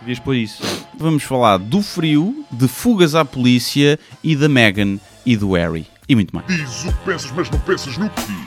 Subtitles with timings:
[0.00, 0.62] Devias pôr isso.
[0.98, 5.86] Vamos falar do frio, de fugas à polícia e da Meghan e do Harry.
[6.08, 6.46] E muito mais.
[6.46, 8.46] Diz o que pensas, mas não pensas no que diz.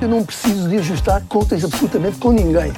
[0.00, 2.72] Eu não preciso de ajustar contas absolutamente com ninguém.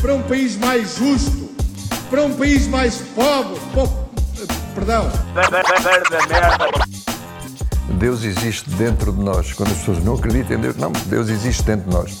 [0.00, 1.50] para um país mais justo,
[2.08, 4.06] para um país mais pobre, po-
[4.74, 5.10] perdão,
[7.98, 9.52] Deus existe dentro de nós.
[9.52, 12.20] Quando as pessoas não acreditam em Deus, não, Deus existe dentro de nós.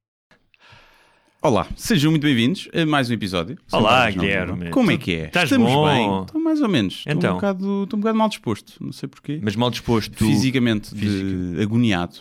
[1.43, 3.57] Olá, sejam muito bem-vindos a mais um episódio.
[3.71, 4.53] Olá, Guilherme.
[4.53, 4.69] Língua.
[4.69, 5.25] Como é que é?
[5.25, 5.85] estás Estamos bom?
[5.87, 6.21] bem?
[6.21, 6.93] Estou mais ou menos.
[6.99, 7.31] Estou Então.
[7.31, 8.73] um bocado, estou um bocado mal disposto.
[8.79, 9.39] Não sei porquê.
[9.41, 12.17] Mas mal disposto, Fisicamente, de agoniado.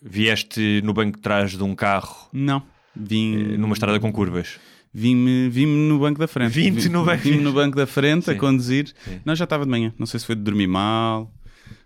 [0.00, 2.62] vieste no banco de trás de um carro Não.
[2.94, 4.60] Vim, eh, numa estrada com curvas.
[4.94, 6.52] Vim-me vim no banco da frente.
[6.52, 8.38] Vim-te no banco- Vim no banco da frente a Sim.
[8.38, 8.92] conduzir.
[9.24, 9.92] Não, já estava de manhã.
[9.98, 11.32] Não sei se foi de dormir mal.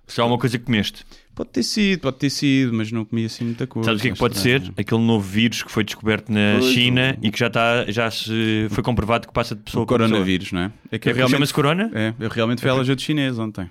[0.06, 1.02] Se há uma coisa que comeste.
[1.34, 3.86] Pode ter sido, pode ter sido, mas não comi assim muita coisa.
[3.88, 4.66] Sabes o que é que pode Estranho.
[4.66, 4.72] ser?
[4.76, 8.10] Aquele novo vírus que foi descoberto na Pois, China o- e que já, está, já
[8.10, 10.10] se foi comprovado que passa de pessoa O para pessoa.
[10.10, 10.72] coronavírus, não é?
[10.92, 11.90] É que É eu porque chama-se corona?
[11.92, 13.68] É, eu realmente fui à loja de chinês ontem.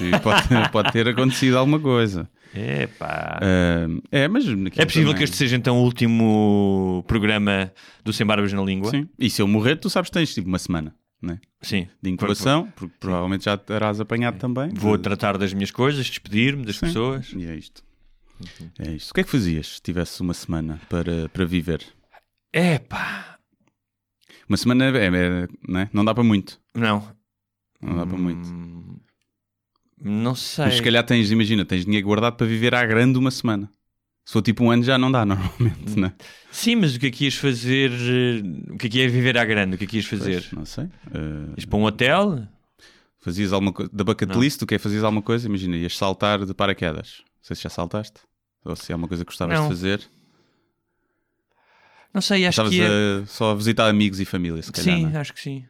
[0.00, 0.42] E pode,
[0.72, 2.28] pode ter acontecido alguma coisa.
[2.54, 3.38] É pá.
[3.40, 7.72] Ah, é, mas É possível também- que este seja então o último programa
[8.04, 8.90] do Sem Barbas na Língua?
[8.90, 9.08] Sim.
[9.18, 10.92] E se eu morrer, tu sabes que tens tipo uma semana
[11.22, 11.38] né?
[11.62, 11.88] Sim.
[12.02, 14.70] de incubação, porque provavelmente já terás apanhado também.
[14.74, 16.86] Vou De- tratar das minhas coisas, despedir-me das Sim.
[16.86, 17.32] pessoas.
[17.36, 17.82] E é isto.
[18.78, 19.10] É isto.
[19.10, 21.84] O que é que fazias se tivesse uma semana para, para viver?
[22.52, 23.38] É pá.
[24.48, 25.90] Uma semana é, é- não, é?
[25.92, 26.58] não dá para muito.
[26.74, 27.06] Não.
[27.82, 28.48] Não dá para muito.
[28.48, 28.98] Hum,
[30.02, 30.64] Não sei.
[30.64, 33.70] Mas se calhar tens, imagina, tens dinheiro guardado para viver à grande uma semana.
[34.30, 36.02] Se for tipo um ano já não dá normalmente, Hum.
[36.02, 36.12] não é?
[36.52, 37.90] Sim, mas o que é que ias fazer?
[37.90, 39.74] eh, O que é que é viver à grande?
[39.74, 40.40] O que é que ias fazer?
[40.42, 40.84] Pois, não sei.
[41.12, 42.46] Ah, Ias para um hotel?
[43.18, 44.40] fazias alguma coisa da bucket Não.
[44.40, 45.48] list, o que é fazias alguma coisa?
[45.48, 47.22] Imagina, ias saltar de paraquedas.
[47.26, 48.20] Não sei se já saltaste.
[48.64, 49.64] Ou se é uma coisa que gostavas Não.
[49.64, 50.00] de fazer.
[52.14, 53.22] Não sei, acho Estavas que ia...
[53.22, 54.96] a só a visitar amigos e família, se calhar.
[54.96, 55.16] Sim, é?
[55.18, 55.64] acho que sim.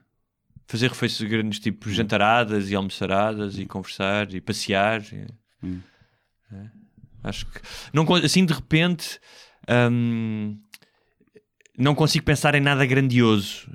[0.66, 5.02] Fazer refeições grandes, tipo jantaradas e almoçaradas e conversar e passear.
[5.12, 5.26] e-
[5.62, 5.80] Hum.
[6.52, 6.79] É.
[7.22, 7.60] Acho que
[7.92, 9.18] não assim de repente
[9.90, 10.56] hum,
[11.78, 13.66] não consigo pensar em nada grandioso.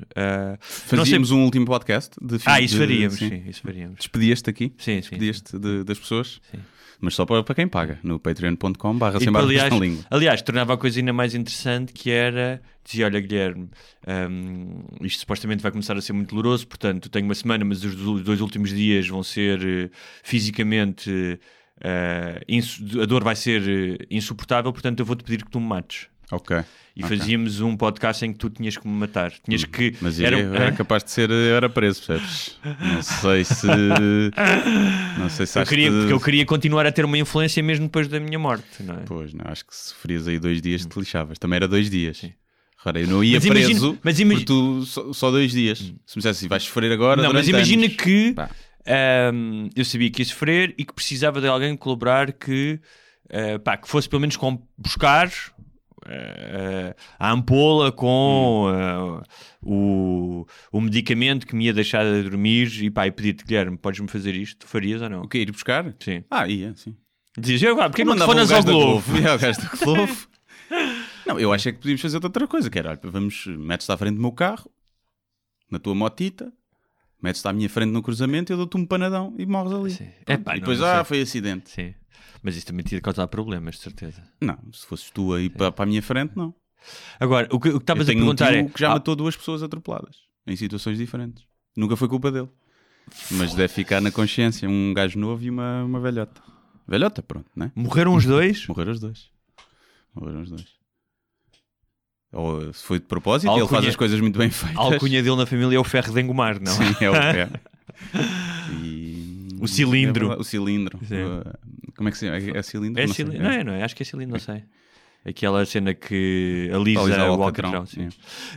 [0.61, 3.29] Sei- Fazíamos um último podcast de Ah, isso de- faríamos, sim.
[3.29, 3.97] sim, isso faríamos.
[3.97, 4.73] Despedieste aqui?
[4.78, 5.00] Sim, sim.
[5.01, 6.39] Despedieste de- das pessoas?
[6.51, 6.59] Sim.
[7.01, 10.06] Mas só para, para quem paga, no patreon.com barra sem barbas aliás, língua.
[10.09, 13.69] aliás, tornava a coisa ainda mais interessante que era dizia, olha Guilherme,
[14.29, 17.95] hum, isto supostamente vai começar a ser muito doloroso, portanto tenho uma semana, mas os
[17.95, 19.89] do- dois últimos dias vão ser eh,
[20.23, 21.38] fisicamente eh,
[22.47, 23.62] insu- a dor vai ser
[24.02, 26.08] eh, insuportável, portanto eu vou-te pedir que tu me mates.
[26.31, 26.58] Ok.
[26.96, 27.18] E Ok.
[27.18, 29.31] fazíamos um podcast em que tu tinhas que me matar.
[29.44, 29.96] Tinhas que.
[30.02, 32.58] Mas era, era, capaz de ser, eu era preso, percebes?
[32.81, 33.68] Não sei se.
[35.19, 37.86] Não sei se eu queria, que- porque eu queria continuar a ter uma influência mesmo
[37.86, 39.00] depois da minha morte, não é?
[39.06, 41.38] Pois, não, acho que se sofrias aí dois dias te lixavas.
[41.38, 42.22] Também era dois dias.
[42.84, 45.80] Ora, eu não ia Mas imagina- preso mas imagi- por tu só, só dois dias.
[45.80, 47.22] Se me dissesse assim, vais sofrer agora.
[47.22, 47.96] Não, mas imagina anos.
[47.97, 48.50] que Pá.
[48.88, 52.79] Ahm, eu sabia que ia sofrer e que precisava de alguém colaborar que,
[53.29, 55.31] ah, pá, que fosse pelo menos com buscar
[56.06, 59.24] ah, a ampola com ah,
[59.62, 64.07] o, o medicamento que me ia deixar de dormir e pá, e pedir-te, Guilherme, podes-me
[64.07, 64.59] fazer isto?
[64.59, 65.22] Tu farias ou não?
[65.24, 65.40] O que?
[65.40, 65.94] Ir buscar?
[66.00, 66.24] Sim.
[66.29, 66.95] Ah, ia, sim.
[67.38, 69.18] Dizias, eu, ah, porque não te Mandava fonas o ao Globo?
[69.18, 70.18] Ia, o gajo da Globo.
[71.25, 74.16] não, eu achei que podíamos fazer outra coisa, que era, olha, vamos, metes-te à frente
[74.16, 74.72] do meu carro,
[75.69, 76.53] na tua motita,
[77.22, 79.92] metes-te à minha frente no cruzamento, eu dou-te um panadão e morres ali.
[79.92, 80.09] Sim.
[80.26, 80.40] Pronto.
[80.42, 81.70] Epá, e não- depois, ah, foi acidente.
[81.70, 81.94] Sim.
[82.42, 84.22] Mas isso também tinha de causar problemas, de certeza.
[84.42, 86.54] Não, se fosses tu aí para, para a minha frente, não.
[87.20, 88.64] Agora, o que o estavas a um perguntar tio é...
[88.70, 91.44] que já Ah, matou duas pessoas atropeladas, em situações diferentes.
[91.75, 92.50] Nunca foi culpa dele.
[93.31, 96.42] Mas deve ficar na consciência um gajo novo e uma, uma velhota.
[96.88, 97.72] Velhota, pronto, né?
[97.75, 98.66] Morreram os dois?
[98.69, 99.30] Morreram os dois.
[100.13, 100.66] Morreram os dois.
[102.36, 104.78] Ou se foi de propósito, A ele faz alcunha- as coisas muito bem feitas.
[104.78, 106.72] A alcunha dele na família é o ferro de engomar, não?
[106.74, 107.50] Sim, é o é.
[108.72, 110.34] E- O cilindro.
[110.34, 111.00] é o cilindro.
[111.08, 111.16] Sim.
[111.16, 111.54] Uh,
[111.96, 112.38] Como é que se chama?
[112.38, 113.02] É, é cilindro?
[113.02, 113.84] É Não cilindro, não é, não é?
[113.84, 114.64] Acho que é cilindro, não sei.
[115.28, 117.84] Aquela cena que alisa, Alisa o alcatrão.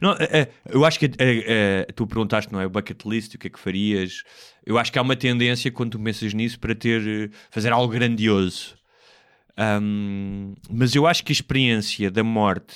[0.02, 2.66] Não, é, é, eu acho que é, é, tu perguntaste, não é?
[2.66, 4.22] O bucket list, o que é que farias?
[4.66, 7.90] Eu acho que há uma tendência, quando tu pensas nisso, para ter, eh, fazer algo
[7.90, 8.74] grandioso.
[9.56, 12.74] Ahm, mas eu acho que a experiência da morte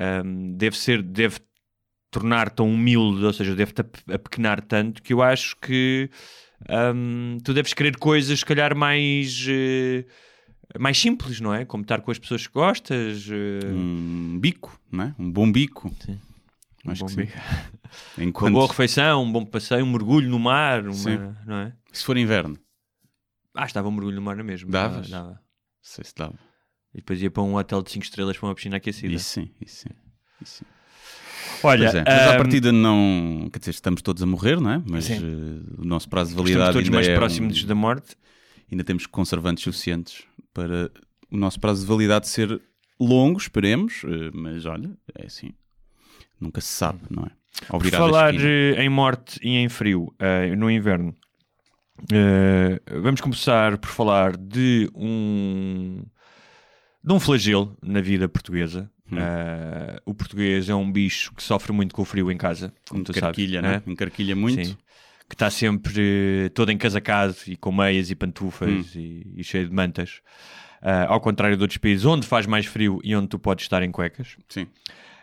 [0.00, 1.38] ahm, deve ser, deve
[2.10, 6.10] tornar tão humilde, ou seja, deve-te ap- apequenar tanto que eu acho que
[6.94, 9.46] hum, tu deves querer coisas, se calhar, mais.
[9.48, 10.04] eh,
[10.78, 11.64] mais simples, não é?
[11.64, 13.28] Como estar com as pessoas que gostas.
[13.30, 15.14] eh, Um bico, não é?
[15.18, 15.88] Um bom bico.
[16.86, 17.28] um Acho bom que sim.
[18.18, 21.18] uma Enquanto, boa refeição, um bom passeio, um mergulho no mar, uma- Sim.
[21.46, 21.72] não é?
[21.92, 22.58] Se for inverno,
[23.54, 24.70] Ah, estava um mergulho no mar na mesma.
[24.70, 25.08] Davas?
[25.10, 25.34] Dava, dava.
[25.34, 25.40] não
[25.82, 26.38] sei se dava.
[26.94, 29.14] E depois ia para um hotel de 5 estrelas para uma piscina aquecida.
[29.14, 29.88] Isso sim, isso sim.
[30.42, 30.64] Isso sim.
[31.62, 33.48] Olha, Pois é, mas à hum, partida não.
[33.52, 34.82] Quer dizer, estamos todos a morrer, não é?
[34.86, 35.16] Mas eh,
[35.78, 38.16] o nosso prazo de estamos validade todos ainda mais é próximos um- da morte.
[38.70, 40.90] ainda temos conservantes suficientes para
[41.30, 42.60] o nosso prazo de validade ser
[42.98, 45.52] longo, esperemos, eh, mas olha, é assim.
[46.40, 47.30] Nunca se sabe, não é?
[47.68, 51.14] Ao Por falar em morte e em frio eh, no inverno,
[53.02, 56.02] vamos começar por falar de um
[57.02, 58.90] de um flagelo na vida portuguesa.
[59.10, 59.16] Hum.
[59.18, 63.02] Eh, o português é um bicho que sofre muito com o frio em casa, como
[63.02, 63.92] tu Encarquilha, sabes, não é?
[63.92, 64.64] Encarquilha muito.
[64.66, 64.76] Sim.
[65.28, 65.94] Que está sempre
[66.46, 68.98] eh, todo encasacado e com meias e pantufas Hum.
[69.00, 70.20] e, e cheio de mantas.
[70.82, 73.82] Ah, ao contrário de outros países onde faz mais frio e onde tu podes estar
[73.82, 74.36] em cuecas.
[74.48, 74.66] Sim.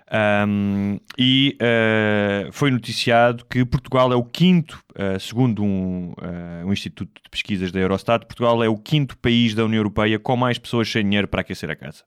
[0.10, 6.72] Um, e uh, foi noticiado que Portugal é o quinto, uh, segundo um, uh, um
[6.72, 10.58] instituto de pesquisas da Eurostat, Portugal é o quinto país da União Europeia com mais
[10.58, 12.04] pessoas sem dinheiro para aquecer a casa.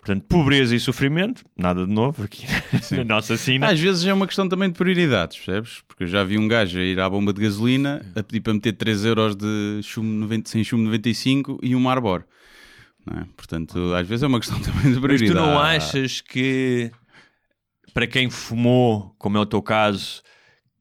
[0.00, 2.46] Portanto, pobreza e sofrimento, nada de novo aqui
[2.94, 3.68] na nossa sina.
[3.68, 5.82] Às vezes é uma questão também de prioridades, percebes?
[5.88, 8.54] Porque eu já vi um gajo a ir à bomba de gasolina a pedir para
[8.54, 12.24] meter 3 euros de chumbo 90, sem chumbo 95 e um Arbor.
[13.16, 13.24] É?
[13.36, 15.32] Portanto, às vezes é uma questão também de Mas prioridade.
[15.32, 16.90] tu não achas que
[17.92, 20.22] para quem fumou, como é o teu caso,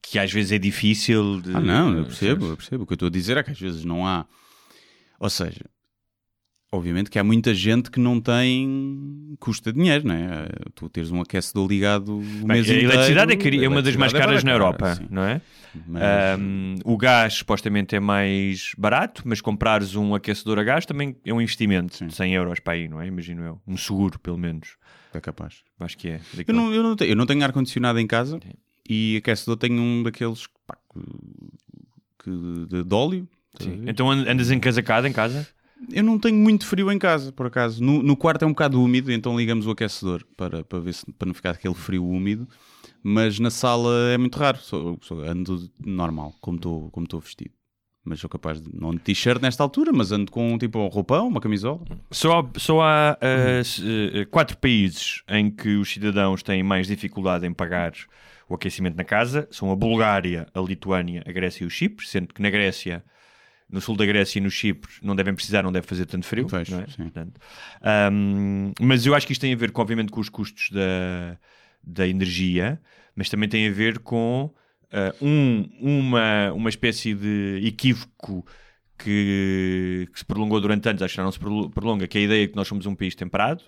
[0.01, 1.55] que às vezes é difícil de...
[1.55, 2.83] Ah, não, eu percebo, eu percebo.
[2.83, 4.25] O que eu estou a dizer é que às vezes não há.
[5.19, 5.65] Ou seja,
[6.71, 9.35] obviamente que há muita gente que não tem.
[9.39, 10.47] custa dinheiro, não é?
[10.75, 12.91] Tu teres um aquecedor ligado o Bem, mês a inteiro.
[12.91, 15.07] eletricidade é, cari- é uma das mais eletricidade caras é na Europa, sim.
[15.09, 15.41] não é?
[15.87, 21.15] Mas- Um, o gás supostamente é mais barato, mas comprares um aquecedor a gás também
[21.23, 22.07] é um investimento Sim.
[22.07, 23.07] de 100 euros para aí, não é?
[23.07, 23.61] Imagino eu.
[23.67, 24.75] Um seguro, pelo menos.
[25.13, 25.61] É capaz.
[25.79, 26.19] Acho que é.
[26.47, 28.39] Eu não, eu não tenho, tenho ar-condicionado em casa
[28.89, 30.75] e aquecedor tenho um daqueles pá,
[32.23, 32.31] que,
[32.67, 33.27] de, de óleo.
[33.59, 33.83] a Sim.
[33.87, 35.47] Então and- andas encasacado em casa?
[35.91, 37.83] Eu não tenho muito frio em casa, por acaso.
[37.83, 41.11] No, no quarto é um bocado úmido, então ligamos o aquecedor para, para, ver se,
[41.13, 42.47] para não ficar aquele frio úmido.
[43.03, 44.57] Mas na sala é muito raro.
[44.57, 47.51] Sou, sou- ando normal, como estou como vestido.
[48.03, 48.69] Mas sou capaz de.
[48.73, 51.81] Não de t-shirt nesta altura, mas ando com tipo um roupão, uma camisola.
[52.09, 57.53] Só, há- só há uh, quatro países em que os cidadãos têm mais dificuldade em
[57.53, 57.93] pagar
[58.49, 59.47] o aquecimento na casa.
[59.51, 63.03] São a Bulgária, a Lituânia, a Grécia e o Chipre, sendo que na Grécia,
[63.69, 66.45] no sul da Grécia e no Chipre, não devem precisar, não deve fazer tanto frio.
[66.99, 67.03] É?
[67.03, 67.39] Portanto,
[68.11, 71.37] um, mas eu acho que isto tem a ver, com, obviamente, com os custos da,
[71.83, 72.79] da energia,
[73.15, 74.45] mas também tem a ver com
[74.85, 78.45] uh, um, uma, uma espécie de equívoco
[78.97, 82.21] que, que se prolongou durante anos, acho que já não se prolo- prolonga, que é
[82.21, 83.63] a ideia de que nós somos um país temperado,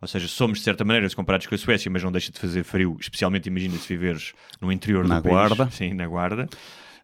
[0.00, 2.38] ou seja, somos de certa maneira se comparados com a Suécia, mas não deixa de
[2.38, 5.34] fazer frio, especialmente imagina se viveres no interior Na do país.
[5.34, 5.70] Guarda.
[5.70, 6.48] Sim, na guarda.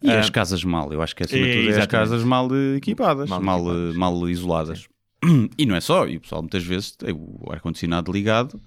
[0.03, 3.29] E Ah, as casas mal, eu acho que É, tudo é as casas mal equipadas,
[3.29, 4.89] Mal mal, equipadas, mal isoladas.
[5.57, 8.61] E não é só, e o pessoal muitas vezes tem o ar-condicionado ligado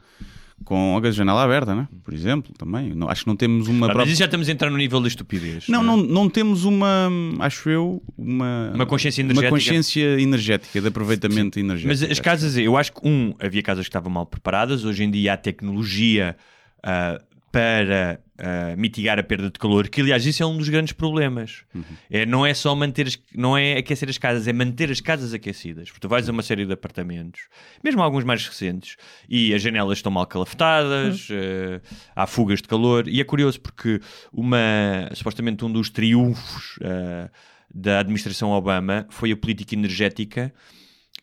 [0.63, 1.87] com a janela aberta, né?
[2.01, 2.95] por exemplo, também.
[2.95, 4.11] Não, acho que não temos uma Ah, mas própria...
[4.11, 5.67] isso já estamos a entrar no nível da estupidez.
[5.67, 5.83] Não, é?
[5.83, 9.51] não, não temos uma, acho eu, uma, Uma consciência energética.
[9.51, 11.89] Uma consciência energética, de aproveitamento energético.
[11.89, 14.85] Mas as casas, eu acho que, um, havia casas que estavam mal preparadas.
[14.85, 16.37] Hoje em dia há tecnologia
[16.81, 17.19] ah,
[17.55, 21.63] para ah, mitigar a perda de calor, que aliás, isso é um dos grandes problemas.
[22.11, 25.33] É, não é só manter, as- não é aquecer as casas, é manter as casas
[25.33, 25.87] aquecidas.
[25.87, 27.43] Porque tu vais a uma série de apartamentos,
[27.81, 28.97] mesmo alguns mais recentes,
[29.29, 31.81] e as janelas estão mal calafetadas, ah,
[32.13, 33.07] há fugas de calor.
[33.07, 34.01] E é curioso porque
[34.33, 37.29] uma, supostamente um dos triunfos ah,
[37.73, 40.53] da administração Obama foi a política energética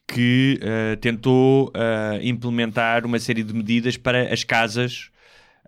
[0.08, 0.58] que
[1.00, 1.72] tentou
[2.22, 5.10] implementar uma série de medidas para as casas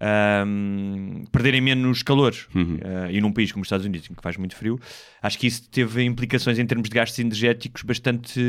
[0.01, 2.35] ahm, perderem menos calor.
[2.55, 4.79] Eh, e num país como os Estados Unidos, em que faz muito frio,
[5.23, 8.41] acho que isso teve implicações em termos de gastos energéticos bastante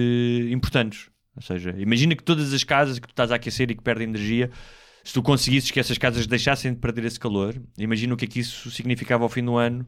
[0.51, 1.09] importantes.
[1.35, 4.07] Ou seja, imagina que todas as casas que tu estás a aquecer e que perdem
[4.07, 4.49] energia,
[5.03, 8.27] se tu conseguisses que essas casas deixassem de perder esse calor, imagina o que é
[8.27, 9.87] que isso significava ao fim do ano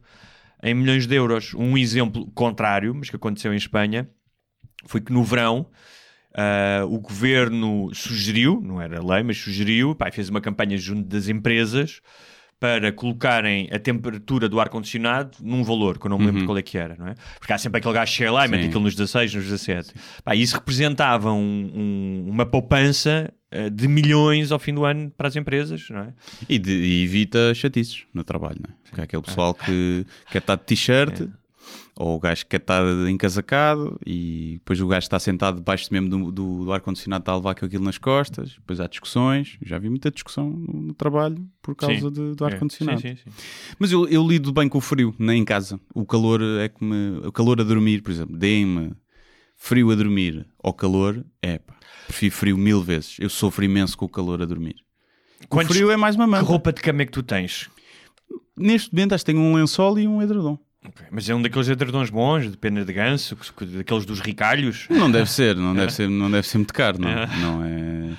[0.61, 1.53] em milhões de euros.
[1.53, 4.09] Um exemplo contrário, mas que aconteceu em Espanha,
[4.85, 5.67] foi que no verão
[6.37, 11.27] ah, o governo sugeriu, não era lei, mas sugeriu, pá, fez uma campanha junto das
[11.27, 11.99] empresas
[12.59, 16.61] para colocarem a temperatura do ar-condicionado num valor, que eu não me lembro qual é
[16.63, 17.13] que era, não é?
[17.39, 19.93] Porque há sempre aquele gajo chega lá e mete aquilo nos 16, nos 17.
[20.23, 25.27] Pá, isso representava um- um- uma poupança eh, de milhões ao fim do ano para
[25.29, 26.13] as empresas, não é?
[26.49, 28.77] E, de- e evita chatices no trabalho, não é?
[28.89, 31.21] Porque há aquele pessoal que quer estar de t-shirt,
[31.95, 36.09] ou o gajo que quer estar encasacado, e depois o gajo está sentado debaixo mesmo
[36.09, 39.57] do, do, do ar-condicionado, está a levar aquilo nas costas, depois há discussões.
[39.61, 43.01] Já vi muita discussão no, no trabalho por causa de- do É, ar-condicionado.
[43.01, 43.15] Sim.
[43.79, 45.79] Mas eu, eu lido bem com o frio, nem em casa.
[45.93, 47.19] O calor é que me.
[47.25, 48.93] O calor a dormir, por exemplo, deem-me
[49.55, 53.17] frio a dormir ou calor, é pá, prefiro frio mil vezes.
[53.19, 54.75] Eu sofro imenso com o calor a dormir.
[55.49, 56.43] Quantos- O frio é mais uma Que manta.
[56.45, 57.69] roupa de cama é que tu tens?
[58.55, 60.57] Neste momento acho que tenho um lençol e um edredom.
[60.87, 64.19] Ok, Mas é um daqueles edredons bons, de pena de ganso, que- que- daqueles dos
[64.19, 64.87] ricalhos.
[64.89, 67.09] Não deve ser, não deve ser, não deve ser muito caro, não,
[67.41, 68.15] não é.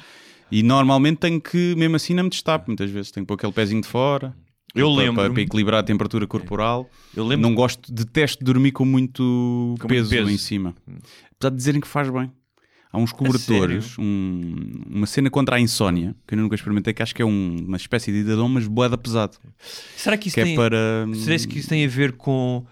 [0.51, 2.67] E normalmente tenho que, mesmo assim, não me destapo.
[2.69, 4.35] Muitas vezes tenho que pôr aquele pezinho de fora.
[4.75, 6.89] Eu para, lembro-me- para, para equilibrar a temperatura corporal.
[7.17, 9.23] Eu lembro Não gosto, detesto dormir com muito,
[9.81, 10.31] Com muito peso, peso.
[10.31, 10.75] em cima.
[11.37, 12.31] Apesar de dizerem que faz bem.
[12.91, 17.15] Há uns cobertores, um- uma cena contra a insónia, que eu nunca experimentei, que acho
[17.15, 19.37] que é um- uma espécie de idadão, mas boeda pesado.
[19.97, 20.55] Será que isso Que tem...
[20.55, 21.07] é para.
[21.15, 22.65] Será que isso tem a ver com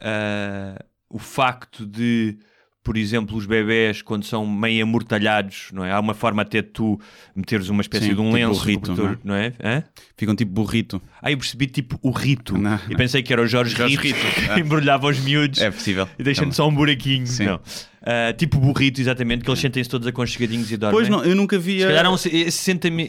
[0.00, 2.36] ah, o facto de,
[2.82, 5.92] por exemplo, os bebés, quando são meio amortalhados, não é?
[5.92, 6.98] Há uma forma até de tu
[7.36, 9.52] meteres uma espécie Sim, de um tipo lenço, o rito, cobertor, não é?
[9.62, 9.84] Hã?
[10.16, 11.00] Ficam tipo burrito.
[11.20, 12.56] Ah, eu percebi tipo o rito.
[12.56, 12.96] Não, e não.
[12.96, 14.54] pensei que era o Jorge, Jorge Rito, Rito.
[14.54, 16.08] que embrulhava os miúdos É possível.
[16.18, 16.54] e deixando Também.
[16.56, 17.26] só um buraquinho.
[17.26, 17.44] Sim.
[17.46, 17.60] Não.
[18.02, 20.96] Ah, tipo burrito, exatamente, que eles sentem-se todos aconchegadinhos e dormem.
[20.98, 21.78] Pois não, eu nunca vi.
[21.80, 22.56] Se a- calhar um- esse,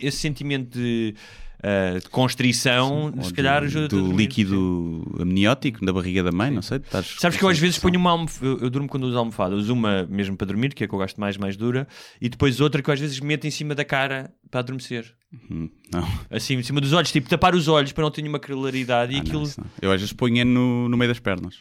[0.06, 1.16] esse sentimento de,
[1.64, 6.52] ah, de constrição, ou se do- calhar ajuda do líquido amniótico da barriga da mãe,
[6.52, 6.82] não sei.
[7.20, 9.72] Sabes que eu às vezes ponho uma almofada, eu, eu durmo quando uso almofada, uso
[9.72, 11.88] uma mesmo para dormir, que é que eu gosto mais, mais dura,
[12.20, 15.06] e depois outra que eu às vezes meto em cima da cara para adormecer.
[15.50, 16.06] Hum, Não.
[16.30, 19.16] Assim, em cima dos olhos, tipo tapar os olhos para não ter nenhuma claridade e
[19.16, 19.44] Ah, não, aquilo.
[19.44, 19.68] isso não.
[19.82, 21.56] Eu às vezes ponho no, no meio das pernas.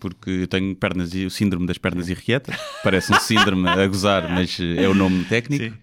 [0.00, 2.56] Porque eu tenho pernas e o síndrome das pernas irrequietas.
[2.82, 5.76] Parece um síndrome a gozar, mas é o nome técnico.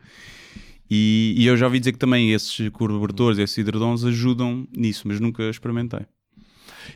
[0.90, 5.20] E, e eu já ouvi dizer que também esses cobertores, esses hidrodons ajudam nisso, mas
[5.20, 6.06] nunca experimentei.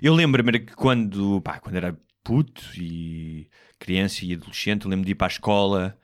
[0.01, 3.47] Eu lembro-me que quando, pá, quando era puto e
[3.79, 5.97] criança e adolescente, eu lembro de ir para a escola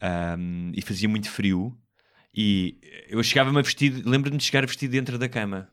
[0.00, 1.76] ahm, e fazia muito frio
[2.34, 2.78] e
[3.08, 5.68] eu chegava-me a vestir, lembro-me de chegar vestido dentro da cama.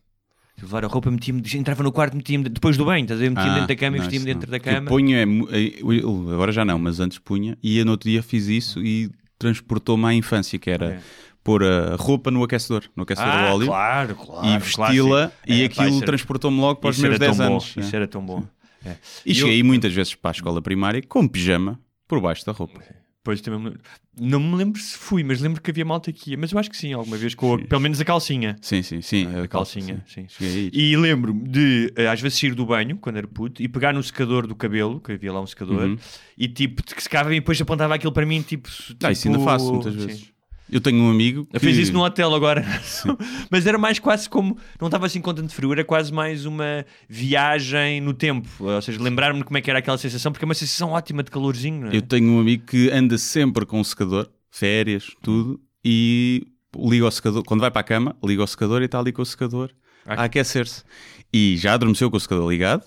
[0.58, 3.30] Eu levar a roupa, metia-me, entrava no quarto, metia-me depois do banho, estás a ver?
[3.30, 4.88] Metia-me Ah, dentro da cama e vestia-me dentro da O que eu cama.
[4.88, 5.24] ponho é,
[5.58, 8.82] eh, eu- agora já não, mas antes punha, e eu no outro dia fiz isso
[8.82, 11.00] e transportou-me à infância, que era É.
[11.44, 13.68] pôr a roupa no aquecedor, no aquecedor Ah, a óleo.
[13.68, 14.48] claro, claro.
[14.48, 17.74] e vesti-la e É, aquilo transportou-me logo para os meus era 10 tão bom, anos.
[17.78, 17.98] Isso é.
[17.98, 18.44] era tão bom.
[18.86, 18.96] É.
[19.26, 22.80] E eu- cheguei muitas vezes para a escola primária com pijama por baixo da roupa.
[23.26, 23.74] Depois também me
[24.22, 26.38] não me lembro se fui, mas lembro que havia malta que ia.
[26.38, 28.56] Mas eu acho que sim, alguma vez, com a- pelo menos a calcinha.
[28.62, 29.26] Sim, sim, sim.
[29.44, 30.28] A calcinha, sim.
[30.40, 30.70] Aí.
[30.72, 34.04] E lembro-me de, eh, às vezes, sair do banho, quando era puto, e pegar no
[34.04, 35.98] secador do cabelo, que havia lá um secador, Uhum.
[36.38, 38.70] e tipo, que secava e depois apontava aquilo para mim, tipo.
[39.04, 40.28] Ah, isso ainda tipo- faço muitas sim.
[40.72, 41.56] Eu tenho um amigo que...
[41.56, 42.66] Eu fiz isso no hotel agora.
[43.52, 44.58] Mas era mais quase como.
[44.80, 48.48] Não estava assim com tanto frio, era quase mais uma viagem no tempo.
[48.60, 51.22] Ou seja, lembrar-me de como é que era aquela sensação, porque é uma sensação ótima
[51.24, 51.96] de calorzinho, não é?
[51.96, 57.12] Eu tenho um amigo que anda sempre com o secador, férias, tudo, e liga o
[57.12, 59.70] secador, quando vai para a cama, liga o secador e está ali com o secador
[60.06, 60.22] Ah.
[60.22, 60.84] a aquecer-se.
[61.32, 62.84] E já adormeceu com o secador ligado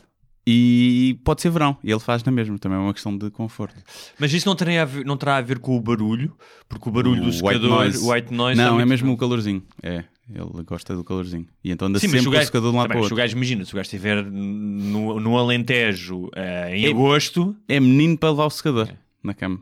[0.50, 3.74] e pode ser verão, e ele faz na mesma, também é uma questão de conforto.
[4.18, 6.34] Mas isso não, terá a ver, não terá a ver com o barulho,
[6.68, 7.98] porque o barulho O do white secador, noise.
[8.04, 8.56] o white noise.
[8.56, 11.46] Não, está é muito- mesmo o calorzinho, é, ele gosta do calorzinho.
[11.62, 13.14] E então anda Sim, sempre se o gajo, secador de um lado para o outro.
[13.16, 18.16] gajo, imagina, se o gajo estiver no, no Alentejo eh, em É- agosto, É menino
[18.16, 18.88] para levar o secador
[19.22, 19.60] na cama.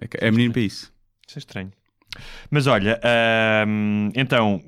[0.00, 0.92] É, é menino para isso.
[1.26, 1.72] isso é estranho.
[2.50, 4.62] Mas olha, ahm, então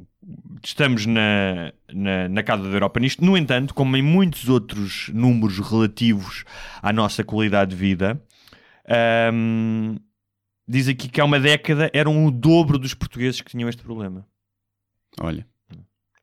[0.64, 3.24] estamos na, na, na Casa da Europa nisto.
[3.24, 6.44] No entanto, como em muitos outros números relativos
[6.82, 8.20] à nossa qualidade de vida,
[8.88, 9.96] ahm,
[10.66, 14.26] diz aqui que há uma década eram o dobro dos portugueses que tinham este problema.
[15.20, 15.46] Olha,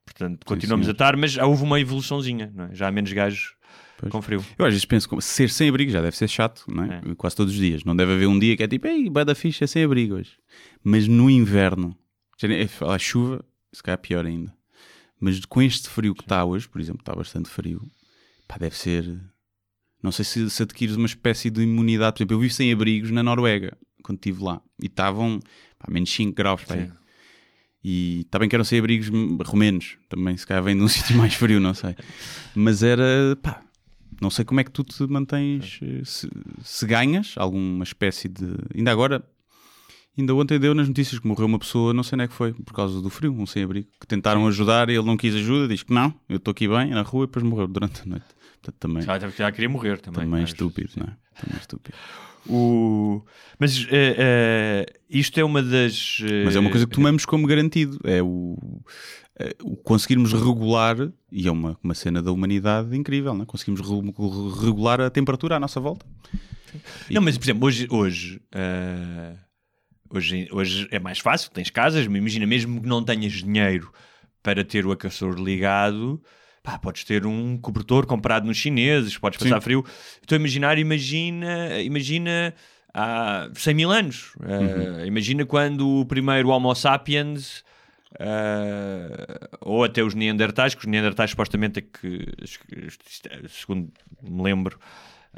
[0.05, 0.93] Portanto, continuamos a senhor.
[0.93, 2.75] estar, mas houve uma evoluçãozinha, é?
[2.75, 3.55] já há menos gajos
[3.97, 4.11] Pois.
[4.11, 4.45] com frio.
[4.57, 7.01] eu às vezes penso, ser sem abrigo já deve ser chato, não é?
[7.17, 7.83] Quase todos os dias.
[7.83, 10.33] Não deve haver um dia que é tipo, ei, vai da ficha sem abrigo hoje.
[10.83, 11.97] Mas no inverno,
[12.43, 13.43] nem- a chuva,
[13.75, 14.53] se calhar pior ainda.
[15.19, 17.81] Mas com este frio que está hoje, por exemplo, está bastante frio,
[18.47, 19.19] pá, deve ser.
[20.01, 22.13] Não sei se, se adquires uma espécie de imunidade.
[22.13, 25.39] Por exemplo, eu vivo sem abrigos na Noruega, quando estive lá, e estavam
[25.79, 26.63] pá, menos 5 graus.
[26.63, 26.91] Pá, Sim.
[27.83, 29.09] e está bem que eram sem abrigos
[29.45, 31.95] romenos, também se calhar vem de um sítio mais frio, não sei.
[32.53, 33.63] Mas era, pá,
[34.21, 36.29] não sei como é que tu te mantens, eh, se,
[36.63, 38.45] se ganhas alguma espécie de.
[38.75, 39.25] Ainda agora,
[40.17, 42.53] Ainda ontem deu nas notícias que morreu uma pessoa, não sei onde é que foi,
[42.53, 45.83] por causa do frio, um sem-abrigo, que tentaram ajudar e ele não quis ajuda, diz
[45.83, 48.25] que não, eu estou aqui bem, na rua, e depois morreu durante a noite.
[48.61, 50.21] Portanto, também, Já, já queria morrer também.
[50.23, 51.17] também mas- estúpido, não é?
[51.41, 51.97] Também estúpido.
[52.47, 53.23] O...
[53.59, 56.19] Mas eh, eh, isto é uma das.
[56.23, 57.99] eh, Mas é uma coisa que tomamos como garantido.
[58.03, 58.55] É o,
[59.63, 60.95] o conseguirmos regular,
[61.31, 63.45] e é uma, uma cena da humanidade incrível, não é?
[63.45, 66.05] Conseguimos re- regular a temperatura à nossa volta.
[67.09, 68.39] Não, mas por exemplo, hoje, hoje,
[70.09, 73.91] hoje, hoje é mais fácil, tens casas, mas imagina, mesmo que não tenhas dinheiro
[74.43, 76.21] para ter o aquecedor ligado,
[76.63, 79.61] pá, podes ter um cobertor comprado nos chineses, podes passar Sim.
[79.63, 79.85] frio.
[80.21, 82.53] Estou a imaginar, imagina, imagina
[82.93, 84.33] há 100 mil anos.
[84.43, 85.05] Eh, Uhum.
[85.05, 87.63] Imagina quando o primeiro Homo sapiens.
[88.17, 92.25] eh, ou até os Neandertais, que os Neandertais supostamente é que,
[93.49, 93.91] segundo
[94.23, 94.79] me lembro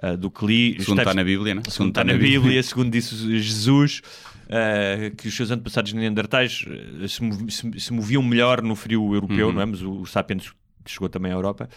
[0.01, 1.62] eh, do que li, Segundo esteve- está na Bíblia, né?
[1.67, 4.01] segundo está na Bíblia, segundo disse Jesus,
[4.50, 6.66] eh, que os seus antepassados neandertais
[7.01, 9.66] eh, se, mov- se- se moviam melhor no frio europeu, não é?
[9.66, 10.51] Mas o, o Sapiens
[10.86, 11.70] chegou também à Europa.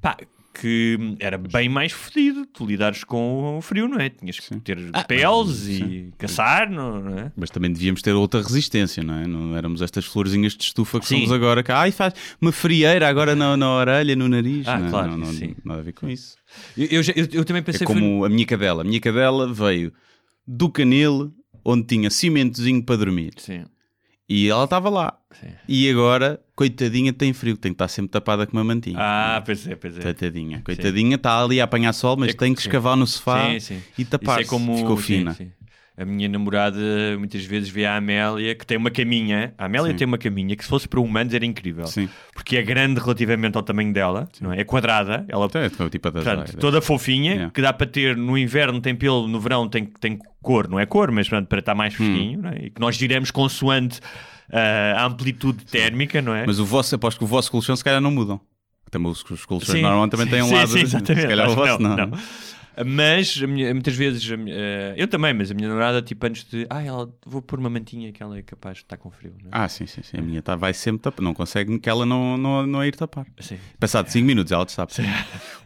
[0.00, 0.16] Pá,
[0.52, 4.10] que era bem mais fodido tu lidares com o frio, não é?
[4.10, 7.32] Tinhas que ter peles e caçar, não, não é?
[7.36, 9.26] Mas também devíamos ter outra resistência, não é?
[9.28, 11.16] Não éramos estas florzinhas de estufa que Sim.
[11.18, 11.62] somos agora.
[11.62, 14.66] Que, ai, faz uma frieira agora na, na orelha, no nariz.
[14.66, 14.90] Ah, não, é?
[14.90, 15.54] claro, não, não, sim.
[15.64, 16.36] nada a ver com isso.
[16.76, 18.82] Eu, eu eu- eu também É pensei foi- como a minha cadela.
[18.82, 19.92] A minha cadela veio
[20.46, 21.32] do canil,
[21.64, 23.32] onde tinha cimentozinho para dormir.
[23.38, 23.64] Sim,
[24.28, 25.18] E ela estava lá.
[25.40, 25.48] sim.
[25.68, 28.96] E agora, coitadinha, tem frio, tem que estar sempre tapada com uma mantinha.
[28.98, 30.02] Ah, pois é, pois é.
[30.02, 30.62] Coitadinha.
[30.64, 32.68] Coitadinha, está ali a apanhar sol, mas É tem que sim.
[32.68, 33.82] escavar no sofá Sim, sim.
[33.98, 34.42] e Isso tapar-se.
[34.44, 35.34] é como Ficou sim, fina.
[35.34, 35.50] sim.
[36.00, 36.78] A minha namorada
[37.18, 39.52] muitas vezes vê a Amélia que tem uma caminha.
[39.58, 39.96] A Amélia Sim.
[39.98, 41.86] tem uma caminha que se fosse para humanos era incrível.
[41.86, 42.08] Sim.
[42.32, 44.60] Porque é grande relativamente ao tamanho dela, não é?
[44.60, 46.54] É quadrada, ela Então, é tipo portanto, Zaidas.
[46.54, 47.50] toda fofinha, Yeah.
[47.52, 50.86] que dá para ter no inverno tem pelo, no verão tem, tem cor, não é
[50.86, 51.96] cor, mas portanto, para estar mais Hum.
[51.98, 52.56] fresquinho, não é?
[52.66, 54.00] E que nós giramos consoante
[54.52, 56.46] ah, a amplitude térmica, não é?
[56.46, 58.40] Mas o vosso, aposto que o vosso colchão se calhar não mudam.
[58.90, 60.68] Também os, os colchões Sim, normalmente também sim, têm um sim, lado.
[60.68, 61.20] sim, exatamente.
[61.22, 61.96] Se calhar o vosso não.
[61.96, 62.10] não.
[62.84, 66.66] Mas minha- muitas vezes, minha- eh, eu também, mas a minha namorada, tipo, antes de.
[66.70, 69.32] Ah, ela, vou pôr uma mantinha que ela é capaz de estar com frio.
[69.42, 69.50] Não é?
[69.52, 70.16] Ah, sim, sim, sim.
[70.18, 71.22] A minha tá, vai sempre tapar.
[71.22, 73.26] Não consegue que ela não, não, não a ir tapar.
[73.38, 73.58] Sim.
[73.78, 74.92] Passado 5 minutos ela destapa.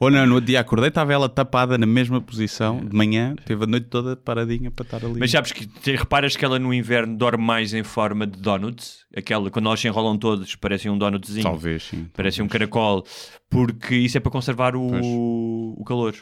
[0.01, 3.65] Ou não, no outro dia acordei, estava ela tapada na mesma posição de manhã, teve
[3.65, 5.19] a noite toda paradinha para estar ali.
[5.21, 9.05] Mas sabes que te- reparas que ela no inverno dorme mais em forma de donuts?
[9.17, 11.43] Aquela, quando elas se enrolam todos, parecem um donutzinho.
[11.45, 12.09] Talvez, sim.
[12.13, 13.05] Parece um caracol.
[13.49, 16.13] Porque isso é para conservar o, o calor.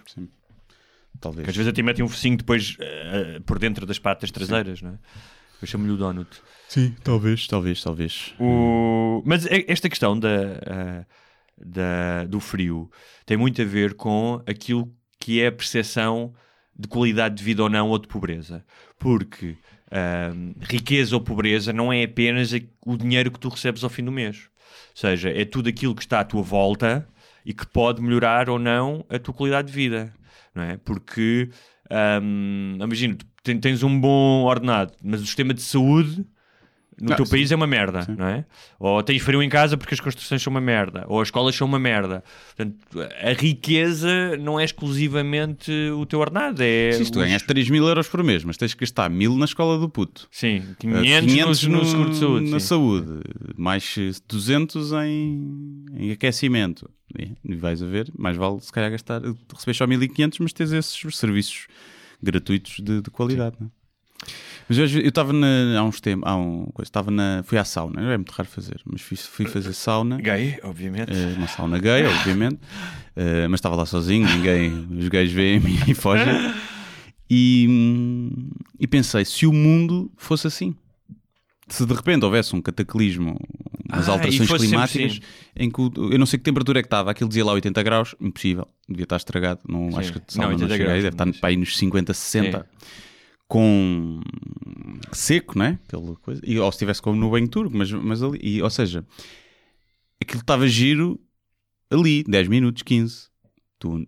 [1.21, 1.45] Talvez.
[1.45, 4.91] Porque às vezes até metem um focinho depois eh, por dentro das patas traseiras, não
[4.91, 4.99] é?
[5.61, 6.29] Eu chamo-lhe o donut.
[6.69, 8.35] Sim, talvez, talvez, talvez.
[8.41, 10.29] O- Mas e- esta questão da,
[10.67, 11.05] ah,
[11.57, 12.91] da- do frio
[13.25, 16.35] tem muito a ver com aquilo que é a percepção
[16.77, 18.65] de qualidade de vida ou não ou de pobreza.
[18.99, 19.57] Porque
[19.93, 22.51] ah, riqueza ou pobreza não é apenas
[22.85, 24.49] o dinheiro que tu recebes ao fim do mês.
[24.91, 27.07] Ou seja, é tudo aquilo que está à tua volta
[27.47, 30.13] e que pode melhorar ou não a tua qualidade de vida.
[30.55, 30.77] Não é?
[30.79, 31.49] Porque,
[32.81, 36.27] imagina, tu ten- tens um bom ordenado, mas o sistema de saúde
[37.01, 37.31] no Ah, teu sim.
[37.33, 38.45] país é uma merda, não é?
[38.79, 41.67] Ou tens frio em casa porque as construções são uma merda, ou as escolas são
[41.67, 42.23] uma merda.
[42.55, 42.77] Portanto,
[43.23, 46.93] a riqueza não é exclusivamente o teu ordenado, é.
[46.93, 49.37] Sim, se tu os- ganhas 3 mil euros por mês, mas tens que gastar mil
[49.37, 50.29] na escola do puto.
[50.31, 52.51] Sim, Uh, 500, no, no seguro de saúde.
[52.51, 52.67] na sim.
[52.67, 53.21] saúde,
[53.57, 56.89] mais eh, 200 em, em aquecimento.
[57.45, 59.21] E vais a ver, mais vale se calhar gastar,
[59.55, 61.67] receber só 1500, mas tens esses serviços
[62.23, 63.57] gratuitos de, de qualidade.
[63.61, 63.71] não é?
[64.69, 65.33] Mas vezes- eu estava
[65.79, 68.49] há uns tempos, há um, coisa, estava na, fui à sauna, não é muito raro
[68.49, 70.17] fazer, mas fui, fui fazer sauna.
[70.21, 71.11] Gay, obviamente.
[71.13, 72.59] Eh, uma sauna gay, obviamente,
[73.15, 76.33] Eh, mas estava lá sozinho, ninguém, os gays veem-me e fogem.
[77.29, 78.31] E,
[78.81, 80.75] e pensei, se o mundo fosse assim,
[81.69, 83.39] se de repente houvesse um cataclismo,
[83.93, 85.21] umas Ah, alterações climáticas, assim.
[85.57, 88.15] em que eu não sei que temperatura é que estava, aquilo dizia lá 80 graus,
[88.21, 89.99] impossível, devia estar estragado, não, Sim.
[89.99, 92.59] acho que Não, não, 80 cheguei, deve estar para aí nos 50, 60.
[92.59, 92.87] Sim.
[93.49, 94.21] Com
[95.13, 95.79] seco, né?
[95.87, 96.41] Aquela coisa.
[96.45, 98.39] E, ou se estivesse como no banho turco, mas, mas ali.
[98.43, 99.05] E, ou seja,
[100.21, 101.21] aquilo estava giro
[101.91, 103.29] ali, 10 minutos, 15.
[103.79, 104.07] Tu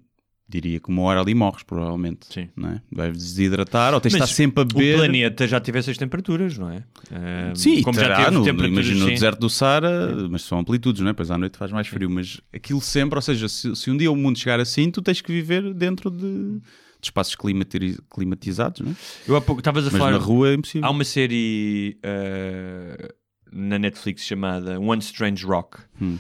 [0.49, 2.27] diria que uma hora ali morres, provavelmente.
[2.33, 2.49] Sim.
[2.57, 2.83] Não é?
[2.91, 4.95] Vais desidratar ou tens de estar sempre a beber.
[4.95, 6.85] O planeta já teve essas temperaturas, não é?
[7.11, 8.87] Ah, Sim, como terá, já no, no, temperaturas.
[8.87, 9.15] imagina no sim.
[9.15, 11.13] deserto do Sara, mas são amplitudes, não é?
[11.13, 14.11] Pois à noite faz mais frio, mas aquilo sempre, ou seja, se, se um dia
[14.11, 16.61] o mundo chegar assim, tu tens que viver dentro de,
[17.05, 18.95] de espaços climati- climatizados, não é?
[19.27, 20.13] Eu há pouco estavas a Mas falar.
[20.13, 20.87] na rua é impossível.
[20.87, 23.13] Há uma série ah,
[23.53, 25.79] na Netflix chamada One Strange Rock.
[26.01, 26.19] Hum.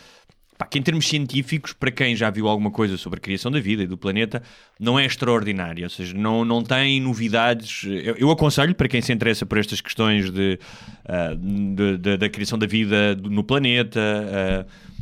[0.56, 3.58] pá, que em termos científicos, para quem já viu alguma coisa sobre a criação da
[3.58, 4.40] vida e do planeta,
[4.78, 5.84] não é extraordinária.
[5.84, 7.82] Ou seja, não, não tem novidades.
[7.84, 10.58] Eu, eu aconselho para quem se interessa por estas questões de,
[11.06, 14.00] ah, de- de- da criação da vida no planeta.
[14.00, 14.93] ah,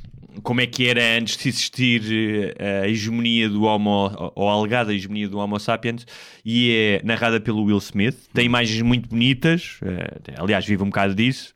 [0.43, 4.95] como é que era antes de existir eh, a hegemonia do Homo, ou a alegada
[4.95, 6.07] hegemonia do Homo sapiens,
[6.45, 8.17] e é narrada pelo Will Smith.
[8.33, 11.55] Tem imagens muito bonitas, eh, aliás, vive um bocado disso.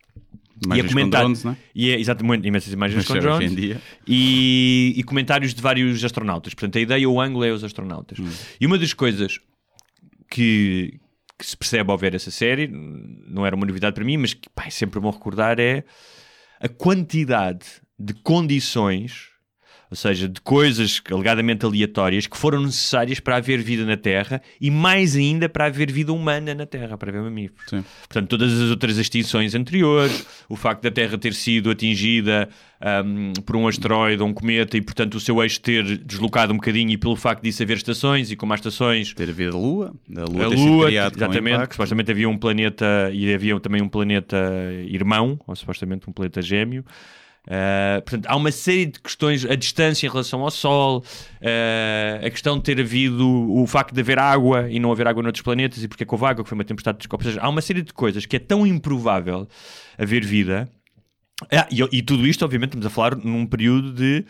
[0.65, 1.57] Imagens com drones, não é?
[1.75, 3.79] E é exatamente imensas imagens Mas com drones.
[4.07, 6.55] E, e comentários de vários astronautas.
[6.55, 8.19] Portanto, a ideia, o ângulo é os astronautas.
[8.19, 8.31] Hum.
[8.59, 9.39] E uma das coisas
[10.31, 10.99] que,
[11.39, 14.49] que se percebe ao ver essa série, não era uma novidade para mim, mas que
[14.49, 15.85] pá, é sempre bom recordar, é
[16.59, 17.67] a quantidade
[17.99, 19.29] de condições,
[19.89, 24.69] ou seja, de coisas alegadamente aleatórias que foram necessárias para haver vida na Terra e
[24.69, 27.71] mais ainda para haver vida humana na Terra, para haver mamíferos.
[27.71, 27.85] Sim.
[28.01, 32.49] Portanto, todas as outras extinções anteriores, o facto da Terra ter sido atingida
[32.81, 36.57] ahm, por um asteroide ou um cometa e, portanto, o seu eixo ter deslocado um
[36.57, 39.95] bocadinho e pelo facto disso haver estações e como há estações, Ter havido a Lua,
[40.17, 41.69] a Lua a Lua, exatamente, impacto.
[41.69, 44.37] que supostamente havia um planeta e havia também um planeta
[44.89, 46.85] irmão, ou supostamente um planeta gêmeo.
[47.47, 52.31] Uh, portanto, há uma série de questões, a distância em relação ao Sol, uh, a
[52.31, 55.83] questão de ter havido o facto de haver água e não haver água noutros planetas
[55.83, 57.63] e porque é que houve água, que foi uma tempestade de ou seja, há uma
[57.63, 59.49] série de coisas que é tão improvável
[59.97, 60.69] haver vida.
[61.53, 64.25] Ah, e, e tudo isto, obviamente, estamos a falar num período de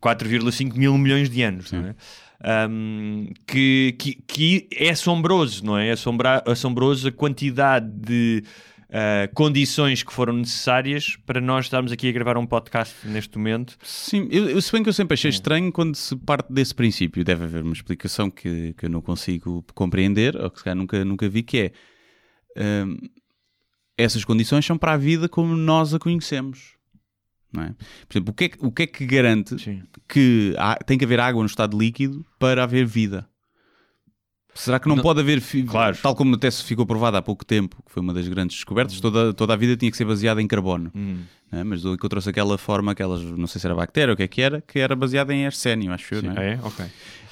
[0.00, 1.94] 4,5 mil milhões de anos, não é?
[2.42, 5.88] Um, que, que, que é assombroso, não é?
[5.88, 8.42] É assombra- assombroso a quantidade de
[8.90, 13.76] uh, condições que foram necessárias para nós estarmos aqui a gravar um podcast neste momento.
[13.82, 17.24] Sim, eu, eu, se bem que eu sempre achei estranho quando se parte desse princípio.
[17.24, 21.04] Deve haver uma explicação que, que eu não consigo compreender, ou que se calhar nunca,
[21.04, 21.72] nunca vi, que
[22.56, 22.96] é hum,
[23.96, 26.74] essas condições são para a vida como nós a conhecemos.
[27.56, 27.74] É?
[28.08, 29.82] Por exemplo, o que é, que- o que, é que garante Sim.
[30.08, 33.28] que há- tem que haver água no estado líquido para haver vida?
[34.54, 35.96] Será que não, Não- pode haver, Claro.
[36.02, 39.00] tal como até se ficou provado há pouco tempo, que foi uma das grandes descobertas,
[39.00, 40.90] toda, toda a vida tinha que ser baseada em carbono.
[40.94, 41.18] Hum.
[41.52, 41.64] é?
[41.64, 44.40] Mas encontrou-se aquela forma, aquelas, não sei se era bactéria ou o que é que
[44.42, 46.22] era, que era baseada em arsénio, acho eu.
[46.22, 46.52] Não Ah, é?
[46.54, 46.60] é?
[46.62, 46.84] Ok.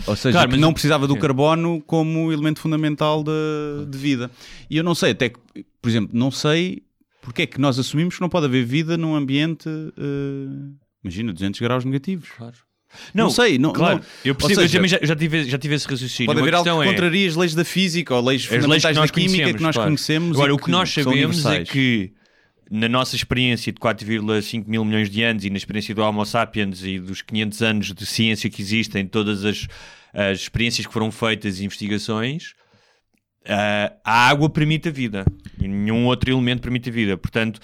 [0.07, 1.21] Ou seja, Claro, que mas- não precisava do Sim.
[1.21, 4.31] carbono como elemento fundamental de, de vida.
[4.71, 5.39] E eu não sei, até que,
[5.83, 6.83] por exemplo, não sei
[7.23, 10.73] porque é que nós assumimos que não pode haver vida num ambiente, eh,
[11.05, 12.29] imagina, 200 graus negativos.
[12.37, 12.57] Claro.
[13.13, 13.97] Não sei, não- claro.
[13.97, 16.27] não- eu percebo, eu seja, também já, já tive, já tive esse raciocínio.
[16.27, 19.01] Pode haver algo que é- contraria as leis da física ou leis leis fundamentais que
[19.01, 19.91] nós da química que nós claro.
[19.91, 20.37] conhecemos.
[20.37, 22.13] Agora, o que nós são sabemos é que
[22.71, 26.83] na nossa experiência de 4,5 mil milhões de anos e na experiência do Homo sapiens
[26.85, 29.67] e dos 500 anos de ciência que existem, todas as,
[30.13, 32.55] as experiências que foram feitas e investigações,
[33.47, 35.25] ah, a água permite a vida
[35.61, 37.17] e nenhum outro elemento permite a vida.
[37.17, 37.59] Portanto,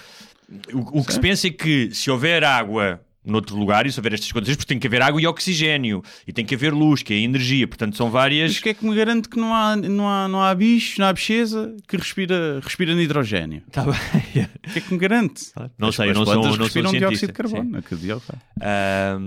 [0.73, 4.13] o, o que se pensa é que se houver água noutro lugar, e se houver
[4.15, 7.13] estas condições, porque tem que haver água e oxigênio, e tem que haver luz, que
[7.15, 8.51] é energia, portanto são várias.
[8.53, 11.01] Mas o que é que me garante que não há, não há, não há bicho,
[11.01, 13.63] não há bicheza que respira, respira nitrogênio?
[13.73, 13.95] Tá bem.
[14.65, 15.45] O que é que me garante?
[15.79, 17.09] Não As- sei, as não sou, plantas não sou respiram cientista.
[17.09, 17.55] dióxido de sim.
[17.55, 17.79] carbono.
[17.79, 18.39] aquele dióxido.
[18.61, 19.19] A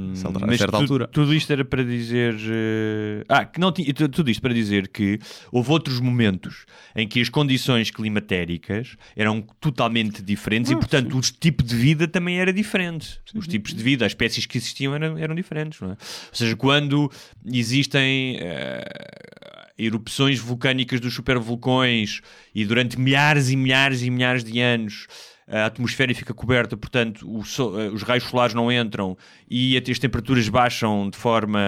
[0.48, 1.08] mas certa tu- altura.
[1.08, 2.36] tudo isto era para dizer.
[2.50, 3.94] eh, Ah, que não tinha.
[3.94, 5.20] tu- Tudo isto para dizer que
[5.52, 11.22] houve outros momentos em que as condições climatéricas eram totalmente diferentes e, Ah, portanto, o
[11.22, 13.20] tipo de vida também era diferente.
[13.36, 15.80] Os tipos de vida, as espécies que existiam eram, eram diferentes.
[15.80, 15.94] Não é?
[15.94, 15.98] Ou
[16.34, 17.12] seja, quando
[17.46, 18.38] existem.
[18.42, 22.22] eh, erupções vulcânicas dos supervulcões
[22.54, 25.06] e durante milhares e milhares e milhares de anos
[25.50, 29.18] a atmosfera fica coberta, portanto o sol- eh, os raios solares não entram
[29.50, 31.60] e até as temperaturas baixam de forma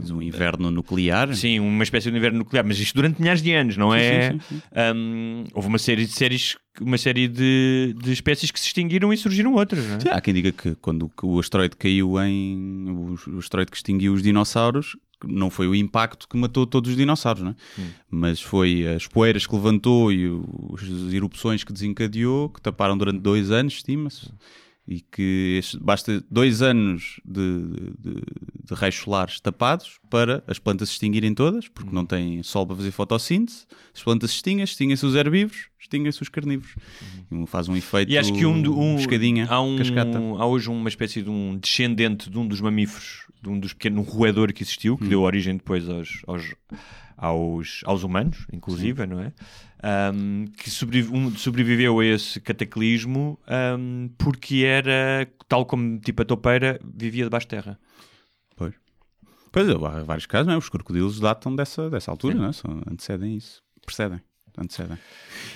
[0.00, 1.34] Mas um inverno nuclear.
[1.34, 4.30] sim, uma espécie de inverno nuclear, mas isto durante milhares de anos, não Sim, é?
[4.32, 4.62] sim, sim,
[4.96, 9.16] Um, houve uma série de séries, uma série de, de espécies que se extinguiram e
[9.16, 10.00] surgiram outras, é?
[10.00, 12.86] Sim, há quem diga que quando o asteroide caiu em.
[12.88, 16.96] O, o asteroide que extinguiu os dinossauros, não foi o impacto que matou todos os
[16.96, 17.54] dinossauros, não é?
[18.10, 23.20] mas foi as poeiras que levantou e os, as erupções que desencadeou, que taparam durante
[23.20, 24.30] dois anos, estima-se.
[24.90, 27.62] E que este- basta dois anos de,
[27.98, 28.14] de,
[28.64, 32.76] de raios solares tapados para as plantas se extinguirem todas, porque não têm sol para
[32.76, 33.66] fazer fotossíntese.
[33.94, 36.74] As plantas se extinguem, extinguem-se os herbívoros, extinguem-se os carnívoros.
[37.30, 40.18] E faz um efeito E acho que um, um escadinha, há, um, cascata.
[40.18, 43.98] há hoje uma espécie de um descendente de um dos mamíferos, de um dos pequenos,
[44.00, 46.54] um roedor que existiu, que deu origem depois aos, aos,
[47.14, 49.32] aos, aos humanos, inclusive, não é?
[49.80, 50.68] Um, que
[51.12, 53.38] um- sobreviveu a esse cataclismo
[53.78, 57.78] um, porque era, tal como tipo a topeira, vivia debaixo de terra.
[58.56, 58.74] Pois.
[59.52, 60.56] Pois, há vários casos, não é?
[60.56, 62.52] Os crocodilos datam dessa, dessa altura, não é?
[62.52, 63.62] São, antecedem isso.
[63.86, 64.20] Precedem.
[64.56, 64.98] Antecedem.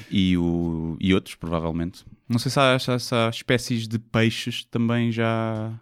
[0.09, 2.05] E, o, e outros, provavelmente.
[2.29, 5.73] Não sei se há, se há- se há espécies de peixes também já.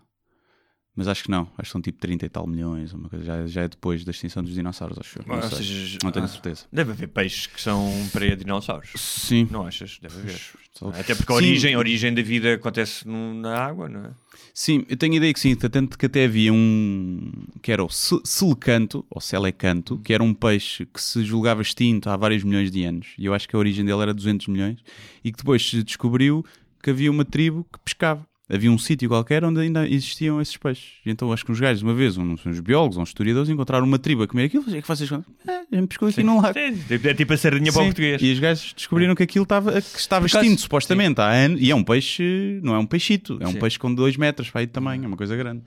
[1.00, 3.46] Mas acho que não, acho que são tipo 30 e tal milhões, uma coisa, já,
[3.46, 5.24] já é depois da extinção dos dinossauros, acho eu.
[5.26, 5.56] Não, sei.
[5.56, 6.66] seja, não tenho ah, certeza.
[6.70, 8.90] Deve haver peixes que são para dinossauros.
[8.96, 9.48] Sim.
[9.50, 9.98] Não achas?
[9.98, 10.38] Deve haver.
[10.74, 11.42] Só- Até porque a Sim.
[11.42, 14.10] origem, a origem da vida acontece no- na água, não é?
[14.52, 17.32] Sim, eu tenho a ideia que sim, tanto que até havia um
[17.62, 22.16] que era o celecanto, ou celecanto, que era um peixe que se julgava extinto há
[22.18, 24.80] vários milhões de anos, e eu acho que a origem dele era 200 milhões,
[25.24, 26.44] e que depois se descobriu
[26.82, 28.28] que havia uma tribo que pescava.
[28.52, 30.94] Havia um sítio qualquer onde ainda existiam esses peixes.
[31.06, 33.98] E então acho que uns gajos, uma vez, uns, uns biólogos, uns historiadores, encontraram uma
[33.98, 34.64] tribo a comer aquilo.
[34.74, 35.10] É que vocês.
[35.12, 35.22] Ah,
[35.70, 36.58] a gente pescou aqui num lago.
[36.58, 38.20] Sim, É tipo a sardinha para o Sim, português.
[38.20, 41.60] E os gajos descobriram que aquilo estava, que estava extinto, supostamente, há anos.
[41.60, 43.58] E é um peixe, não é um peixito, é um Sim.
[43.60, 45.62] peixe com 2 metros para aí de tamanho, é uma coisa grande.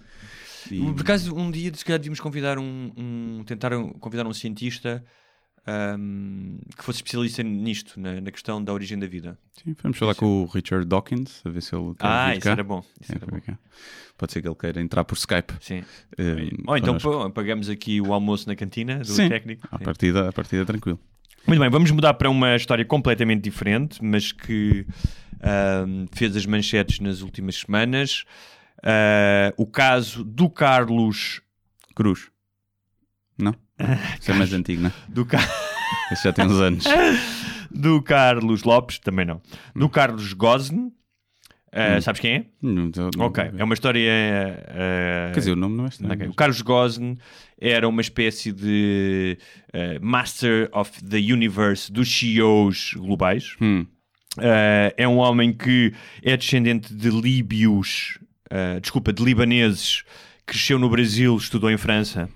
[0.70, 5.04] E- Por acaso, um dia, se calhar, devíamos convidar um, um- tentar convidar um cientista
[5.66, 9.38] ahm, que fosse especialista nisto, na, na questão da origem da vida.
[9.64, 12.64] Sim, vamos falar com o Richard Dawkins, a ver se ele quer Ah, isso era
[12.64, 12.84] bom.
[13.00, 13.40] Isso É, era bom.
[14.18, 15.54] Pode ser que ele queira entrar por Skype.
[15.60, 15.84] Sim.
[16.18, 16.98] eh, Ou então
[17.32, 19.68] pagamos aqui o almoço na cantina do Sim, técnico.
[19.72, 19.84] a Sim.
[19.84, 21.00] partida, a partida tranquilo.
[21.48, 24.86] Muito bem, vamos mudar para uma história completamente diferente, mas que
[25.42, 28.24] ahm, fez as manchetes nas últimas semanas.
[28.84, 31.42] Ah, o caso do Carlos.
[31.96, 32.30] Cruz.
[33.38, 33.54] Não?
[34.20, 34.94] Isso é mais antigo, não é?
[35.10, 35.40] Do, Ca-
[36.12, 36.84] Esse já tem uns anos.
[37.72, 39.42] do Carlos Lopes, também não.
[39.76, 40.92] Do Carlos Gosn.
[41.76, 42.46] Ah, Sabes quem é?
[42.62, 44.12] Não- não- não- Ok, é uma história.
[44.70, 46.14] ah, Quer dizer, o nome não é estranho.
[46.14, 46.26] Ok.
[46.28, 47.16] mas- O Carlos Gosn
[47.60, 49.38] era uma espécie de
[49.74, 53.56] eh, Master of the Universe dos CEOs globais.
[53.60, 53.86] Hum.
[54.98, 55.94] É um homem que
[56.24, 58.18] é descendente de líbios,
[58.82, 60.04] desculpa, de libaneses,
[60.46, 62.28] cresceu no Brasil, estudou em França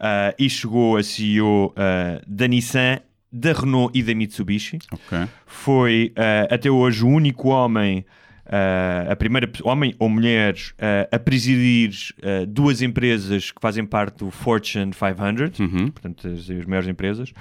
[0.00, 2.98] eh, e chegou a CEO eh, da Nissan,
[3.32, 5.18] da Renault e da Mitsubishi Ok.
[5.46, 8.04] foi eh, até hoje o único homem,
[8.46, 11.90] eh, a primeira homem ou mulher eh, a presidir
[12.22, 15.90] eh, duas empresas que fazem parte do Fortune 500, Uhum.
[15.90, 17.32] portanto as, as maiores empresas.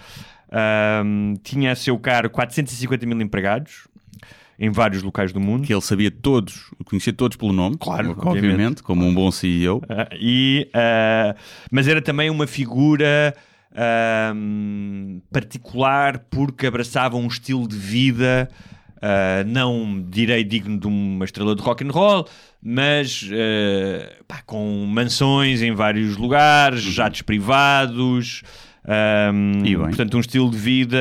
[0.51, 3.87] Ahm, tinha a seu cargo 450 mil empregados
[4.59, 5.65] em vários locais do mundo.
[5.65, 8.83] Que ele sabia todos, conhecia todos pelo nome, Claro, obviamente, obviamente.
[8.83, 9.81] como um bom CEO.
[9.89, 11.35] Ah, e, ah,
[11.71, 13.35] mas era também uma figura
[13.75, 18.49] ahm, particular porque abraçava um estilo de vida
[19.47, 22.25] não direi digno de uma estrela de rock and roll,
[22.61, 23.29] mas
[24.25, 28.43] pá, com mansões em vários lugares, jatos privados.
[28.85, 29.77] bem.
[29.77, 30.97] portanto, um estilo de vida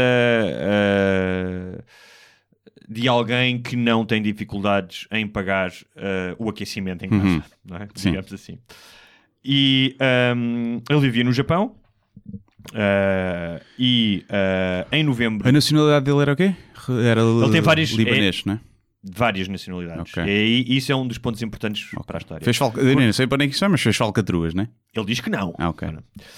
[2.88, 7.42] de alguém que não tem dificuldades em pagar ah, o aquecimento em casa, Uhum.
[7.64, 7.88] não é?
[7.94, 8.10] Sim.
[8.10, 8.58] digamos assim.
[9.44, 11.74] E ahm, ele vivia no Japão
[12.74, 16.54] ah, e ah, em novembro A nacionalidade dele era o quê?
[17.04, 18.60] Era Ele tem vários- libanês, não é?
[19.04, 20.12] De várias nacionalidades.
[20.16, 20.24] Ok.
[20.24, 22.44] E isso é um dos pontos importantes para a história.
[22.44, 22.80] Fez falca...
[22.80, 24.68] Eu não sei para nem que isso é, mas fez falcatruas, não é?
[24.94, 25.54] Ele diz que não.
[25.58, 25.88] Ah, ok.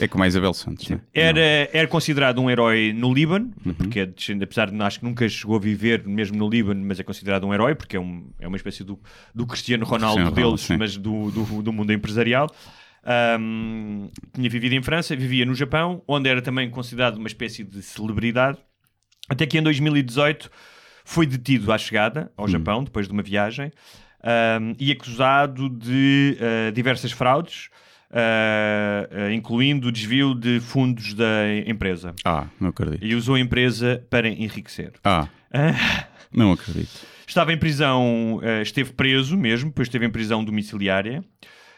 [0.01, 1.01] É como a Isabel Santos, não é?
[1.13, 3.75] Era, era considerado um herói no Líbano, Uhum.
[3.75, 4.09] porque é
[4.43, 7.53] apesar de acho que nunca chegou a viver mesmo no Líbano, mas é considerado um
[7.53, 8.99] herói, porque é, um, é uma espécie do,
[9.35, 10.77] do Cristiano Ronaldo Cristiano Ronaldo, deles, sim.
[10.79, 12.49] mas do, do, do mundo empresarial.
[13.05, 17.83] Ahm, tinha vivido em França, vivia no Japão, onde era também considerado uma espécie de
[17.83, 18.59] celebridade.
[19.29, 20.51] Até que em 2018
[21.05, 22.43] foi detido à chegada Hum.
[22.43, 23.71] ao Japão, depois de uma viagem,
[24.23, 27.69] ahm, e acusado de ah, diversas fraudes,
[28.11, 32.15] ah, ah, incluindo o desvio de fundos da empresa.
[32.25, 33.05] Ah, não acredito.
[33.05, 34.93] E usou a empresa para enriquecer.
[35.05, 35.29] Ah,
[36.33, 36.91] não acredito.
[37.27, 41.25] Estava em prisão, esteve preso mesmo, depois esteve em prisão domiciliária.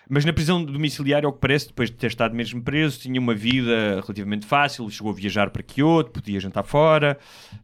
[0.09, 3.35] Mas na prisão domiciliária, ao que parece, depois de ter estado mesmo preso, tinha uma
[3.35, 7.19] vida relativamente fácil, chegou a viajar para Kyoto, podia jantar fora,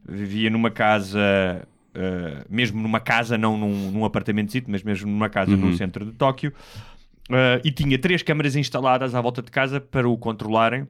[0.07, 5.55] vivia numa casa, eh, mesmo numa casa, não num, num apartamento, mas mesmo numa casa
[5.55, 6.51] no centro de Tóquio,
[7.31, 10.85] eh, e tinha três câmaras instaladas à volta de casa para o controlarem,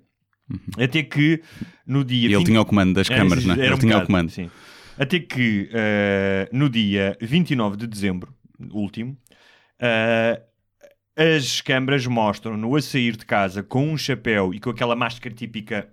[0.77, 1.41] até que
[1.85, 2.29] no dia...
[2.29, 3.57] E ele 20 tinha o comando das câmaras, não é?
[3.59, 4.29] era Ele um tinha o bocado, comando.
[4.31, 4.49] Sim.
[4.97, 8.33] Até que eh, no dia 29 de dezembro,
[8.71, 9.17] último,
[9.79, 10.41] eh,
[11.15, 15.87] as câmaras mostram-no a sair de casa com um chapéu e com aquela máscara típica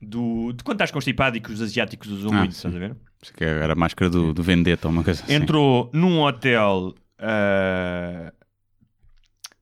[0.00, 2.68] do, de quando estás constipado e que os asiáticos usam Ah, muito, sim.
[2.68, 2.96] estás a ver?
[3.22, 5.34] Acho que era a máscara do, do Vendetta ou uma coisa assim.
[5.34, 6.94] Entrou num hotel.
[7.18, 8.32] eh,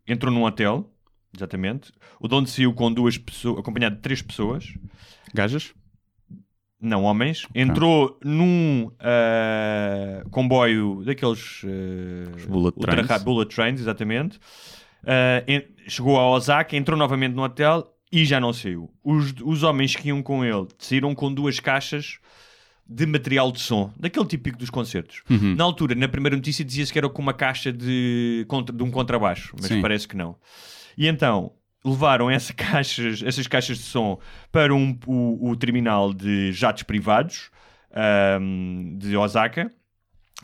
[0.06, 0.88] entrou num hotel,
[1.36, 4.72] exatamente, o de onde saiu com duas pessoas, acompanhado de três pessoas.
[5.34, 5.74] Gajas?
[6.80, 7.44] Não, homens.
[7.54, 13.22] Entrou num ah, comboio daqueles ah, bullet ultra trains.
[13.24, 14.38] bullet trains, exatamente.
[15.46, 18.90] En- chegou a Osaka, entrou novamente no hotel e já não saiu.
[19.02, 22.18] Os, os homens que iam com ele saíram com duas caixas
[22.90, 25.22] de material de som, daquele típico dos concertos.
[25.28, 25.54] Uhum.
[25.54, 29.54] Na altura, na primeira notícia, dizia-se que era com uma caixa de, de um contrabaixo,
[29.60, 29.82] mas Sim.
[29.82, 30.36] parece que não.
[30.96, 31.52] E então
[31.84, 34.18] levaram essa caixas, essas caixas de som
[34.50, 37.50] para um- o, o terminal de jatos privados
[37.94, 39.70] ahm, de Osaka.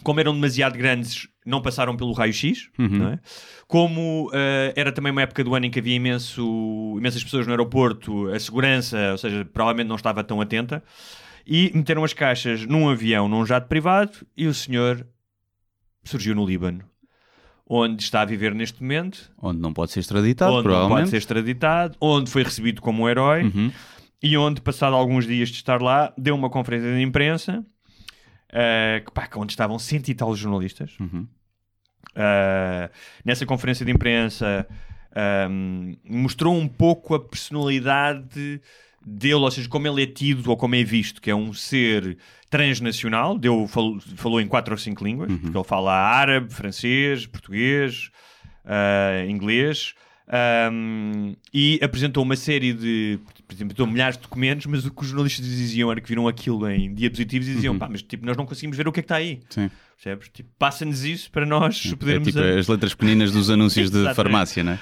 [0.03, 2.71] Como eram demasiado grandes, não passaram pelo raio-x.
[2.79, 3.19] não é?
[3.67, 7.53] Como ah, era também uma época do ano em que havia imenso, imensas pessoas no
[7.53, 10.83] aeroporto, a segurança, ou seja, provavelmente não estava tão atenta.
[11.47, 15.07] E meteram as caixas num avião, num jato privado, e o senhor
[16.03, 16.81] surgiu no Líbano,
[17.69, 20.99] onde está a viver neste momento, Onde não pode ser extraditado, onde não provavelmente.
[21.01, 23.71] pode ser extraditado, onde foi recebido como um herói Uhum.
[24.23, 27.65] e onde, passado alguns dias de estar lá, deu uma conferência de imprensa
[28.55, 30.97] eh, que, pá, onde estavam cento e tal jornalistas.
[31.01, 31.27] Uhum.
[32.15, 32.91] Eh,
[33.25, 34.67] nessa conferência de imprensa
[35.15, 38.61] ahm, mostrou um pouco a personalidade
[39.05, 42.17] dele, ou seja, como ele é tido ou como é visto, que é um ser
[42.49, 48.11] transnacional, deu, falou, falou em quatro ou cinco línguas, porque ele fala árabe, francês, português,
[48.65, 49.95] ah, inglês,
[50.29, 55.47] ahm, e apresentou uma série de, apresentou milhares de documentos, mas o que os jornalistas
[55.47, 58.77] diziam era que viram aquilo em diapositivos e diziam, pá, mas tipo, nós não conseguimos
[58.77, 59.41] ver o que é que está aí.
[59.51, 59.71] Sim.
[59.97, 60.29] Percebes?
[60.29, 62.29] Tipo, passa-nos isso para nós É podermos...
[62.29, 64.79] tipo as letras pequeninas dos anúncios de farmácia, né?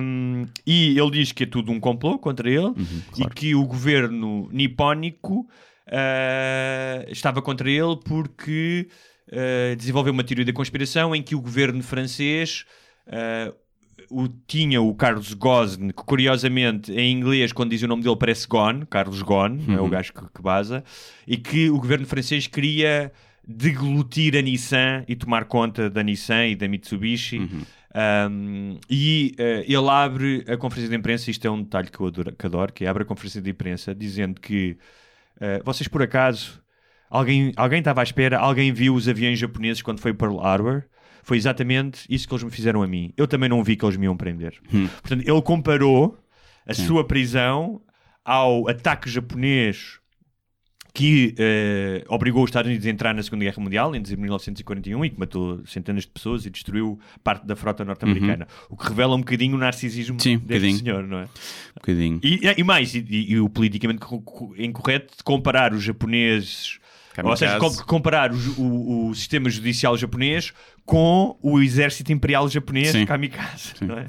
[0.00, 2.72] Um, e ele diz que é tudo um complô contra ele
[3.16, 5.48] e que o governo nipónico
[5.88, 8.88] uh, estava contra ele porque
[9.32, 12.64] uh, desenvolveu uma teoria da conspiração em que o governo francês
[13.06, 13.54] uh,
[14.10, 18.46] o, tinha o Carlos Ghosn, que curiosamente em inglês, quando diz o nome dele, parece
[18.46, 20.84] Ghosn, Carlos Ghosn, é o gajo que, que baza,
[21.26, 23.12] e que o governo francês queria
[23.46, 27.38] deglutir a Nissan e tomar conta da Nissan e da Mitsubishi.
[28.30, 32.06] Um, e eh, ele abre a conferência de imprensa, isto é um detalhe que eu
[32.06, 34.76] adoro, que, adoro, que é abre a conferência de imprensa dizendo que
[35.40, 36.62] eh, vocês por acaso
[37.08, 40.84] alguém, alguém estava à espera, alguém viu os aviões japoneses quando foi para Pearl Harbor?
[41.28, 43.12] Foi exatamente isso que eles me fizeram a mim.
[43.14, 44.54] Eu também não vi que eles me iam prender.
[45.02, 46.16] Portanto, ele comparou
[46.66, 47.82] a sua prisão
[48.24, 49.98] ao ataque japonês
[50.94, 54.28] que eh, obrigou os Estados Unidos a entrar na Segunda Guerra Mundial em dezembro de
[54.28, 58.48] 1941 e que matou centenas de pessoas e destruiu parte da frota norte-americana.
[58.70, 61.24] O que revela um bocadinho o narcisismo Sim, deste senhor, não é?
[61.24, 61.28] Um
[61.76, 62.20] bocadinho.
[62.22, 66.78] E, e mais, e, e- o politicamente co- co- incorreto de comparar os japoneses,
[67.30, 70.52] ou seja, comparar o, o- o sistema judicial japonês
[70.88, 73.04] com o exército imperial japonês Sim.
[73.04, 74.06] kamikaze, não é?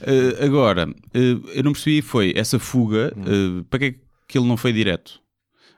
[0.00, 3.94] Uh, agora, uh, eu não percebi, foi essa fuga, uh, para que é
[4.28, 5.20] que ele não foi direto?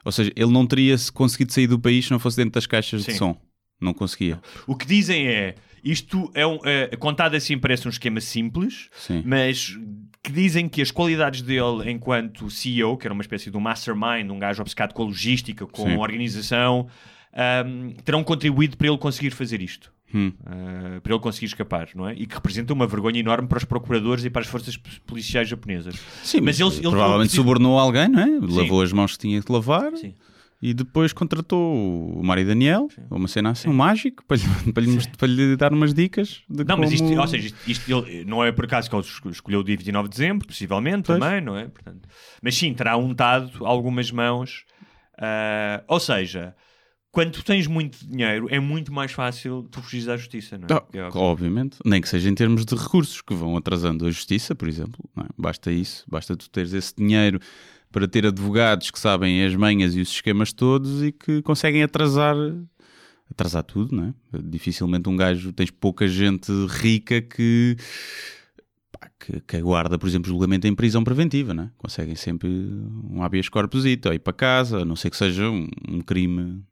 [0.04, 2.66] Ou seja, ele não teria se conseguido sair do país se não fosse dentro das
[2.66, 3.12] caixas Sim.
[3.12, 3.40] de som.
[3.80, 4.42] Não conseguia.
[4.66, 9.22] O que dizem é, isto é, um, é contado assim parece um esquema simples, Sim.
[9.24, 9.78] mas
[10.22, 14.30] que dizem que as qualidades dele enquanto CEO, que era uma espécie de um mastermind,
[14.30, 15.94] um gajo obcecado com a logística, com Sim.
[15.94, 16.88] a organização,
[17.32, 19.90] ahm, terão contribuído para ele conseguir fazer isto.
[20.14, 20.32] Hum.
[20.44, 22.14] Ah, para ele conseguir escapar, não é?
[22.14, 25.94] E que representa uma vergonha enorme para os procuradores e para as forças policiais japonesas.
[26.22, 28.26] Sim, mas ele, ele provavelmente preciso- subornou alguém, não é?
[28.40, 30.14] Lavou as mãos que tinha que lavar Sim.
[30.60, 34.82] e depois contratou o Mário Daniel, ou uma cena assim, um mágico, para lhe, para,
[34.82, 36.82] lhe, para lhe dar umas dicas de Não, como...
[36.82, 39.60] mas isto, ou seja, isto, isto ele- não é por acaso que ele esco- escolheu
[39.60, 41.18] o dia 29 de dezembro, possivelmente Pois.
[41.18, 41.66] também, não é?
[41.68, 42.08] Portanto,
[42.42, 44.64] mas sim, terá untado algumas mãos.
[45.18, 46.54] ah, ou seja,
[47.12, 50.72] quando tu tens muito dinheiro, é muito mais fácil tu fugires à justiça, não é?
[50.72, 54.54] Ah, É obviamente, nem que seja em termos de recursos que vão atrasando a justiça,
[54.54, 54.98] por exemplo.
[55.18, 55.26] é?
[55.36, 57.38] Basta isso, basta tu teres esse dinheiro
[57.92, 62.34] para ter advogados que sabem as manhas e os esquemas todos e que conseguem atrasar
[63.30, 64.14] atrasar tudo, não é?
[64.42, 67.76] Dificilmente um gajo tens pouca gente rica que
[69.20, 71.70] que, que aguarda, por exemplo, julgamento em prisão preventiva, não é?
[71.76, 75.68] Conseguem sempre um habeas corpus ou ir para casa, a não ser que seja um,
[75.88, 76.64] um crime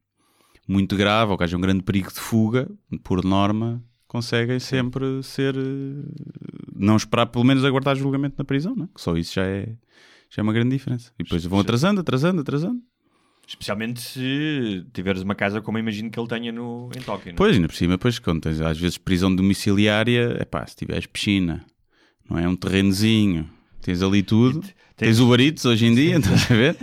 [0.70, 2.70] muito grave ou que haja um grande perigo de fuga,
[3.02, 5.54] por norma, conseguem sempre ser.
[5.56, 6.30] eh,
[6.74, 8.88] Não esperar, pelo menos, aguardar julgamento na prisão, não é?
[8.94, 9.66] Que só isso já é,
[10.30, 11.12] já é uma grande diferença.
[11.18, 12.80] E depois vão atrasando, atrasando, atrasando.
[13.46, 17.26] Especialmente se tiveres uma casa como eu imagino que ele tenha no, em Tóquio.
[17.26, 17.36] não é?
[17.36, 21.06] Pois, ainda por cima, depois, quando tens às vezes prisão domiciliária, é pá, se tiveres
[21.06, 21.64] piscina,
[22.28, 22.46] não é?
[22.48, 24.62] Um terrenozinho, tens ali tudo.
[24.96, 26.76] Tens o Eats hoje em dia, estás a ver?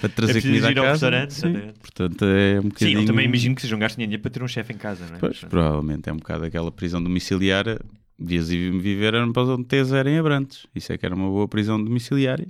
[0.00, 0.90] Para trazer É comida ir ao casa.
[0.92, 1.46] restaurante, Sim.
[1.48, 1.78] exatamente.
[1.80, 3.00] Portanto, é um Sim, bocadinho...
[3.00, 5.06] eu também imagino que seja um gasto de dinheiro para ter um chefe em casa,
[5.08, 5.18] não é?
[5.18, 7.80] Pois, provavelmente é um bocado aquela prisão domiciliária.
[8.18, 10.66] Devias ir viver era para onde tens era em Abrantes.
[10.74, 12.46] Isso é que era uma boa prisão domiciliária.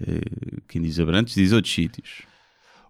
[0.00, 0.20] Eh,
[0.66, 2.22] Quem diz Abrantes diz outros sítios.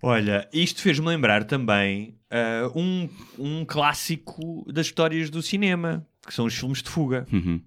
[0.03, 6.47] Olha, isto fez-me lembrar também ah, um, um clássico das histórias do cinema, que são
[6.47, 7.61] os filmes de fuga, Uhum.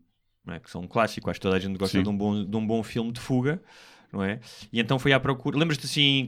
[0.51, 0.59] É?
[0.59, 2.65] que são um clássico, acho que toda a gente gosta de um, bom, de um
[2.67, 3.61] bom filme de fuga,
[4.11, 4.39] não é?
[4.71, 5.57] E então foi à procura.
[5.57, 6.27] Lembras-te assim,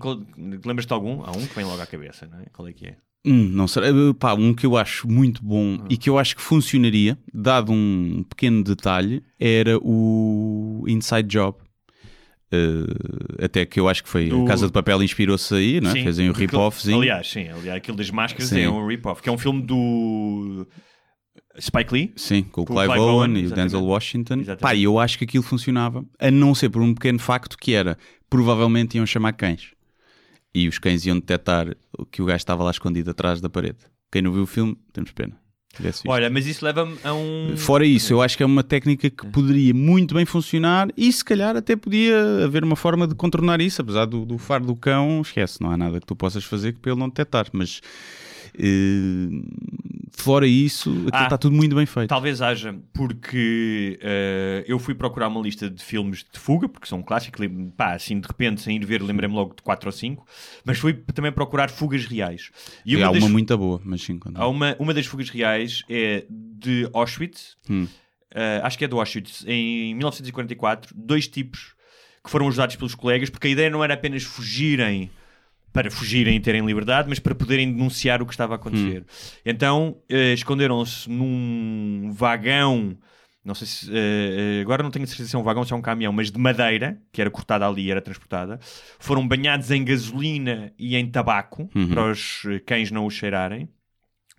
[0.66, 1.22] lembras-te de algum?
[1.24, 2.46] Há um que vem logo à cabeça, não é?
[2.54, 2.96] Qual é que é?
[3.28, 3.84] Hum, não sei.
[4.20, 5.88] Pá, um que eu acho muito bom Ah.
[5.90, 11.58] e que eu acho que funcionaria, dado um pequeno detalhe, era o Inside Job.
[12.52, 15.90] Eh, até que eu acho que foi Do- a Casa de Papel inspirou-se aí, não
[15.90, 15.94] é?
[15.94, 16.98] O aquilo- rip-offzinho.
[17.02, 18.62] Aliás, sim, aliás, aquilo das máscaras Sim.
[18.62, 20.68] é um rip-off, que é um filme do
[21.60, 22.14] Spike Lee.
[22.16, 23.52] Sim, com o Com Clive, Clive Owen, Owen, e o.
[23.52, 24.36] Denzel Washington.
[24.36, 24.62] Exatamente.
[24.62, 27.98] Pá, eu acho que aquilo funcionava, a não ser por um pequeno facto que era,
[28.30, 29.72] provavelmente iam chamar cães.
[30.54, 31.76] E os cães iam detectar
[32.12, 33.80] que o gajo estava lá escondido atrás da parede.
[34.12, 35.38] Quem não viu o filme, temos pena.
[36.08, 37.58] Olha, mas isso leva-me a um.
[37.58, 41.24] Fora isso, eu acho que é uma técnica que poderia muito bem funcionar e se
[41.24, 45.22] calhar até podia haver uma forma de contornar isso, apesar do, do faro do cão,
[45.22, 47.82] esquece, não há nada que tu possas fazer para ele não detectar, mas
[50.12, 52.10] fora isso, aquilo Ah, está tudo muito bem feito.
[52.10, 57.00] Talvez haja, porque eh, eu fui procurar uma lista de filmes de fuga, porque são
[57.00, 57.38] um clássico,
[57.78, 60.26] pá, assim de repente, sem ir ver, lembrei-me logo de 4 ou 5,
[60.64, 62.50] mas fui também procurar fugas reais.
[62.86, 64.38] E E há das- uma muito boa, mas sim, quando...
[64.38, 67.88] há uma, uma das fugas reais é de Auschwitz, Hum.
[68.34, 71.74] eh, acho que é de Auschwitz, em 1944, dois tipos
[72.24, 75.12] que foram ajudados pelos colegas, porque a ideia não era apenas fugirem
[75.76, 79.04] para fugirem e terem liberdade, mas para poderem denunciar o que estava a acontecer.
[79.46, 82.98] Então, eh, esconderam-se num vagão,
[83.44, 85.74] não sei se, eh, eh, agora não tenho certeza se é um vagão ou se
[85.74, 88.58] é um caminhão, mas de madeira, que era cortada ali e era transportada,
[89.00, 93.68] foram banhados em gasolina e em tabaco, para os cães não os cheirarem,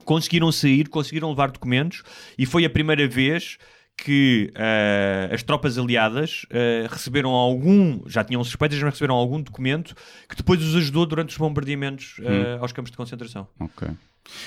[0.06, 2.02] conseguiram sair, conseguiram levar documentos
[2.38, 3.58] e foi a primeira vez
[3.96, 9.94] que eh, as tropas aliadas eh, receberam algum, já tinham suspeitas, mas receberam algum documento
[10.28, 13.48] que depois os ajudou durante os bombardeamentos eh, aos campos de concentração.
[13.58, 13.88] Ok.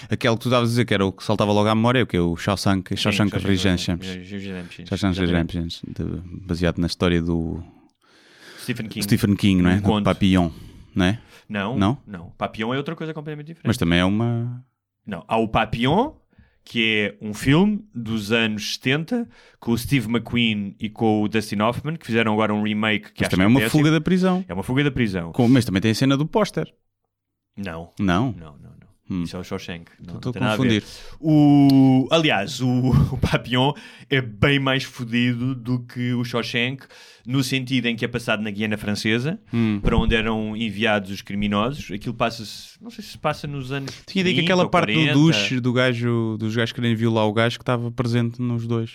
[0.10, 2.08] Aquele que tu estavas a dizer que era o que saltava logo à memória, o
[2.08, 3.98] que é o Shawshank, Shawshank Redemption.
[4.86, 5.20] Shawshank.
[5.20, 7.64] Redemption, de- baseado na história do
[8.62, 9.04] Stephen King.
[9.04, 9.76] Stephen King, não é?
[9.76, 10.04] Um Do.
[10.04, 10.52] Papillon,
[10.94, 11.20] não é?
[11.48, 11.98] Não, Não?
[12.06, 12.30] não.
[12.38, 13.68] Papillon é outra coisa completamente diferente.
[13.68, 14.64] Mas também é uma...
[15.08, 16.12] Não, há o Papillon,
[16.72, 19.28] que é um filme dos anos 70
[19.60, 23.22] com o Steve McQueen e com o Dustin Hoffman, que fizeram agora um remake que
[23.24, 24.46] Mas também é uma fuga da prisão.
[24.48, 25.32] É uma fuga da prisão.
[25.32, 26.72] Com- Mas também tem a cena do póster.
[27.58, 28.32] Não, Não?
[28.34, 28.79] não, não.
[29.10, 29.24] Hum.
[29.24, 29.86] Isso é o Shawshank.
[30.06, 30.82] Não, Estou a a confundir.
[30.82, 30.88] ver.
[31.20, 32.08] O...
[32.12, 32.68] Aliás, o,
[33.14, 33.74] o Papillon
[34.10, 36.84] é bem mais fodido do que o Shawshank,
[37.26, 39.80] no sentido em que é passado na Guiana Francesa, Hum.
[39.82, 41.92] para onde eram enviados os criminosos.
[41.92, 43.92] Aquilo passa-se, não sei se passa nos anos.
[44.06, 45.14] Tinha ideia que 30 aquela parte 40.
[45.14, 48.92] do duche do gajo, dos gajos querem violar o gajo que estava presente nos dois.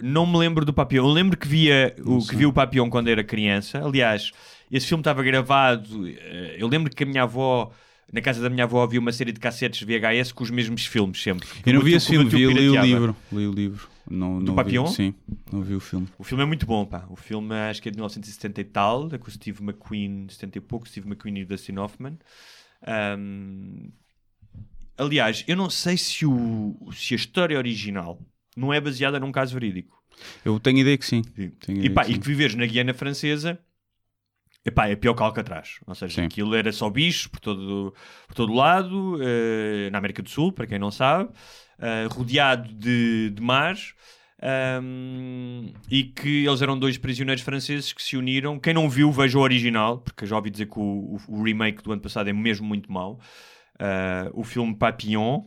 [0.00, 1.06] Não me lembro do Papillon.
[1.06, 3.84] Eu lembro que via o, que vi o Papillon quando era criança.
[3.84, 4.32] Aliás,
[4.70, 6.08] esse filme estava gravado.
[6.08, 7.70] eh, Eu lembro que a minha avó,
[8.10, 11.22] na casa da minha avó, havia uma série de cassetes VHS com os mesmos filmes
[11.22, 11.46] sempre.
[11.64, 13.16] Eu não vi esse filme, vi, li o livro.
[13.32, 13.88] Li o livro.
[14.10, 14.86] Não, Do não Papillon?
[14.86, 15.14] Vi, sim,
[15.52, 16.08] não vi o filme.
[16.18, 17.06] O filme é muito bom, pá.
[17.08, 20.58] O filme acho que é de 1970 e tal, é com o Steve McQueen, 70
[20.58, 22.18] e pouco, Steve McQueen e Dustin Hoffman.
[22.86, 23.90] Ahm,
[24.96, 28.20] Aliás, eu não sei se, o, se a história original
[28.56, 30.02] não é baseada num caso verídico.
[30.44, 31.22] Eu tenho ideia que sim.
[31.22, 32.20] Tenho E, pá, que e sim.
[32.20, 33.58] que viveres na Guiana Francesa
[34.64, 35.78] epá, é pior que Alcatraz.
[35.86, 36.26] Ou seja, Sim.
[36.26, 37.94] aquilo era só bichos por todo,
[38.28, 41.30] por todo lado, eh, na América do Sul, para quem não sabe,
[41.78, 43.94] eh, rodeado de, de mares.
[44.44, 48.58] ahm, e que eles eram dois prisioneiros franceses que se uniram.
[48.58, 51.82] Quem não viu, veja o original, porque já ouvi dizer que o, o- o remake
[51.82, 53.20] do ano passado é mesmo muito mau.
[53.78, 55.44] Ah, o filme Papillon.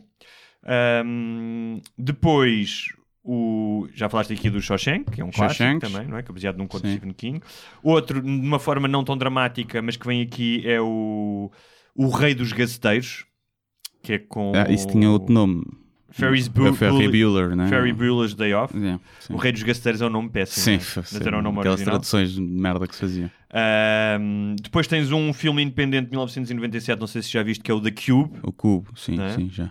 [0.64, 2.86] Ahm, depois,
[3.26, 5.80] o, já falaste aqui do Shawshank, que é um clássico Shawshank.
[5.80, 6.22] também, não é?
[6.22, 6.96] Que é baseado num conto de Sim.
[6.96, 7.40] Stephen King.
[7.82, 11.50] Outro, de uma forma não tão dramática, mas que vem aqui, é o,
[11.94, 13.24] o Rei dos Gaceteiros,
[14.02, 15.64] que é com Ah, isso tinha outro nome.
[16.08, 17.68] Ferris Bu- Ferry Bueller- né?
[17.68, 18.74] Ferry Bueller's Day Off.
[18.74, 19.34] Yeah, sim.
[19.34, 20.78] O Rei dos Gaceteiros é um nome péssimo, Sim, é?
[20.78, 21.94] foi- mas era o nome aquelas original.
[21.96, 23.30] traduções de merda que se faziam.
[23.52, 27.74] Ahm, depois tens um filme independente de 1997, não sei se já viste, que é
[27.74, 28.38] o The Cube.
[28.42, 29.30] O cubo, sim, é?
[29.30, 29.70] sim, já.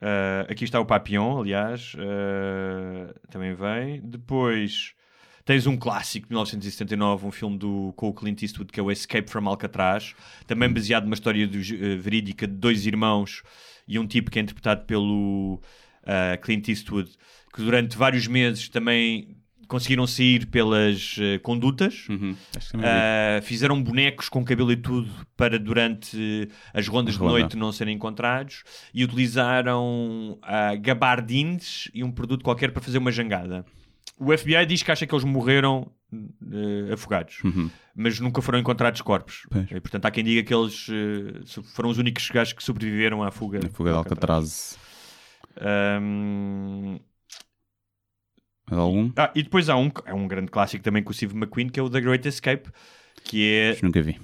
[0.00, 4.00] Uh, aqui está o Papillon, aliás, uh, também vem.
[4.02, 4.94] Depois
[5.44, 8.90] tens um clássico de 1979, um filme do, com o Clint Eastwood, que é o
[8.90, 10.14] Escape from Alcatraz,
[10.46, 13.42] também baseado numa história do- uh, verídica de dois irmãos
[13.86, 15.60] e um tipo que é interpretado pelo
[16.42, 17.10] Clint Eastwood,
[17.52, 19.36] que durante vários meses também
[19.70, 22.06] conseguiram sair pelas uh, condutas.
[22.08, 22.32] Uhum.
[22.32, 27.38] Uh, fizeram bonecos com cabelo e tudo para durante as rondas de Ronda.
[27.38, 33.12] noite não serem encontrados e utilizaram uh, gabardines e um produto qualquer para fazer uma
[33.12, 33.64] jangada.
[34.18, 37.40] O FBI diz que acha que eles morreram uh, afogados,
[37.94, 39.44] mas nunca foram encontrados corpos.
[39.44, 39.64] Uhum.
[39.66, 39.70] Pois.
[39.70, 43.30] E, portanto, há quem diga que eles uh, foram os únicos gajos que sobreviveram à
[43.30, 43.60] fuga.
[43.62, 44.76] Na fuga de Alcatraz.
[45.60, 47.09] Um, Mais
[48.78, 49.10] algum?
[49.16, 51.80] ah, e depois há um, é um grande clássico também com o Steve McQueen, que
[51.80, 52.68] é o The Great Escape,
[53.24, 54.16] que é nunca vi.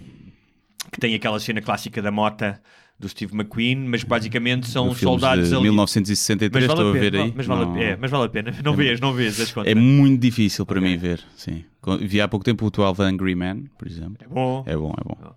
[0.92, 2.60] que tem aquela cena clássica da mota
[2.98, 5.64] do Steve McQueen, mas basicamente são soldados de ali.
[5.64, 7.32] 1963, estou a ver aí.
[7.36, 8.54] Mas vale, a- Não- é, mas vale a pena.
[8.64, 9.70] Não vês, não vês as contas.
[9.70, 10.90] É muito difícil para Ok.
[10.90, 11.64] mim ver, sim.
[12.00, 14.16] Vi há pouco tempo o 12 Angry Men, por exemplo.
[14.20, 14.64] É bom.
[14.66, 15.34] É bom, é bom.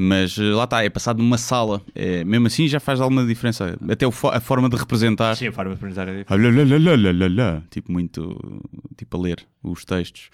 [0.00, 1.82] Mas eh, lá está, é passado numa sala.
[1.92, 3.76] É, mesmo assim já faz alguma diferença.
[3.90, 5.34] Até a forma de representar.
[5.34, 7.40] Sim, a forma de pronunciar é diferente.
[7.40, 7.62] Ah.
[7.68, 8.62] Tipo, muito.
[8.96, 10.30] Tipo, a ler os textos.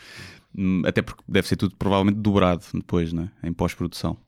[0.55, 3.31] Hum, Até porque deve ser tudo provavelmente dobrado depois, né?
[3.43, 4.19] Em pós-produção.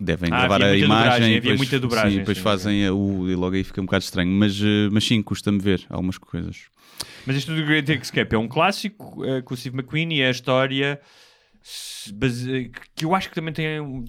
[0.00, 2.94] Devem Ah, gravar a imagem e havia depois, muita dobragem, sim, depois sim, fazem a-
[2.94, 4.30] o e logo aí fica um bocado estranho.
[4.30, 6.56] Mas, eh, mas sim, custa-me ver algumas coisas.
[7.26, 10.28] Mas isto do Great Escape é um clássico eh, com o Steve McQueen e é
[10.28, 10.98] a história
[12.14, 13.66] base- que eu acho que também tem,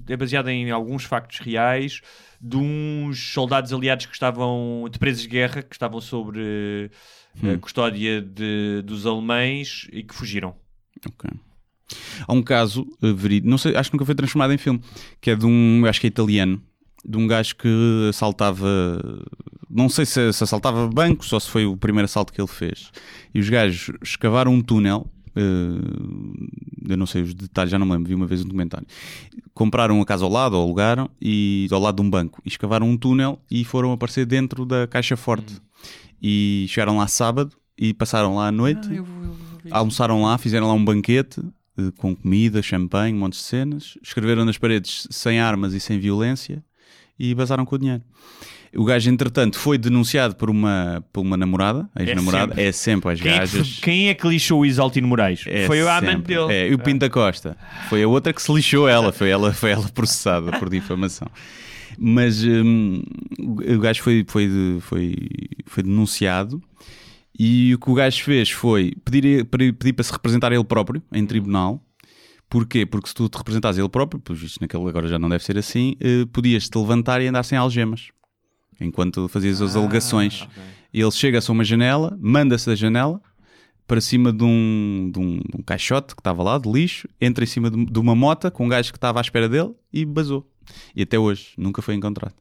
[0.07, 2.01] é baseada em alguns factos reais
[2.41, 6.89] de uns soldados aliados que estavam de presos de guerra que estavam sobre
[7.43, 10.55] eh, a custódia de- dos alemães e que fugiram.
[11.05, 11.29] Ok.
[12.27, 14.79] Há um caso eh, verídico, não sei, acho que nunca foi transformado em filme,
[15.19, 16.61] que é de um, acho que é italiano,
[17.03, 18.67] de um gajo que assaltava,
[19.69, 22.91] não sei se, se assaltava bancos ou se foi o primeiro assalto que ele fez.
[23.33, 25.41] E os gajos escavaram um túnel, eh,
[26.89, 28.87] eu não sei os detalhes, já não me lembro, vi uma vez um documentário.
[29.53, 32.87] Compraram uma casa ao lado, ou alugaram, e ao lado de um banco, e escavaram
[32.89, 35.61] um túnel e foram aparecer dentro da caixa forte.
[36.21, 38.89] E chegaram lá sábado e passaram lá à noite
[39.71, 41.41] almoçaram lá, fizeram lá um banquete
[41.77, 45.99] eh, com comida, champanhe, um monte de cenas, escreveram nas paredes sem armas e sem
[45.99, 46.63] violência
[47.17, 48.03] e basaram com o dinheiro.
[48.75, 52.63] O gajo, entretanto, foi denunciado por uma, por uma namorada, ex-namorada, sempre.
[52.63, 53.79] é sempre as Quem é, que, gajas.
[53.81, 55.43] quem é que lixou o Isaltino Moraes?
[55.47, 56.53] É Foi a amante dele.
[56.53, 57.57] É, e o Pinto da Costa.
[57.89, 59.11] Foi a outra que se lixou ela.
[59.11, 61.27] Foi ela, foi ela processada por difamação.
[61.97, 63.01] Mas hum,
[63.39, 64.49] o o gajo foi, foi,
[64.81, 65.15] foi,
[65.65, 66.61] foi denunciado
[67.37, 71.25] e o que o gajo fez foi pedir, pedir para se representar ele próprio em
[71.25, 71.81] tribunal.
[72.49, 72.85] Porquê?
[72.85, 75.57] Porque se tu te representares ele próprio, pelos vistos naquele agora já não deve ser
[75.57, 78.09] assim, eh, podias-te levantar e andar sem algemas.
[78.79, 80.47] Enquanto fazias as alegações.
[80.93, 83.21] Ele chega-se a uma janela, manda-se da janela
[83.87, 87.43] para cima de um, de, um, de um caixote que estava lá, de lixo, entra
[87.43, 90.05] em cima de, de uma mota com um gajo que estava à espera dele e
[90.05, 90.47] basou.
[90.95, 92.35] E até hoje nunca foi encontrado.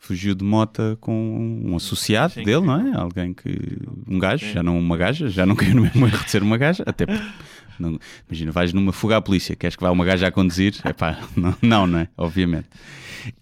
[0.00, 2.66] Fugiu de mota com um associado Sim, dele, sim.
[2.66, 2.96] não é?
[2.96, 3.50] Alguém que.
[4.08, 6.56] Um gajo, já não uma gaja, já não caiu no mesmo erro de ser uma
[6.56, 7.24] gaja, até porque.
[7.80, 10.74] não- imagina, vais numa fuga à polícia, queres que vá uma gaja a conduzir?
[10.84, 12.08] É pá, não, não, não é?
[12.16, 12.68] Obviamente.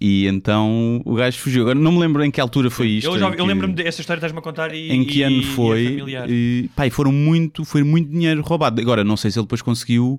[0.01, 1.61] E então o gajo fugiu.
[1.63, 3.09] Agora não me lembro em que altura foi isto.
[3.11, 4.91] Eu, já- eu que- lembro-me dessa história, estás-me a contar e.
[4.91, 8.41] em que e- ano e é foi e, pá, e foram muito foi muito dinheiro
[8.41, 10.19] roubado agora não sei se ele depois conseguiu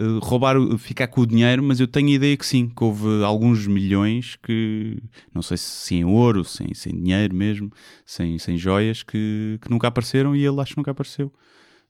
[0.00, 2.82] eh, roubar o- ficar com o dinheiro mas eu tenho a ideia que sim que
[2.82, 4.96] houve alguns milhões que
[5.34, 7.70] não sei se em ouro sem, sem dinheiro mesmo
[8.04, 11.32] sem, sem joias que, que nunca apareceram e ele acho que nunca apareceu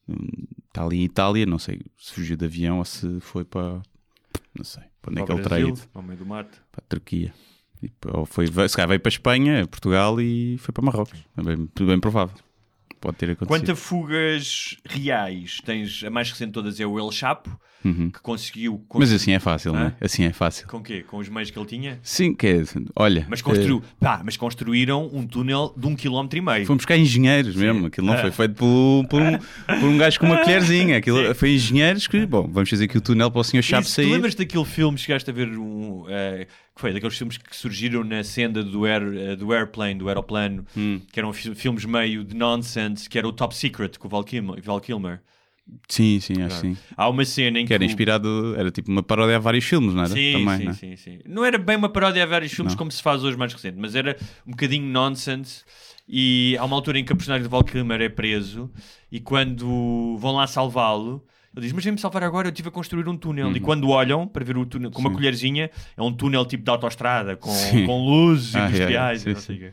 [0.09, 0.27] Hum,
[0.67, 3.81] está ali em Itália não sei se fugiu de avião ou se foi para
[4.57, 6.59] não sei para onde é que Para o ele Brasil, ido Ao meio do mato.
[6.73, 7.33] para a Turquia.
[7.83, 11.19] E, ou foi, se calhar veio para a Espanha, Portugal e foi para Marrocos.
[11.37, 12.37] É bem, bem provável.
[13.01, 13.49] Pode ter acontecido.
[13.49, 18.21] Quanto a fugas reais, tens a mais recente de todas é o El Chapo, que
[18.23, 18.75] conseguiu.
[18.75, 18.99] Uhum.
[19.01, 19.95] Mas assim é fácil, não é?
[20.01, 20.67] Assim é fácil.
[20.69, 21.03] Com quê?
[21.07, 21.99] Com os meios que ele tinha?
[22.03, 22.63] Sim, que é,
[22.95, 23.27] olha.
[23.29, 26.67] Mas, construiu, eh, pá, mas construíram um túnel de um quilómetro e meio.
[26.67, 27.87] Fomos buscar engenheiros mesmo.
[27.87, 28.19] Aquilo não Ah.
[28.19, 30.99] foi feito por, por um, por um gajo com uma colherzinha.
[30.99, 34.07] Aquilo foi engenheiros que, bom, vamos fazer aqui o túnel para o senhor Isso, sair.
[34.07, 36.05] Tu lembras daquele filme, chegaste a ver um.
[36.09, 40.09] eh, que foi daqueles filmes que surgiram na senda do, air, eh, do airplane, do
[40.09, 41.01] aeroplano, Hum.
[41.13, 44.25] que eram fi- filmes meio de nonsense, que era o Top Secret com o Val
[44.25, 44.63] Kilmer.
[44.63, 45.21] Val Kilmer.
[45.89, 46.77] Sim, sim, acho que sim.
[46.97, 47.69] Há uma cena em que.
[47.69, 50.13] Que era o- inspirado, era tipo uma paródia a vários filmes, não era?
[50.13, 50.75] Sim, Também, sim, não é?
[50.75, 51.19] sim, sim.
[51.27, 52.79] Não era bem uma paródia a vários filmes Não.
[52.79, 54.17] como se faz hoje mais recente, mas era
[54.47, 55.65] um bocadinho nonsense.
[56.09, 58.69] E há uma altura em que a personagem de Val Kilmer é preso
[59.13, 63.09] e quando vão lá salvá-lo, ele diz: Mas vem-me salvar agora, eu estive a construir
[63.09, 63.47] um túnel.
[63.49, 63.57] Uhum.
[63.57, 66.71] E quando olham para ver o túnel com uma colherzinha, é um túnel tipo de
[66.71, 67.87] autoestrada, com, Sim.
[67.87, 69.25] com luzes Ah, industriais.
[69.25, 69.31] é, é.
[69.31, 69.73] e não Sim, sei o quê.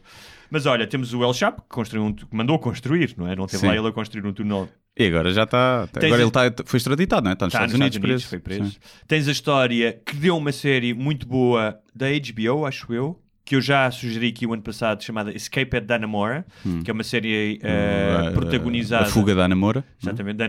[0.49, 3.35] Mas olha, temos o El Chapo, que, construiu um, que mandou construir, não é?
[3.35, 3.67] Não teve Sim.
[3.67, 4.69] lá ele a construir um túnel
[4.99, 5.87] E agora já está.
[5.93, 7.33] Tens Agora a- ele está, foi extraditado, não é?
[7.33, 8.27] Está nos Está Estados Unidos, preso.
[8.27, 8.71] foi preso.
[8.71, 8.77] Sim.
[9.07, 13.61] Tens a história que deu uma série muito boa da HBO, acho eu, que eu
[13.61, 16.45] já sugeri aqui o ano passado, chamada Escape at Dannemora,
[16.83, 19.05] que é uma série eh, Uh, protagonizada.
[19.05, 19.45] A fuga da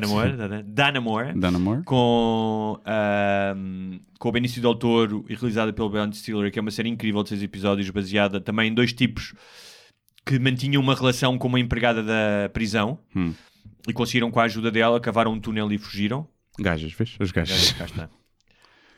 [0.00, 0.30] não é?
[0.32, 0.64] Exatamente.
[0.70, 1.32] Da Ana Moura.
[1.84, 6.70] Com, ahm, com o Benício Del Toro e realizada pelo Ben Stiller, que é uma
[6.72, 9.32] série incrível de seis episódios, baseada também em dois tipos
[10.26, 13.32] que mantinham uma relação com uma empregada da prisão Hum.
[13.88, 16.28] E conseguiram, com a ajuda dela, cavaram um túnel e fugiram.
[16.60, 17.16] Gajas, vês?
[17.18, 17.72] As gajas.
[17.72, 18.10] Cá está.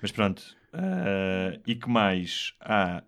[0.03, 0.43] Mas pronto.
[0.73, 2.53] ah, e que mais?
[2.61, 3.03] Há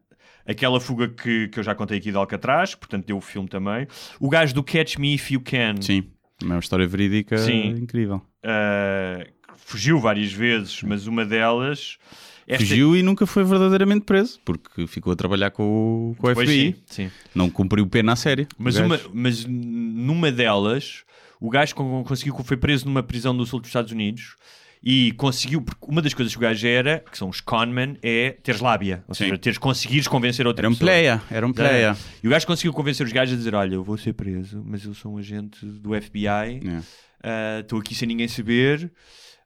[0.46, 3.86] aquela fuga que, que eu já contei aqui de Alcatraz, portanto deu o filme também.
[4.20, 6.04] O gajo do Catch Me If You Can Sim.
[6.42, 7.68] É uma história verídica Sim.
[7.70, 8.20] incrível.
[8.42, 9.24] ah,
[9.56, 11.98] fugiu várias vezes, mas uma delas
[12.46, 16.30] Esta- Fugiu e nunca foi verdadeiramente preso, porque ficou a trabalhar com, o- com o
[16.34, 16.74] FBI.
[16.86, 17.10] sim, sim.
[17.32, 18.48] Não cumpriu pena à série.
[18.58, 21.04] Mas, uma, mas numa delas,
[21.44, 24.36] o gajo con- conseguiu, foi preso numa prisão do sul dos Estados Unidos
[24.84, 28.30] e conseguiu, porque uma das coisas que o gajo era, que são os conmen, é
[28.42, 29.24] teres lábia, ou Sim.
[29.24, 30.90] seja, teres conseguires convencer outra Era um pessoa.
[30.90, 31.96] player, era um player.
[32.22, 34.84] E o gajo conseguiu convencer os gajos a dizer: Olha, eu vou ser preso, mas
[34.84, 36.80] eu sou um agente do FBI, É.
[37.22, 38.90] ah, estou aqui sem ninguém saber.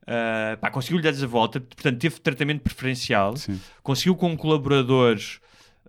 [0.07, 3.37] Ah, pá, conseguiu-lhe dar a volta, portanto, teve tratamento preferencial.
[3.37, 3.61] Sim.
[3.83, 5.41] Conseguiu com colaboradores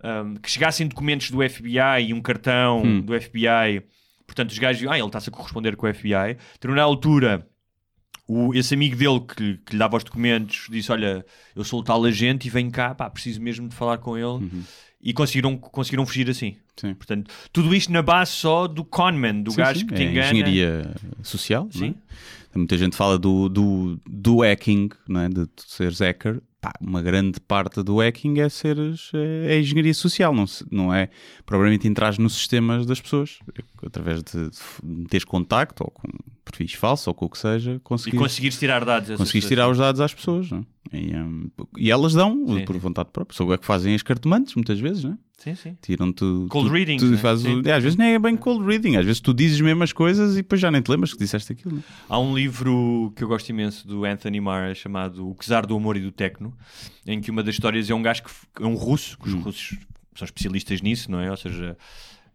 [0.02, 3.00] ahm, que chegassem documentos do FBI e um cartão Hum.
[3.00, 3.82] do FBI.
[4.28, 6.36] Portanto, os gajos, ah, ele está-se a corresponder com o FBI.
[6.58, 7.48] Então, na altura,
[8.28, 11.24] o, esse amigo dele que, que lhe dava os documentos disse: Olha,
[11.56, 14.26] eu sou o tal agente e venho cá, pá, preciso mesmo de falar com ele.
[14.26, 14.62] Uhum.
[15.00, 16.56] E conseguiram, conseguiram fugir assim.
[16.76, 16.92] Sim.
[16.92, 20.10] Portanto, tudo isto na base só do conman, do Sim, gajo sim, que te é
[20.10, 20.30] engana.
[20.30, 21.68] engenharia social.
[21.72, 21.94] Sim.
[22.54, 22.58] é?
[22.58, 25.28] Muita gente fala do, do, do hacking, não é?
[25.28, 26.42] de seres hacker.
[26.60, 30.92] Pá, uma grande parte do hacking é seres é, é engenharia social, não, se- não
[30.92, 31.08] é
[31.46, 33.38] propriamente entrar nos sistemas das pessoas
[33.86, 34.50] através de,
[34.82, 36.08] de teres contacto ou com
[36.44, 39.08] perfis falsos ou com o que seja, E conseguir, conseguires tirar dados.
[39.10, 39.48] conseguires pessoas.
[39.48, 40.50] tirar os dados às pessoas.
[40.50, 40.62] Não é?
[40.92, 42.78] E, hum, e elas dão Sim, por sim.
[42.80, 43.36] vontade própria.
[43.36, 45.18] São o que fazem as cartomantes, muitas vezes, não é?
[45.38, 45.76] Sim, sim.
[46.48, 47.16] Cold tu, reading, tu né?
[47.16, 49.92] fazes é, às vezes nem é bem cold reading, às vezes tu dizes mesmo as
[49.92, 51.78] coisas e depois já nem te lembras que disseste aquilo.
[51.78, 51.82] é?
[52.08, 55.96] Há um livro que eu gosto imenso do Anthony Marra chamado O Czar do Amor
[55.96, 56.52] e do Tecno,
[57.06, 58.30] em que uma das histórias é um gajo que
[58.62, 59.40] é um russo, que os Hum.
[59.42, 59.78] russos
[60.16, 61.30] são especialistas nisso, não é?
[61.30, 61.76] Ou seja,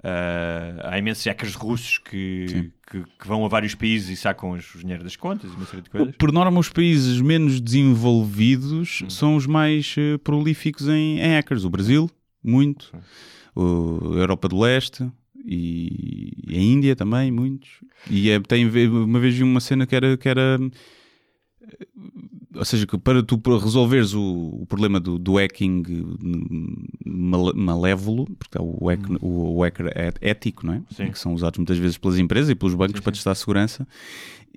[0.04, 4.76] ah, há imensos hackers russos que, que, que vão a vários países e sacam os,
[4.76, 6.16] o dinheiro das contas e uma série de coisas.
[6.18, 9.10] Por norma, os países menos desenvolvidos Hum.
[9.10, 11.64] são os mais eh, prolíficos em, em hackers.
[11.64, 12.10] O Brasil,
[12.44, 12.92] muito.
[13.56, 15.10] O, a Europa do Leste
[15.46, 17.70] e a Índia também, muitos.
[18.10, 20.18] E é, tem, uma vez vi uma cena que era.
[20.18, 20.60] Que era
[22.56, 24.22] ou seja, que para tu resolveres o,
[24.62, 29.88] o problema do, do hacking eh, mal- malévolo, porque é o, hack, o, o hacker
[29.96, 30.78] é- ético, não é?
[30.78, 30.86] Hum.
[30.92, 31.12] Sim.
[31.12, 33.18] Que são usados muitas vezes pelas empresas e pelos bancos Sim, para sim.
[33.18, 33.88] testar a segurança.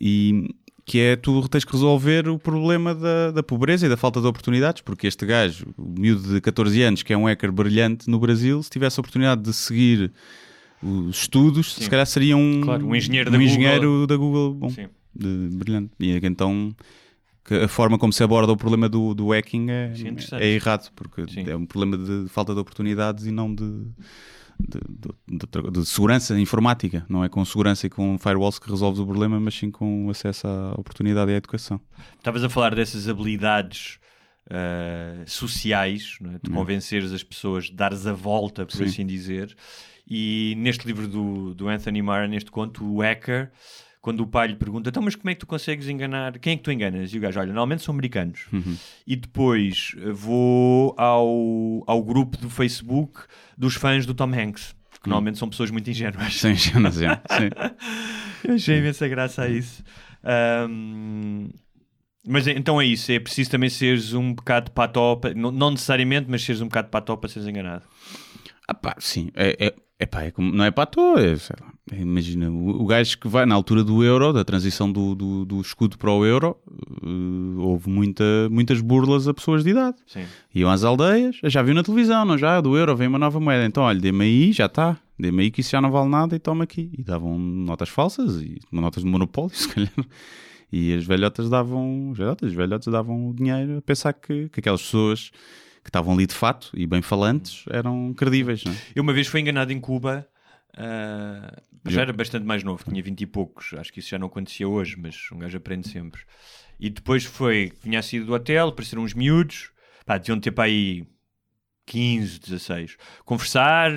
[0.01, 4.21] E que é tu tens que resolver o problema da, da pobreza e da falta
[4.21, 8.09] de oportunidades, porque este gajo, o miúdo de 14 anos, que é um hacker brilhante
[8.09, 10.13] no Brasil, se tivesse a oportunidade de seguir
[10.81, 14.69] os estudos, se calhar seria um, Claro, um engenheiro um da engenheiro da Google bom,
[14.71, 14.87] Sim.
[15.13, 15.91] de- brilhante.
[15.99, 16.73] E então
[17.47, 19.93] que a forma como se aborda o problema do, do hacking é,
[20.41, 21.49] é errado, porque Sim.
[21.49, 23.87] é um problema de falta de oportunidades e não de,
[24.59, 24.81] de,
[25.29, 27.07] de- de- segurança informática.
[27.09, 30.47] Não é com segurança e com firewalls que resolves o problema, mas sim com acesso
[30.49, 31.81] à oportunidade e à educação.
[32.19, 33.99] Estavas a falar dessas habilidades
[34.51, 36.39] ah, sociais, é?
[36.43, 38.85] de convenceres as pessoas, de dares a volta, por Sim.
[38.85, 39.57] assim dizer.
[40.09, 43.51] E neste livro do, do Anthony Marra, neste conto, o hacker,
[44.07, 46.39] quando o pai lhe pergunta, então, mas como é que tu consegues enganar?
[46.39, 47.13] Quem é que tu enganas?
[47.13, 48.47] E o gajo, olha, normalmente são americanos.
[49.05, 53.23] E depois eh, vou ao, ao grupo do Facebook
[53.59, 56.39] dos fãs do Tom Hanks, que normalmente são pessoas muito ingênuas.
[56.39, 56.71] Sem sim.
[57.37, 58.49] sim.
[58.49, 59.83] Eu achei imensa graça a isso.
[60.23, 61.49] Ahm,
[62.25, 66.45] mas então é isso, é preciso também seres um bocado patopa, não, não necessariamente, mas
[66.45, 67.83] seres um bocado patopa para seres enganado.
[68.69, 71.73] Ah pá, sim, é, é, é pá, é como- não é toa, é, sei lá,
[71.73, 75.45] é, imagina, o, o gajo que vai na altura do euro, da transição do, do,
[75.45, 79.97] do escudo para o euro, eh, houve muita, muitas burlas a pessoas de idade.
[80.07, 80.25] Sim.
[80.55, 82.61] Iam às aldeias, já viu na televisão, não já?
[82.61, 85.61] Do euro vem uma nova moeda, então olha, dê-me aí, já está, dê-me aí que
[85.61, 86.91] isso já não vale nada e toma aqui.
[86.99, 89.93] E davam notas falsas, e notas de monopólio, se calhar.
[90.73, 94.59] E as velhotas davam, as velhotas, os velhotes davam o dinheiro a pensar que, que
[94.59, 95.31] aquelas pessoas
[95.85, 98.77] que estavam ali de fato e bem falantes eram credíveis, não é?
[98.93, 100.27] Eu uma vez fui enganado em Cuba,
[101.89, 104.69] já era bastante mais novo, tinha 20 e poucos, acho que isso já não acontecia
[104.69, 106.23] hoje, mas um gajo aprende sempre.
[106.79, 109.71] E depois foi, vinha sido do hotel, apareceram uns miúdos,
[110.05, 111.07] pá, deviam ter para aí
[111.87, 113.93] 15, 16, conversar,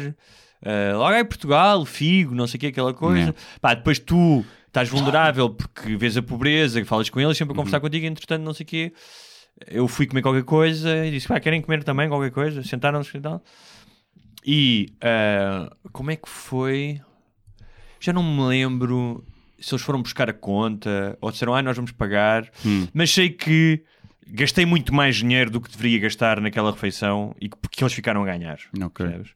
[0.63, 3.33] ah, logo aí Portugal, Figo, não sei o que, aquela coisa.
[3.61, 7.79] Pá, depois tu estás vulnerável porque vês a pobreza, falas com eles, sempre a conversar
[7.79, 8.93] contigo, entretanto, não sei o quê.
[9.67, 12.63] Eu fui comer qualquer coisa e disse, pá, querem comer também qualquer coisa?
[12.63, 13.43] Sentaram-se e tal.
[14.45, 17.01] E ah, como é que foi?
[17.99, 19.23] Já não me lembro
[19.59, 22.49] se eles foram buscar a conta ou disseram, ah, nós vamos pagar.
[22.93, 23.83] Mas sei que
[24.27, 28.21] gastei muito mais dinheiro do que deveria gastar naquela refeição e que, porque eles ficaram
[28.23, 28.59] a ganhar.
[28.81, 29.05] Ok.
[29.05, 29.31] percebes?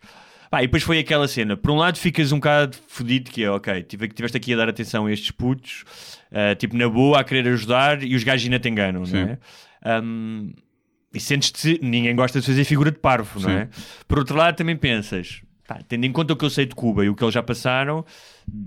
[0.49, 1.57] Pá, e depois foi aquela cena.
[1.57, 4.70] Por um lado ficas um bocado fodido que é, ok, tive, tiveste aqui a dar
[4.70, 5.84] atenção a estes putos,
[6.32, 9.14] ah, tipo, na boa, a querer ajudar e os gajos ainda te enganam, Sim.
[9.14, 9.39] não é?
[9.84, 10.51] Ahm,
[11.11, 13.55] e sentes-te, ninguém gosta de fazer figura de parvo, não Sim.
[13.55, 13.70] é?
[14.07, 17.03] Por outro lado, também pensas, pá, tendo em conta o que eu sei de Cuba
[17.05, 18.05] e o que eles já passaram,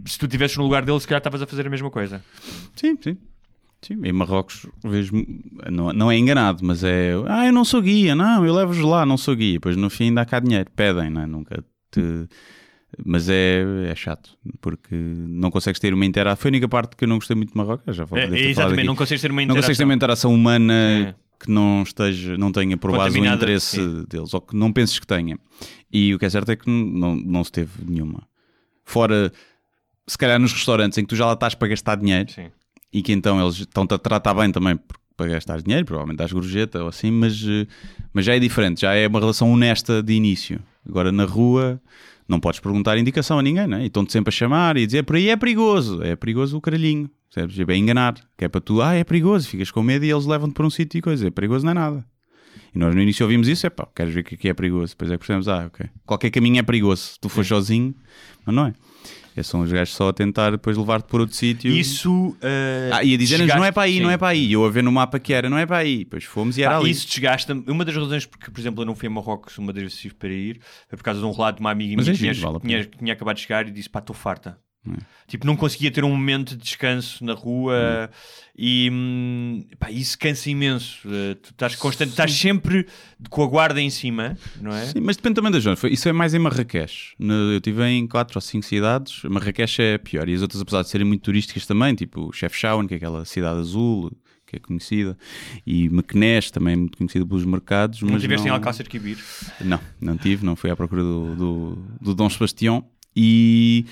[0.07, 2.23] se tu estivesses no lugar deles, se calhar estavas a fazer a mesma coisa.
[2.75, 3.17] Sim, sim.
[3.83, 5.13] Sim, em Marrocos vejo,
[5.71, 9.05] não, não é enganado, mas é ah, eu não sou guia, não, eu levo-vos lá,
[9.05, 9.61] não sou guia.
[9.61, 11.27] Pois no fim dá cá dinheiro, pedem, não é?
[11.27, 12.27] Nunca te.
[13.05, 14.31] Mas é, é chato,
[14.63, 16.41] porque não consegues ter uma interação.
[16.41, 18.87] Foi a única parte que eu não gostei muito de Marrocos, já falei, É, exatamente,
[18.87, 19.63] não consegues ter uma Não interação.
[19.63, 21.15] consegues ter uma interação humana É.
[21.39, 24.05] que não esteja, não tenha por base o interesse sim.
[24.09, 25.39] deles, ou que não penses que tenha.
[25.93, 28.27] E o que é certo é que não, não se teve nenhuma.
[28.85, 29.33] Fora,
[30.07, 32.51] se calhar nos restaurantes em que tu já lá estás para gastar dinheiro Sim.
[32.93, 34.79] e que então eles estão-te a tratar bem também
[35.17, 37.67] para gastar dinheiro, provavelmente dás gorjeta ou assim, mas, eh,
[38.13, 40.61] mas já é diferente, já é uma relação honesta de início.
[40.87, 41.81] Agora na rua
[42.29, 43.83] não podes perguntar indicação a ninguém, né?
[43.83, 47.11] e estão-te sempre a chamar e dizer por aí é perigoso, é perigoso o caralhinho,
[47.33, 47.59] percebes?
[47.59, 50.55] É enganar, que é para tu, ah, é perigoso, ficas com medo e eles levam-te
[50.55, 52.07] para um sítio e coisa, é perigoso não é nada.
[52.75, 55.11] E nós no início ouvimos isso, é pá, queres ver que aqui é perigoso, depois
[55.11, 57.95] é que percebemos, ah, ok, qualquer caminho é perigoso, se tu fores sozinho,
[58.45, 58.75] mas não é.
[59.37, 61.71] É são os gajos só a tentar depois levar-te para outro sítio.
[61.71, 62.35] Isso.
[62.41, 64.19] eh, Ah, e a dizer-nos não é para aí, desgasta- não é sim.
[64.19, 64.53] para aí.
[64.53, 65.99] Eu a ver no mapa que era, não é para aí.
[65.99, 66.91] Depois fomos e era Pá, ali.
[66.91, 67.63] isso desgasta-me.
[67.69, 70.31] Uma das razões porque, por exemplo, eu não fui a Marrocos uma das vezes para
[70.31, 72.51] ir foi por causa de um relato de uma amiga Mas minha é que tinha,
[72.51, 74.59] vale tinha- tinha acabado de chegar e disse: pá, estou farta.
[74.93, 75.17] É.
[75.27, 78.09] Tipo, não conseguia ter um momento de descanso na rua
[78.57, 81.01] e hum, pá, isso cansa imenso.
[81.07, 82.87] Eh, tu estás constante, estás sempre
[83.29, 84.87] com a guarda em cima, não é?
[84.87, 85.81] Sim, mas depende também das zonas.
[85.81, 87.15] Foi- Isso é mais em Marrakech.
[87.19, 89.23] Eu estive em 4 ou 5 cidades.
[89.25, 90.29] Marrakech é pior.
[90.29, 93.59] E as outras, apesar de serem muito turísticas também, tipo Chefchaouen, que é aquela cidade
[93.59, 94.13] azul,
[94.47, 95.19] que é conhecida,
[95.67, 98.01] e Meknès, também é muito conhecida pelos mercados.
[98.01, 98.55] Não mas estiveste em não...
[98.57, 99.19] Alcácer Quibir.
[99.61, 103.85] Não, não tive, não fui à procura do, do, do Dom Sebastião e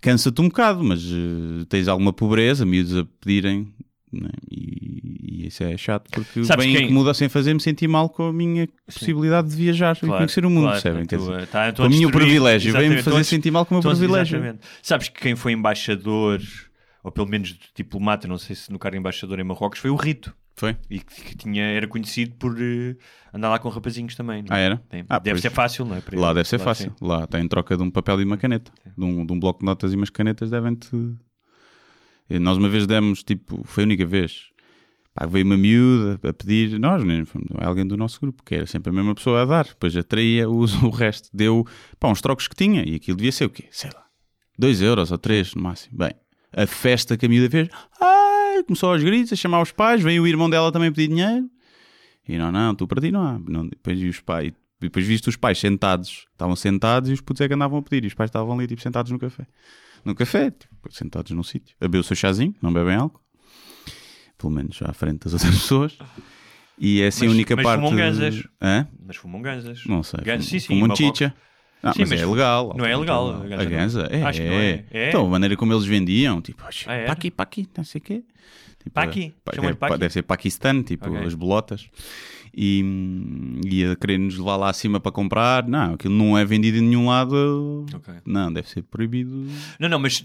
[0.00, 3.68] cansa-te um bocado, mas eh, tens alguma pobreza, miúdos a pedirem,
[4.12, 4.28] né?
[4.50, 8.24] e, e isso é chato porque Sabes bem quem- incomoda sem fazer-me sentir mal com
[8.28, 11.06] a minha possibilidade de viajar e conhecer o mundo, claro, percebem?
[11.06, 13.80] Quer tu, dizer, eh, tá- com o meu privilégio, vem-me fazer sentir mal com o
[13.82, 14.36] meu privilégio.
[14.38, 14.60] exatamente.
[14.82, 16.40] Sabes que quem foi embaixador,
[17.02, 20.34] ou pelo menos diplomata, não sei se no cargo embaixador em Marrocos, foi o Rito.
[20.56, 20.74] Foi?
[20.88, 22.96] E que, tinha, era conhecido por eh,
[23.32, 24.42] andar lá com rapazinhos também.
[24.42, 24.58] não é?
[24.58, 24.76] Ah, era?
[24.88, 26.00] Tem- Ah, deve ser fácil, não é?
[26.00, 26.34] Para Lá ele.
[26.36, 26.90] deve ser Claro, fácil.
[26.98, 27.04] sim.
[27.06, 28.72] Lá tem troca de um papel e uma caneta.
[28.96, 30.88] De um, de um bloco de notas e umas canetas devem-te.
[32.40, 34.46] Nós uma vez demos, tipo, foi a única vez.
[35.14, 38.66] Pá, veio uma miúda a pedir, nós, né, fomos- alguém do nosso grupo, que era
[38.66, 41.66] sempre a mesma pessoa a dar, depois atraía o, o resto, deu
[42.00, 43.64] pá, uns trocos que tinha, e aquilo devia ser o quê?
[43.70, 44.04] Sei lá,
[44.58, 45.96] 2 euros ou 3 no máximo.
[45.96, 46.12] Bem,
[46.54, 47.68] a festa que a miúda fez,
[48.56, 51.48] ai, começou aos gritos, a chamar os pais, veio o irmão dela também pedir dinheiro,
[52.28, 53.38] e não, não, tu para ti não há.
[53.38, 57.40] Não, depois, e os pais, depois viste os pais sentados, estavam sentados e os putos
[57.40, 58.04] é que andavam a pedir.
[58.04, 59.46] E os pais estavam ali, tipo, sentados no café.
[60.04, 61.76] No café, tipo, sentados num sítio.
[61.80, 63.20] A beber o seu chazinho, não bebem álcool.
[64.38, 65.98] Pelo menos à frente das outras pessoas.
[66.78, 67.80] E é assim Mas- a única mas parte.
[67.80, 68.42] fumam ganzas.
[68.60, 68.88] Hã?
[69.06, 69.84] Mas fumam ganzas.
[69.86, 70.20] Não sei.
[70.24, 70.80] Fumam- sim, sim.
[70.80, 71.34] fumam chicha.
[71.88, 72.74] Ah, Sim, mas, mas é legal.
[72.76, 74.22] não é legal, A a ganza, é.
[74.22, 74.84] Acho que não é.
[74.90, 75.08] É?
[75.08, 77.04] Então, a maneira como eles vendiam, tipo, Ah, era?
[77.04, 78.24] para aqui, para aqui, não sei o quê.
[78.78, 79.34] Tipo, Paqui?
[79.44, 79.98] pa- Chamam-lhe é, paqui?
[79.98, 81.26] Deve ser Paquistão, tipo, Ok.
[81.26, 81.88] as bolotas.
[82.58, 82.82] E,
[83.66, 85.66] e a querer nos levar lá acima para comprar.
[85.68, 87.84] Não, aquilo não é vendido em nenhum lado.
[87.94, 88.14] Ok.
[88.24, 89.46] Não, deve ser proibido.
[89.78, 90.24] Não, não, mas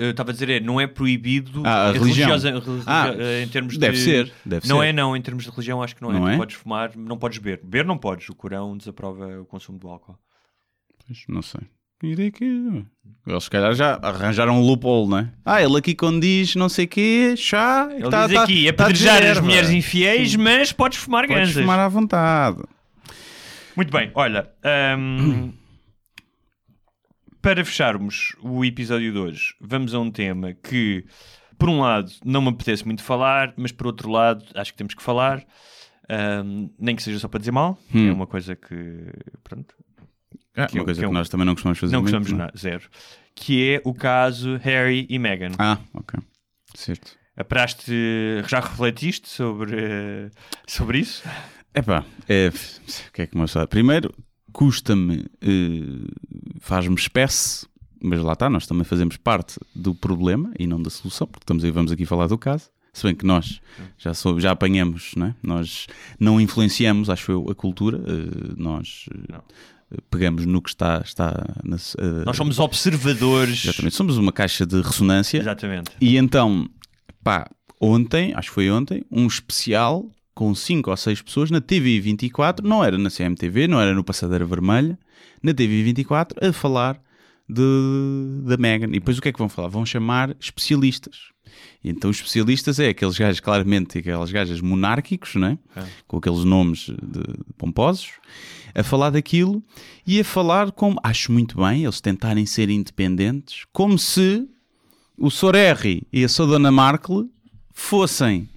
[0.00, 2.30] eu estava a dizer, é, não é proibido Ah, a é religião.
[2.30, 4.02] religiosa- religi- Ah, eh, em termos deve de...
[4.02, 4.86] ser, deve não ser.
[4.86, 6.14] é, não, em termos de religião acho que não é.
[6.14, 6.36] Não tu é?
[6.38, 7.60] podes fumar, não podes beber.
[7.62, 10.16] Beber não podes, o Corão desaprova o consumo do álcool.
[11.06, 11.60] Pois, não sei.
[12.02, 12.44] E daí que.
[13.26, 15.32] Eles se calhar já arranjaram um loophole, não é?
[15.44, 17.88] Ah, ele aqui quando diz não sei o quê, chá.
[17.92, 20.98] Ele tá- diz tá- aqui, é tá a apedrejar dizer as mulheres infiéis, mas podes
[20.98, 21.62] fumar Podes ganzas.
[21.62, 22.60] fumar à vontade.
[23.76, 24.50] Muito bem, olha,
[24.98, 25.52] hum,
[27.40, 31.04] para fecharmos o episódio de hoje, vamos a um tema que,
[31.58, 34.94] por um lado, não me apetece muito falar, mas por outro lado, acho que temos
[34.94, 35.44] que falar,
[36.44, 38.14] hum, nem que seja só para dizer mal, que é Hum.
[38.14, 38.74] uma coisa que,
[39.42, 39.74] pronto,
[40.56, 42.38] Ah, Que uma eu- coisa que eu- nós também não costumamos fazer não muito, gostamos
[42.38, 42.50] não é?
[42.56, 42.82] zero,
[43.34, 45.52] que é o caso Harry e Meghan.
[45.58, 46.20] Ah, ok.
[46.74, 47.16] Certo.
[47.36, 47.92] Aparaste,
[48.46, 50.30] já refletiste sobre, eh,
[50.66, 51.22] sobre isso?
[51.74, 52.48] Epá, é,
[53.08, 53.66] o que é que me sabe?
[53.68, 54.14] Primeiro,
[54.52, 56.10] custa-me, eh,
[56.60, 57.66] faz-me espécie,
[58.02, 61.64] mas lá está, nós também fazemos parte do problema e não da solução, porque estamos
[61.64, 62.68] aí, vamos aqui falar do caso.
[62.92, 63.58] Se bem que nós
[63.96, 65.34] já, sou, já apanhamos, não é?
[65.42, 65.86] nós
[66.20, 69.42] não influenciamos, acho eu, a cultura, eh, nós Não.
[70.10, 73.64] Pegamos no que está, está na, eh, Nós somos observadores.
[73.64, 75.90] Exatamente, somos uma caixa de ressonância Exatamente.
[76.00, 76.68] e então,
[77.22, 77.48] pá,
[77.80, 82.66] ontem, acho que foi ontem, um especial com 5 ou 6 pessoas na TV 24,
[82.66, 84.98] não era na CMTV, não era no Passadeira Vermelha,
[85.42, 87.00] na TV 24, a falar
[87.48, 88.88] de, da Megan.
[88.88, 89.68] E depois o que é que vão falar?
[89.68, 91.32] Vão chamar especialistas.
[91.84, 95.58] E então os especialistas é aqueles gajos, claramente, aquelas gajas monárquicos, né?
[96.06, 97.22] com aqueles nomes de,
[97.58, 98.12] pomposos,
[98.74, 99.62] a falar daquilo
[100.06, 104.48] e a falar como, acho muito bem, eles tentarem ser independentes, como se
[105.18, 105.54] o Sr.
[105.54, 106.46] Harry e a Sra.
[106.46, 107.28] Dona Markle
[107.72, 108.48] fossem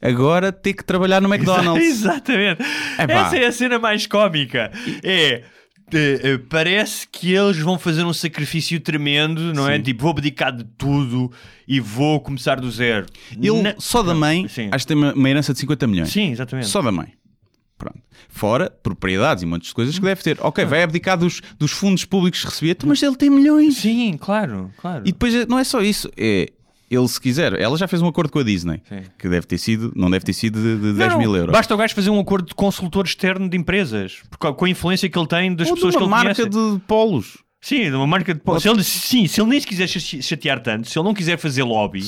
[0.00, 1.82] agora ter que trabalhar no McDonald's.
[1.86, 2.62] Exatamente.
[2.98, 3.12] Epá.
[3.12, 4.70] Essa é a cena mais cómica.
[5.02, 5.44] É.
[5.92, 9.76] eh, parece que eles vão fazer um sacrifício tremendo, não é?
[9.76, 9.82] Sim.
[9.82, 11.30] Tipo, vou abdicar de tudo
[11.68, 13.06] e vou começar do zero.
[13.32, 14.68] Ele, Na- só da mãe, Sim.
[14.72, 16.10] acho que tem uma, uma herança de 50 milhões.
[16.10, 16.68] Sim, exatamente.
[16.68, 17.12] Só da mãe.
[17.76, 17.98] Pronto.
[18.28, 20.38] Fora propriedades e montes de coisas que deve ter.
[20.40, 23.76] Ok, vai abdicar dos, dos fundos públicos que recebia, mas ele tem milhões.
[23.78, 25.02] Sim, claro, claro.
[25.06, 26.50] E depois não é só isso, é
[26.96, 29.02] ele se quiser, ela já fez um acordo com a Disney, Sim.
[29.18, 31.52] que deve ter sido, não deve ter sido de, de 10 Não, mil euros.
[31.52, 35.08] Basta o gajo fazer um acordo de consultor externo de empresas, porque com a influência
[35.08, 36.74] que ele tem das Ou de pessoas uma que ele marca conhece.
[36.74, 37.43] de polos.
[37.64, 40.86] Sim, uma marca de se ele, Sim, se ele nem se quiser chate- chatear tanto,
[40.86, 42.02] se ele não quiser fazer lobby,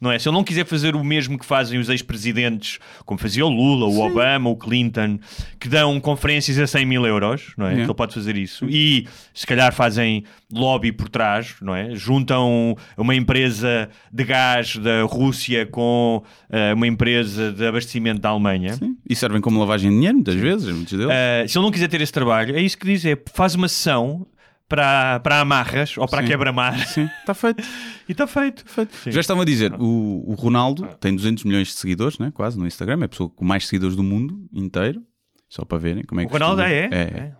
[0.00, 0.18] não é?
[0.18, 3.84] Se ele não quiser fazer o mesmo que fazem os ex-presidentes, como fazia o Lula,
[3.84, 5.18] o Obama, o Clinton,
[5.60, 7.72] que dão conferências a 100 mil euros, não é?
[7.72, 7.76] É.
[7.76, 8.64] Que ele pode fazer isso.
[8.66, 11.94] E se calhar fazem lobby por trás, não é?
[11.94, 18.78] Juntam uma empresa de gás da Rússia com eh, uma empresa de abastecimento da Alemanha.
[19.06, 21.12] E servem como lavagem de dinheiro, muitas vezes, muitos deles.
[21.12, 23.68] Uh, se ele não quiser ter esse trabalho, é isso que diz: é faz uma
[23.68, 24.26] sessão
[24.68, 27.62] para, para amarras ou para quebra-mar Sim, está feito.
[28.08, 28.64] e está feito.
[29.02, 29.10] Sim.
[29.12, 32.30] Já estavam a dizer, o, o Ronaldo tem 200 milhões de seguidores, né?
[32.34, 35.02] quase, no Instagram, é a pessoa com mais seguidores do mundo inteiro.
[35.48, 36.96] Só para verem como é O que Ronaldo estuda.
[36.96, 36.98] é?
[36.98, 37.02] é.
[37.02, 37.32] É.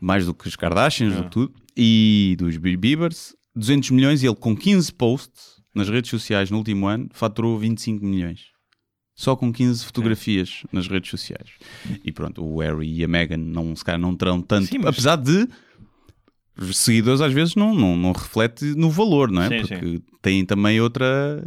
[0.00, 1.52] Mais do que os Kardashians, do que tudo.
[1.76, 6.86] E dos Biebers, 200 milhões e ele com 15 posts nas redes sociais no último
[6.86, 8.46] ano faturou 25 milhões.
[9.14, 11.50] Só com 15 fotografias nas redes sociais.
[12.02, 14.86] E pronto, o Harry e a Meghan não, se calhar não terão tanto, Sim, mas-
[14.88, 15.46] apesar de
[16.72, 19.48] seguidores às vezes não, não, não reflete no valor, não é?
[19.48, 21.42] Sim, Porque têm também outra,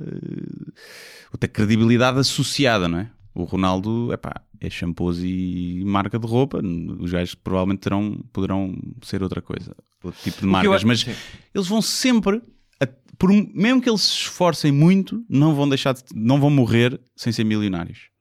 [1.32, 3.10] outra credibilidade associada, não é?
[3.36, 6.62] O Ronaldo, epá, é shampoos e marca de roupa.
[7.00, 11.14] Os gajos provavelmente terão, poderão ser outra coisa, outro tipo de eu marcas, mas sim.
[11.54, 12.42] eles vão sempre,
[12.80, 12.88] a-
[13.18, 17.34] por, mesmo que eles se esforcem muito, não vão deixar, de, não vão morrer sem
[17.34, 18.13] ser milionários.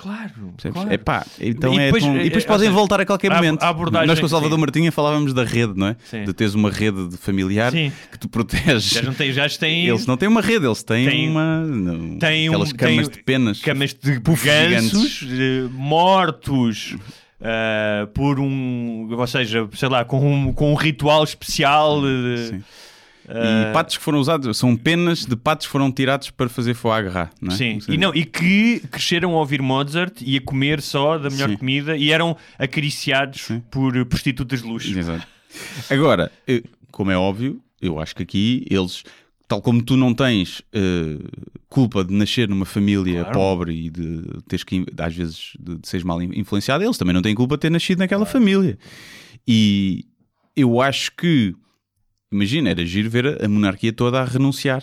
[0.00, 0.30] Claro,
[0.72, 0.92] claro.
[0.92, 3.34] Epá, então E é depois, e eh, depois ou podem seja, voltar a qualquer a-
[3.34, 3.62] momento.
[3.64, 4.60] a Nós com o Salvador sim.
[4.60, 5.96] Martinha falávamos da rede, não é?
[6.04, 6.22] Sim.
[6.22, 7.90] De teres uma rede de familiar Sim.
[8.12, 8.94] que te protege.
[8.94, 11.62] Já não tem, já têm Eles não têm uma rede, eles têm, Tem- uma.
[11.62, 13.60] não, têm um- aquelas camas têm de penas.
[13.60, 16.96] camas de gansos eh, mortos.
[17.40, 22.00] ah, por um, ou seja, sei lá, com um, com um ritual especial.
[22.06, 22.64] eh, Sim.
[23.28, 26.74] Ah, E patos que foram usados, são penas de patos que foram tirados para fazer
[26.74, 27.56] foie gras, não é?
[27.56, 31.50] Sim, e, não, e que cresceram a ouvir Mozart e a comer só da melhor
[31.50, 31.56] Sim.
[31.56, 33.62] comida e eram acariciados Sim.
[33.70, 34.98] por prostitutas de luxo.
[34.98, 35.26] Exato.
[35.90, 39.02] Agora, eh, como é óbvio, eu acho que aqui eles,
[39.46, 41.18] tal como tu não tens eh,
[41.68, 43.38] culpa de nascer numa família Claro.
[43.38, 47.22] pobre e de teres que, às vezes, de, de seres mal influenciado, eles também não
[47.22, 48.78] têm culpa de ter nascido naquela família.
[49.46, 50.04] E
[50.56, 51.54] eu acho que,
[52.30, 54.82] imagina, era giro ver a monarquia toda a renunciar.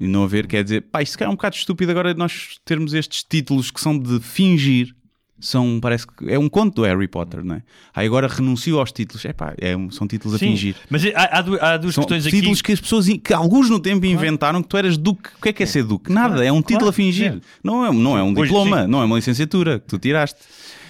[0.00, 3.24] E não haver, quer dizer, pá, isso é um bocado estúpido agora nós termos estes
[3.24, 4.94] títulos que são de fingir.
[5.40, 7.62] São, parece que é um conto do Harry Potter, não é?
[7.94, 9.24] Aí agora renuncio aos títulos.
[9.24, 10.74] É pá, é, são títulos a Sim, fingir.
[10.90, 12.36] mas há, há du- há duas São questões aqui.
[12.36, 15.30] títulos que as pessoas, que alguns no tempo inventaram que tu eras duque.
[15.38, 16.12] O que é que é ser duque?
[16.12, 17.34] Nada, é um título claro, a fingir.
[17.34, 17.40] é.
[17.62, 18.88] Não, é, não é um Hoje, diploma, sim.
[18.88, 20.40] não é uma licenciatura que tu tiraste.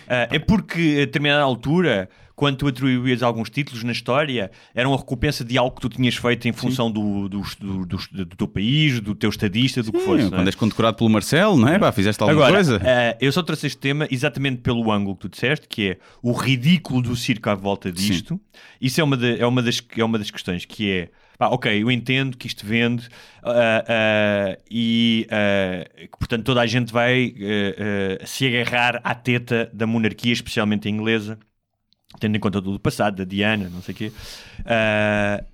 [0.09, 2.09] Ah, é porque a determinada altura,
[2.39, 6.14] quando tu atribuías alguns títulos na história, eram a recompensa de algo que tu tinhas
[6.14, 10.22] feito em função do, do, do, do- teu país, do teu estadista, do que fosse.
[10.22, 10.30] Sim, é?
[10.36, 11.78] quando és condecorado pelo Marcelo, não é?
[11.80, 12.80] Pá, fizeste alguma Agora, coisa.
[12.84, 16.30] ah, eu só trouxe este tema exatamente pelo ângulo que tu disseste, que é o
[16.30, 18.41] ridículo do circo à volta disto.
[18.80, 21.82] Isso é uma, de- é, uma das, é uma das questões, que é, pá, ok,
[21.82, 23.09] eu entendo que isto vende
[23.43, 29.12] ah, ah, e, ah, que, portanto, toda a gente vai ah, ah, se agarrar à
[29.14, 31.36] teta da monarquia, especialmente a inglesa,
[32.18, 34.12] tendo em conta tudo o passado, da Diana, não sei o quê.
[34.64, 35.44] Ah,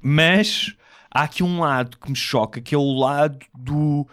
[0.00, 0.74] mas
[1.10, 4.06] há aqui um lado que me choca, que é o lado do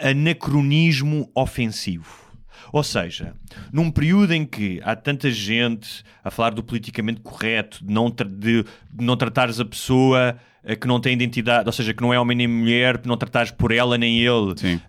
[0.00, 2.24] anacronismo ofensivo.
[2.72, 3.34] Ou seja,
[3.72, 8.28] num período em que há tanta gente a falar do politicamente correto, de não, tra-
[8.28, 10.36] de não tratares a pessoa
[10.74, 13.70] que não tem identidade, ou seja, que não é homem nem mulher, não tratares por
[13.70, 14.80] ela nem ele, Sim.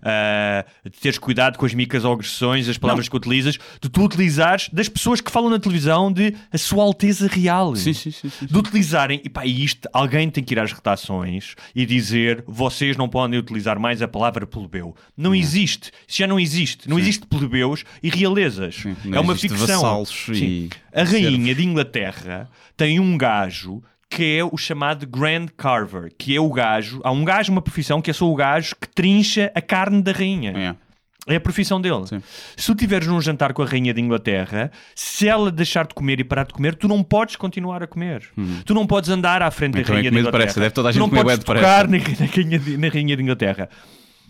[0.84, 4.68] de teres cuidado com as micas ou agressões, as palavras que utilizas, de tu utilizares
[4.72, 8.28] das pessoas que falam na televisão de a sua alteza real Sim, sim, sim.
[8.28, 8.46] sim.
[8.46, 13.08] de utilizarem, e pá, isto, alguém tem que ir às redações e dizer vocês não
[13.08, 14.94] podem utilizar mais a palavra plebeu.
[15.16, 15.90] Não existe.
[16.06, 16.88] Isso já não existe.
[16.88, 18.84] Não existe plebeus e realezas.
[19.04, 20.04] Não é uma ficção.
[20.04, 20.34] Sim.
[20.34, 26.34] e A rainha de Inglaterra tem um gajo que é o chamado Grand Carver, que
[26.34, 29.52] é o gajo, há um gajo, uma profissão que é só o gajo que trincha
[29.54, 30.52] a carne da rainha.
[30.56, 30.88] É.
[31.30, 32.06] É a profissão dele.
[32.06, 32.22] Sim.
[32.56, 36.18] Se tu estiveres num jantar com a rainha de Inglaterra, se ela deixar de comer
[36.20, 38.22] e parar de comer, tu não podes continuar a comer.
[38.64, 40.38] Tu não podes andar à frente da é rainha de Inglaterra.
[40.38, 40.58] depressa.
[40.60, 43.14] Deve toda a tu gente não comer podes tocar na, na rainha de, na rainha
[43.14, 43.68] de Inglaterra.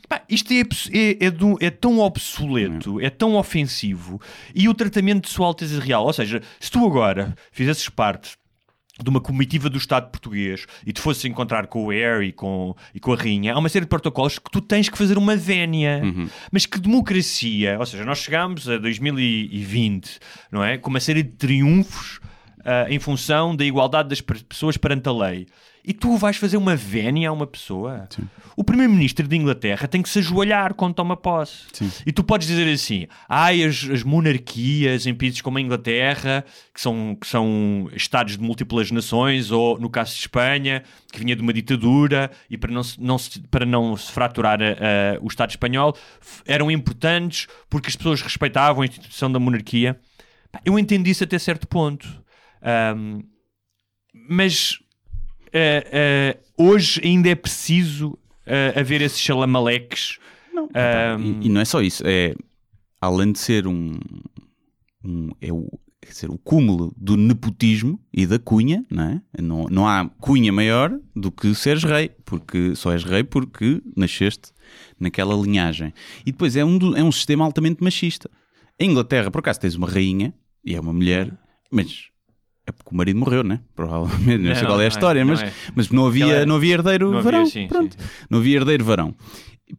[0.08, 4.20] Pá, isto é, é, é do- é tão obsoleto, é tão ofensivo
[4.52, 8.30] e o tratamento de sua Alteza Real, ou seja, se tu agora fizesses parte
[9.03, 12.74] de uma comitiva do Estado português e te fosses encontrar com o Harry e com,
[12.94, 15.36] e com a Rainha, há uma série de protocolos que tu tens que fazer uma
[15.36, 16.03] vénia.
[16.51, 20.18] Mas que democracia, ou seja, nós chegámos a 2020,
[20.51, 20.78] não é?
[20.78, 22.20] Com uma série de triunfos
[22.64, 25.46] ah, em função da igualdade das pessoas perante a lei.
[25.84, 28.06] E tu vais fazer uma vénia a uma pessoa?
[28.56, 31.62] O primeiro-ministro de Inglaterra tem que se ajoelhar quando toma posse.
[32.04, 36.80] E tu podes dizer assim: ai, as, as monarquias em países como a Inglaterra, que
[36.80, 41.40] são, que são estados de múltiplas nações, ou no caso de Espanha, que vinha de
[41.42, 45.50] uma ditadura, e para não se, não se- para não se fraturar a- o Estado
[45.50, 45.96] espanhol,
[46.44, 49.98] eram importantes porque as pessoas respeitavam a instituição da monarquia.
[50.64, 52.06] Eu entendi isso até certo ponto.
[52.62, 53.22] Ahm,
[54.28, 54.78] mas
[55.53, 60.18] eh, hoje ainda é preciso eh, haver esses xalamaleques.
[60.74, 62.34] Ahm, E, e não é só isso, é
[63.01, 63.99] além de ser um,
[65.05, 65.66] um- é o,
[66.01, 69.22] quer dizer, o cúmulo do nepotismo e da cunha, não é?
[69.40, 74.53] Não, não há cunha maior do que seres rei, porque só és rei porque nasceste
[74.99, 75.92] naquela linhagem.
[76.26, 78.30] E depois é um, do- é um sistema altamente machista.
[78.80, 80.32] Em Inglaterra, por acaso, tens uma rainha
[80.64, 81.32] e é uma mulher,
[81.70, 82.09] mas
[82.68, 83.60] é porque o marido morreu, né?
[83.74, 85.52] Provavelmente, não, sei Não, qual é a é, história, não mas, é.
[85.74, 87.46] mas não havia, não havia herdeiro Não havia, varão.
[87.46, 87.96] sim, pronto.
[87.98, 88.08] sim.
[88.28, 89.14] Não havia herdeiro varão.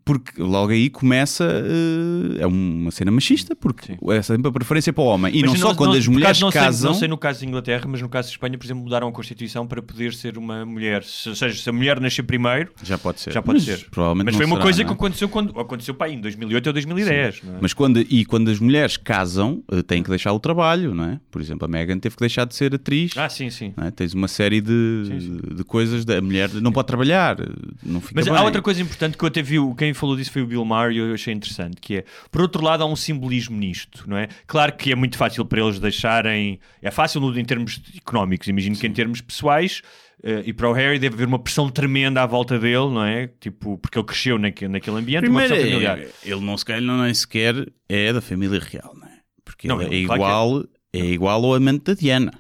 [0.06, 5.04] Porque logo aí começa eh, é uma cena machista, porque é sempre a preferência para
[5.04, 5.36] o homem.
[5.36, 6.92] E mas não só quando as mulheres não sei- casam.
[6.92, 9.12] não sei no caso de Inglaterra, mas no caso de Espanha, por exemplo, mudaram a
[9.12, 11.04] Constituição para poder ser uma mulher.
[11.04, 13.32] Se- Ou seja, se a mulher nascer primeiro, Já pode ser.
[13.32, 13.90] já pode Mas ser.
[13.90, 14.96] Provavelmente mas não foi uma será, coisa não que é?
[14.96, 17.42] aconteceu quando aconteceu pá, em 2008 ou 2010.
[17.44, 17.58] não é?
[17.62, 21.20] Mas quando, e quando as mulheres casam, eh, têm que deixar o trabalho, não é?
[21.32, 23.12] Por exemplo, a Megan teve que deixar de ser atriz.
[23.18, 23.74] Ah, sim, sim.
[23.76, 23.92] não é?
[23.92, 25.56] Tens uma série de, Sim, sim.
[25.56, 27.38] de coisas da a mulher não pode trabalhar,
[27.84, 28.36] não fica Mas bem.
[28.36, 30.92] há outra coisa importante que eu até vi, quem falou disso foi o Bill Maher
[30.92, 34.28] e eu achei interessante, que é, por outro lado, há um simbolismo nisto, não é?
[34.46, 38.86] Claro que é muito fácil para eles deixarem, é fácil em termos económicos, imagino que
[38.86, 39.82] em termos pessoais,
[40.22, 43.28] eh, e para o Harry deve haver uma pressão tremenda à volta dele, não é?
[43.40, 47.14] Tipo, porque ele cresceu naque, naquele ambiente, Primeiro, é, ele não se calhar não nem
[47.14, 47.56] sequer
[47.88, 49.20] é da família real, não é?
[49.46, 52.34] Porque Não, ele é claro que igual, é igual ao amante da Diana.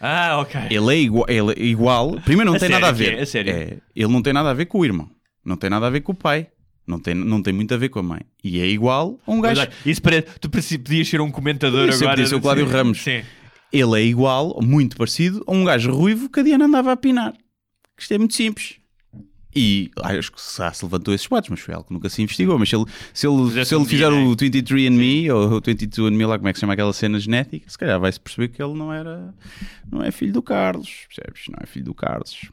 [0.00, 0.58] Ah, ok.
[0.70, 2.12] Ele é igual, ele é igual.
[2.22, 3.18] Primeiro não A tem sério nada a que ver.
[3.18, 3.24] é?
[3.26, 3.52] Sério?
[3.52, 5.10] É, ele não tem nada a ver com o irmão.
[5.50, 6.46] Não tem nada a ver com o pai.
[6.86, 8.20] Não tem, não tem muito a ver com a mãe.
[8.42, 9.66] E é igual a um gajo.
[9.84, 12.24] isso parece, tu podias ser um comentador Isso, agora.
[12.24, 13.02] ser o Cláudio Sim, Ramos.
[13.02, 13.22] Sim.
[13.72, 17.34] Ele é igual, muito parecido, a um gajo ruivo que a Diana andava a pinar.
[17.98, 18.76] Isto é muito simples.
[19.54, 22.56] E acho que já se levantou esses boatos, mas foi algo que nunca se investigou.
[22.58, 26.48] Mas se ele, se ele, se ele fizer o 23andMe ou o 22andMe, lá como
[26.48, 29.34] é que se chama aquela cena genética, se calhar vai-se perceber que ele não era,
[29.90, 31.46] não é filho do Carlos, percebes?
[31.48, 32.50] Não é filho do Carlos.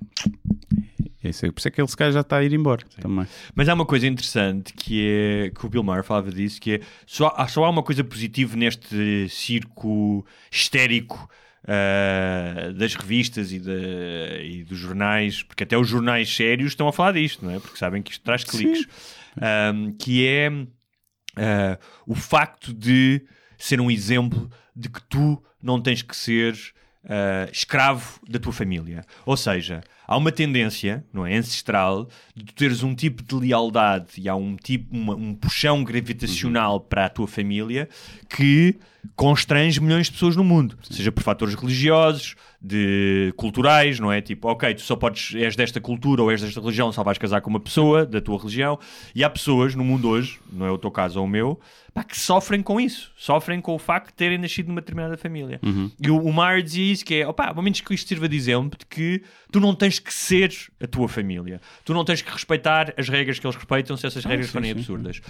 [1.24, 3.26] É isso por isso é que ele se calhar já está a ir embora também.
[3.56, 6.80] Mas há uma coisa interessante que é que o Bill Maher falava disso, que é
[7.08, 11.30] só, há- só há uma coisa positiva neste circo histérico
[11.68, 13.74] ah, das revistas e, da-
[14.44, 17.60] e dos jornais, porque até os jornais sérios estão a falar disto, não é?
[17.60, 18.86] Porque sabem que isto traz cliques.
[19.42, 20.50] Ahm, que é
[21.36, 23.22] ah, o facto de
[23.58, 26.56] ser um exemplo de que tu não tens que ser
[27.10, 29.04] ah, escravo da tua família.
[29.26, 34.30] Ou seja, há uma tendência, não é, ancestral, de teres um tipo de lealdade e
[34.30, 37.90] há um tipo, uma- um puxão gravitacional para a tua família
[38.30, 38.76] que
[39.16, 44.20] constrange milhões de pessoas no mundo, seja por fatores religiosos, de culturais, não é?
[44.22, 47.42] Tipo, ok, tu só podes, és desta cultura ou és desta religião, só vais casar
[47.42, 48.80] com uma pessoa da tua religião.
[49.14, 51.60] E há pessoas no mundo hoje, não é o teu caso ou o meu,
[51.94, 55.60] pá, que sofrem com isso, sofrem com o facto de terem nascido numa determinada família.
[56.02, 58.78] E o, o dizia isso, que é, opá, ao menos que isto sirva de exemplo
[58.80, 60.52] de que tu não tens que ser
[60.82, 61.62] a tua família.
[61.86, 64.74] Tu não tens que respeitar as regras que eles respeitam se essas regras sim, forem
[64.74, 65.22] sim, absurdas.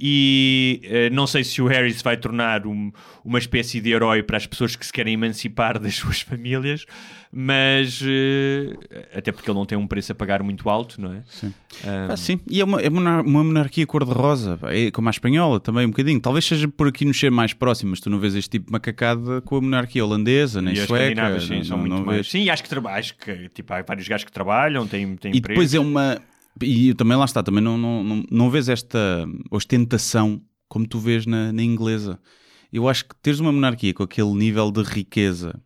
[0.00, 2.90] E eh, não sei se o Harry se vai tornar um-
[3.24, 6.84] uma espécie de herói para as pessoas que se querem emancipar das suas famílias,
[7.32, 8.74] mas eh,
[9.14, 11.22] até porque ele não tem um preço a pagar muito alto, não é?
[11.26, 11.52] Sim.
[11.84, 15.84] Ahm, Ah, sim, e é uma, é uma monarquia cor-de-rosa, é como a espanhola também
[15.86, 16.20] um bocadinho.
[16.20, 19.40] Talvez seja por aqui nos ser mais próximos, tu não vês este tipo de macacada
[19.42, 21.40] com a monarquia holandesa, nem e sueca.
[21.40, 22.16] sim, não- são não muito mais.
[22.18, 22.30] vês.
[22.30, 25.74] Sim, acho que, acho que tipo, há vários gajos que trabalham, têm, têm E depois
[25.74, 26.20] é uma.
[26.62, 31.26] E também lá está, também não, não, não, não vês esta ostentação como tu vês
[31.26, 32.18] na, na inglesa.
[32.72, 35.60] Eu acho que teres uma monarquia com aquele nível de riqueza,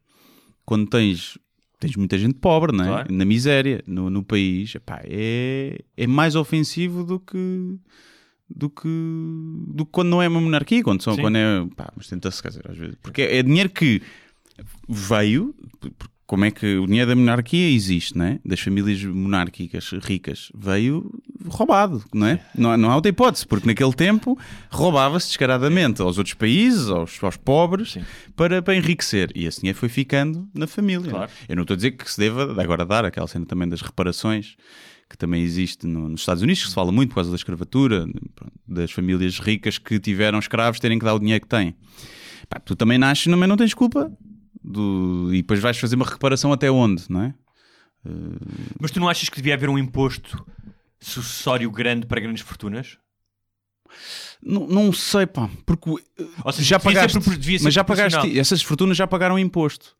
[0.64, 1.36] quando tens,
[1.80, 2.88] tens muita gente pobre, não é?
[2.88, 3.14] Claro.
[3.14, 7.78] na miséria no, no país, epá, é, é mais ofensivo do que.
[8.54, 8.86] Do que,
[9.68, 11.22] do que quando não é uma monarquia, quando, são, Sim.
[11.22, 11.66] quando é.
[11.74, 12.96] Pá, mas tenta-se, quer dizer, às vezes.
[13.02, 14.02] Porque é dinheiro que
[14.86, 15.54] veio,
[16.32, 18.40] como é que o dinheiro da monarquia existe, né?
[18.42, 21.12] das famílias monárquicas ricas, veio,
[21.44, 22.40] roubado, não é?
[22.56, 24.38] Não, não há outra hipótese, porque naquele tempo
[24.70, 27.98] roubava-se descaradamente aos outros países, aos, aos pobres,
[28.34, 29.30] para, para enriquecer.
[29.34, 31.10] E esse dinheiro foi ficando na família.
[31.10, 31.30] Claro.
[31.46, 34.56] Eu não estou a dizer que se deva agora dar aquela cena também das reparações
[35.10, 38.06] que também existe no- nos Estados Unidos, que se fala muito por causa da escravatura,
[38.66, 41.74] das famílias ricas que tiveram escravos terem que dar o dinheiro que têm.
[42.48, 44.10] Pá, tu também nasces, também não tens culpa.
[44.62, 45.30] Do...
[45.32, 47.34] E depois vais fazer uma reparação até onde, não é?
[48.80, 50.44] Mas tu não achas que devia haver um imposto
[51.00, 52.98] sucessório grande para grandes fortunas?
[54.42, 58.96] Não, não sei, pá, porque Ou seja, já pagaste, ser mas já pagaste, essas fortunas
[58.96, 59.96] já pagaram imposto,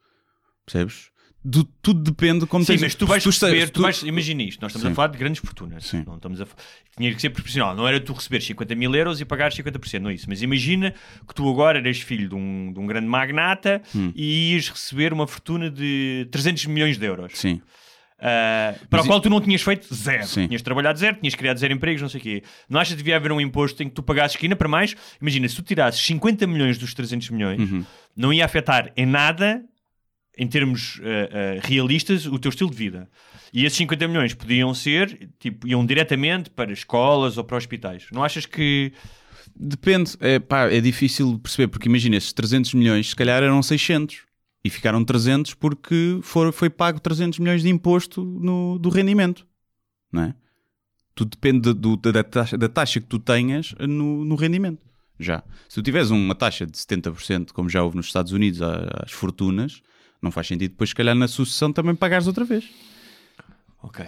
[0.65, 1.12] percebes?
[1.45, 4.43] Do- tudo depende de como Sim, tens- mas tu vais receber, tu, tu- vais, imagina
[4.45, 4.93] isto, nós estamos Sim.
[4.93, 5.85] a falar de grandes fortunas.
[5.87, 6.05] Sim.
[6.07, 6.47] Não estamos a,
[6.97, 10.11] tinha que ser proporcional, não era tu receberes 50 mil euros e pagares 50%, não
[10.11, 10.27] é isso.
[10.29, 10.95] Mas imagina
[11.27, 14.13] que tu agora eras filho de um, de um grande magnata Hum.
[14.15, 17.33] e ias receber uma fortuna de 300 milhões de euros.
[17.35, 17.61] Sim,
[18.25, 20.25] Uh, para Mas o qual tu não tinhas feito zero.
[20.29, 20.47] Sim.
[20.47, 22.43] Tinhas trabalhado zero, tinhas criado zero empregos, não sei o quê.
[22.71, 24.95] Não achas que devia haver um imposto em que tu pagasses que ainda para mais?
[25.21, 27.85] Imagina, se tu tirasses 50 milhões dos 300 milhões, Uhum.
[28.17, 29.61] não ia afetar em nada,
[30.37, 33.09] em termos uh, uh, realistas, o teu estilo de vida.
[33.53, 38.07] E esses 50 milhões podiam ser, tipo, iam diretamente para escolas ou para hospitais.
[38.13, 38.93] Não achas que.
[39.55, 44.23] depende, é, pá, é difícil perceber, porque imagina, esses 300 milhões se calhar eram 600
[44.65, 49.47] e ficaram 300 porque for, foi pago 300 milhões de imposto no, do rendimento,
[50.11, 50.35] não é?
[51.15, 54.81] Tudo depende do- da, taxa, da taxa que tu tenhas no, no rendimento.
[55.21, 55.43] Já.
[55.69, 59.83] Se tu tiveres uma taxa de 70%, como já houve nos Estados Unidos às fortunas,
[60.23, 62.65] não faz sentido depois, se calhar, na sucessão também pagares outra vez.
[63.83, 64.07] Ok.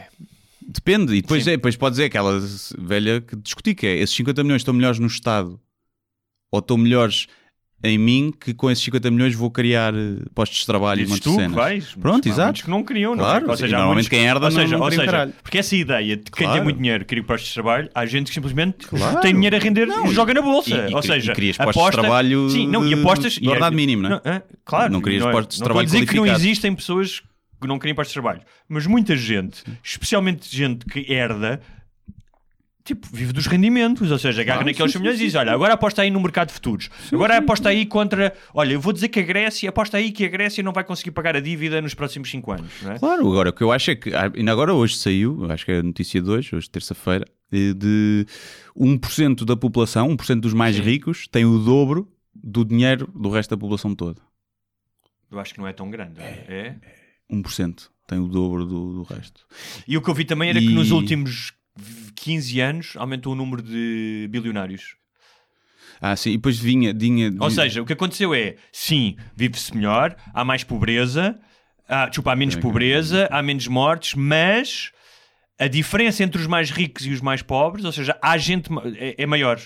[0.67, 2.41] Depende, e depois, é, depois pode dizer aquela
[2.79, 5.61] velha que discuti que é esses 50 milhões estão melhores no Estado
[6.51, 7.27] ou estão melhores
[7.85, 11.19] em mim que com esses 50 milhões vou criar eh, postos de trabalho e Dizes
[11.21, 11.53] de tu cenas.
[11.53, 11.95] vais.
[12.01, 12.65] Pronto, exato.
[12.65, 13.51] que não queriam, Claro, não é?
[13.53, 15.33] Ou seja, normalmente muitos- quem herda ou não- seja, não ou seja, caralho.
[15.43, 16.65] Porque essa ideia de quem tem Claro.
[16.65, 19.21] muito dinheiro queria postos de trabalho, há gente que simplesmente Claro.
[19.21, 20.71] tem dinheiro a render Não, e joga na bolsa.
[20.71, 23.33] e- e ou seja, e crias postos de aposta- trabalho Sim, não, e de- apostas.
[23.35, 24.21] de e é- ordenado mínimo, não é?
[24.25, 24.43] é?
[24.65, 27.21] Claro, Não crias é- postos de não trabalho dizer que não existem pessoas
[27.61, 31.61] que não querem postos de trabalho, mas muita gente, especialmente gente que herda.
[32.85, 35.73] Tipo, vive dos rendimentos, ou seja, agarra naqueles sim, milhões sim, e diz: Olha, agora
[35.73, 38.35] aposta aí no mercado de futuros, agora aposta aí contra.
[38.53, 41.13] Olha, eu vou dizer que a Grécia, aposta aí que a Grécia não vai conseguir
[41.13, 42.99] pagar a dívida nos próximos 5 anos, não é?
[42.99, 45.73] Claro, agora o que eu acho é que, ah, ainda agora hoje saiu, acho que
[45.73, 48.27] é a notícia de hoje, hoje terça-feira, de, de
[48.79, 50.83] 1% da população, 1% dos mais Sim.
[50.83, 54.21] ricos, tem o dobro do dinheiro do resto da população toda.
[55.31, 56.21] Eu acho que não é tão grande.
[56.21, 56.75] É.
[57.33, 59.47] 1% tem o dobro do, do resto.
[59.89, 61.55] E o que eu vi também era E- que nos últimos
[62.15, 64.97] 15 anos aumentou o número de bilionários.
[66.01, 66.93] Ah, sim, e depois vinha.
[66.93, 71.39] vinha Ou seja, o que aconteceu é, sim, vive-se melhor, há mais pobreza,
[71.89, 74.93] há, desculpa, há menos pobreza, há menos mortes, mas
[75.59, 79.23] a diferença entre os mais ricos e os mais pobres, ou seja, há gente é,
[79.23, 79.61] é maior.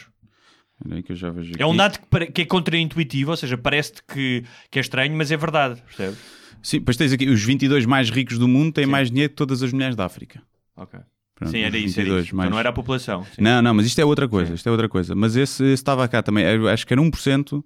[1.58, 5.32] É um dado que, que é contraintuitivo, ou seja, parece-te que, que é estranho, mas
[5.32, 6.16] é verdade, percebe?
[6.62, 8.90] Sim, depois tens aqui os 22 mais ricos do mundo têm Sim.
[8.90, 10.42] mais dinheiro que todas as mulheres da África.
[10.76, 11.00] Ok.
[11.38, 12.36] Pronto, sim, era isso, era 22 isso.
[12.36, 13.24] mais- Então não era a população.
[13.24, 13.40] sim.
[13.42, 14.54] Não, não, mas isto é outra coisa.
[14.54, 15.14] Isto é outra coisa.
[15.14, 16.44] Mas esse, estava cá também.
[16.68, 17.64] Acho que era 1%.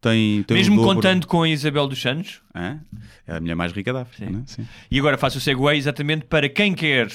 [0.00, 0.94] Tem, tem Mesmo dobro.
[0.96, 2.78] contando com a Isabel dos Santos, Hã?
[3.26, 4.32] É a mulher mais rica da África, Sim.
[4.36, 4.42] né?
[4.46, 4.66] Sim.
[4.90, 7.08] E agora faço o segue exatamente para quem quer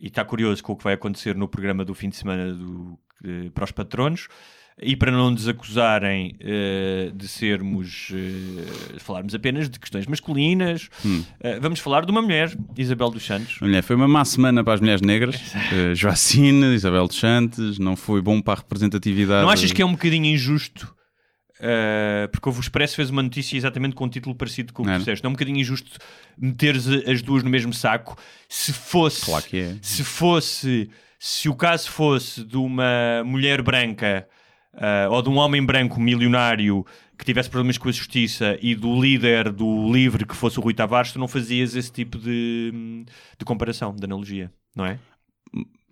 [0.00, 2.98] e está curioso com o que vai acontecer no programa do fim de semana do,
[3.22, 4.28] eh, para os patronos
[4.82, 11.22] e para não nos acusarem eh, de sermos eh, falarmos apenas de questões masculinas, Hum.
[11.40, 13.60] eh, vamos falar de uma mulher, Isabel dos Santos.
[13.60, 15.36] Mulher, foi uma má semana para as mulheres negras.
[15.36, 19.42] Uh, Joacine, Isabel dos Santos, não foi bom para a representatividade.
[19.42, 20.92] Não achas que é um bocadinho injusto?
[21.60, 24.92] eh, porque o Expresso fez uma notícia exatamente com um título parecido com o que
[24.92, 25.22] tu disseste.
[25.22, 25.98] Não é um bocadinho injusto
[26.36, 28.18] meteres as duas no mesmo saco
[28.48, 29.76] se fosse Claro é.
[29.80, 34.26] se fosse se o caso fosse de uma mulher branca
[34.76, 36.84] ah, ou de um homem branco milionário
[37.18, 40.74] que tivesse problemas com a justiça e do líder do livre que fosse o Rui
[40.74, 43.04] Tavares, tu não fazias esse tipo de,
[43.38, 44.98] de comparação, de analogia, não é?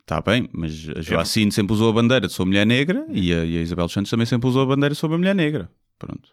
[0.00, 3.44] Está bem, mas a Joacine sempre usou a bandeira de sou mulher negra e a,
[3.44, 5.70] e a Isabel Santos também sempre usou a bandeira de sou uma mulher negra.
[5.98, 6.30] Pronto.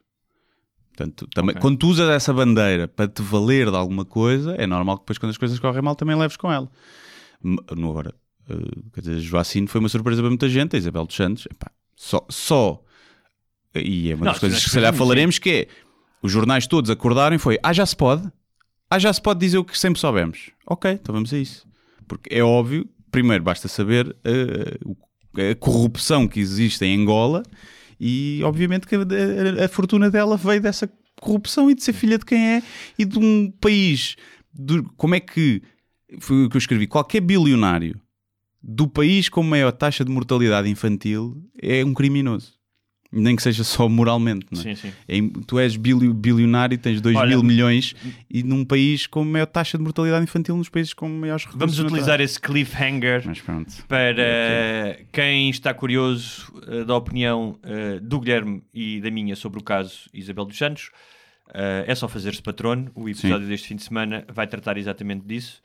[0.90, 1.62] Portanto, também, Ok.
[1.62, 5.18] quando tu usas essa bandeira para te valer de alguma coisa, é normal que depois,
[5.18, 6.70] quando as coisas correm mal, também leves com ela.
[7.72, 8.14] Agora,
[8.50, 8.56] eh,
[8.94, 11.72] quer dizer, a Joacine foi uma surpresa para muita gente, a Isabel dos Santos, epá,
[12.02, 12.82] só, só,
[13.76, 14.98] e é uma Não, das coisas sim, que se calhar sim.
[14.98, 15.68] falaremos, que é
[16.24, 18.26] os jornais todos acordarem foi, ah, já se pode?
[18.90, 20.50] Ah, já se pode dizer o que sempre soubemos.
[20.66, 21.68] Ok, então vamos a isso.
[22.08, 24.96] Porque é óbvio, primeiro basta saber eh, o-
[25.52, 27.44] a corrupção que existe em Angola
[28.00, 30.90] e obviamente que a, a- a fortuna dela veio dessa
[31.20, 32.64] corrupção e de ser filha de quem é
[32.98, 34.16] e de um país.
[34.54, 35.62] de- como é que
[36.20, 36.88] foi o que eu escrevi?
[36.88, 38.00] Qualquer bilionário
[38.62, 42.58] do país com maior taxa de mortalidade infantil é um criminoso.
[43.12, 44.64] Nem que seja só moralmente, não é?
[44.64, 44.92] Sim, sim.
[45.08, 45.16] É
[45.48, 47.96] tu és bilio- bilionário, tens 2 Olha- mil milhões
[48.30, 51.60] e num país com maior taxa de mortalidade infantil, nos países com maiores recursos.
[51.76, 53.24] Vamos utilizar esse cliffhanger
[53.88, 59.64] para quem está curioso eh, da opinião eh, do Guilherme e da minha sobre o
[59.64, 60.92] caso Isabel dos Santos.
[61.54, 62.92] eh, é só fazer-se patrono.
[62.94, 65.62] O episódio deste fim de semana vai tratar exatamente disso.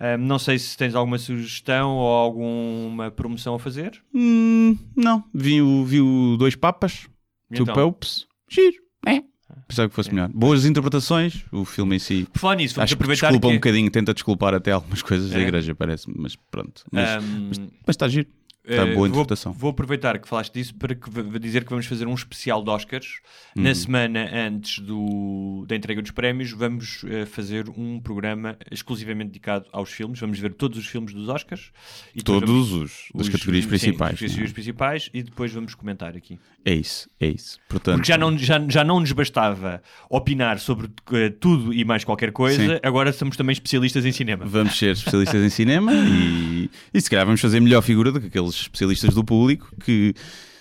[0.00, 4.00] Eh, não sei se tens alguma sugestão ou alguma promoção a fazer.
[4.14, 7.08] Hum, não, vi o, vi o Dois Papas,
[7.52, 7.74] Two então?
[7.74, 8.76] Popes, giro,
[9.06, 9.22] é.
[9.66, 10.28] Pensava que fosse melhor.
[10.32, 12.26] Boas interpretações, o filme em si.
[12.32, 13.52] Por falar nisso, vamos Acho que aproveitar desculpa que...
[13.54, 15.42] um bocadinho, tenta desculpar até algumas coisas da É?
[15.42, 16.84] igreja, parece mas pronto.
[16.92, 18.28] Mas, Ahm, mas, mas está giro.
[18.68, 19.52] Está Eh, boa vou- interpretação.
[19.52, 21.08] Vou, aproveitar que falaste disso para que,
[21.38, 23.20] dizer que vamos fazer um especial de Oscars.
[23.56, 23.62] Uhum.
[23.62, 29.64] Na semana antes do, da entrega dos prémios, vamos eh, fazer um programa exclusivamente dedicado
[29.72, 30.20] aos filmes.
[30.20, 31.70] Vamos ver todos os filmes dos Oscars.
[32.14, 34.10] E Todos os das categorias sim, principais.
[34.12, 36.38] das categorias não principais e depois vamos comentar aqui.
[36.64, 36.70] é?
[36.70, 37.58] É isso, é isso.
[37.68, 42.04] Portanto, Porque já não, já, já não nos bastava opinar sobre eh, tudo e mais
[42.04, 42.80] qualquer coisa, Sim.
[42.82, 44.44] agora somos também especialistas em cinema.
[44.44, 48.26] Vamos ser especialistas em cinema e, e se calhar vamos fazer melhor figura do que
[48.26, 50.14] aqueles especialistas do público que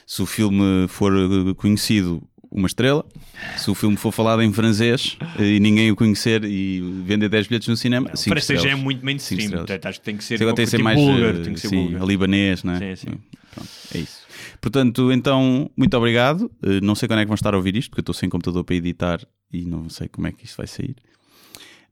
[0.05, 3.05] se o filme for eh, conhecido uma estrela,
[3.57, 7.47] se o filme for falado em francês eh, e ninguém o conhecer e vender 10
[7.47, 9.51] bilhetes no cinema, cinco Parece que já é muito mainstream.
[9.51, 11.59] Portanto, acho que tem que ser, tem que ser tipo mais búlgaro, eh, tem que
[11.59, 12.95] ser sim, libanês, não é?
[12.95, 13.17] Sim, sim.
[13.53, 14.25] Pronto, é isso.
[14.61, 16.49] Portanto, então, muito obrigado.
[16.81, 18.63] Não sei quando é que vão estar a ouvir isto, porque eu estou sem computador
[18.63, 19.19] para editar
[19.51, 20.95] e não sei como é que isto vai sair.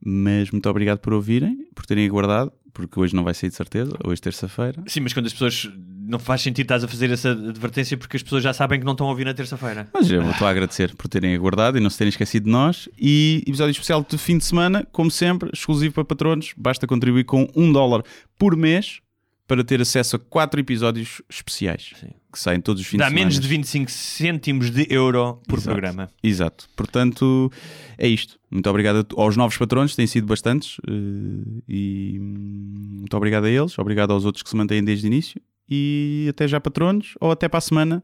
[0.04, 3.96] Mas muito obrigado por ouvirem, por terem aguardado, porque hoje não vai sair de certeza,
[4.04, 4.82] hoje terça-feira.
[4.86, 5.70] Sim, mas quando as pessoas.
[6.08, 8.92] Não faz sentido estás a fazer essa advertência porque as pessoas já sabem que não
[8.92, 9.88] estão a ouvir na terça-feira.
[9.92, 12.88] Mas eu estou a agradecer por terem aguardado e não se terem esquecido de nós.
[12.98, 16.52] E episódio especial de fim de semana, como sempre, exclusivo para patronos.
[16.56, 18.02] Basta contribuir com um dólar
[18.38, 19.00] por mês
[19.48, 21.92] para ter acesso a quatro episódios especiais
[22.32, 23.26] que saem todos os fins Dá de semana.
[23.30, 25.70] menos de 25 cêntimos de euro por Exato.
[25.70, 26.10] programa.
[26.22, 26.68] Exato.
[26.76, 27.50] Portanto,
[27.96, 28.38] é isto.
[28.50, 30.78] Muito obrigado aos novos patronos, têm sido bastantes.
[30.86, 33.78] eh, E hum, muito obrigado a eles.
[33.78, 35.40] Obrigado aos outros que se mantêm desde o início.
[35.68, 37.14] E até já, patronos.
[37.20, 38.02] Ou até para a semana,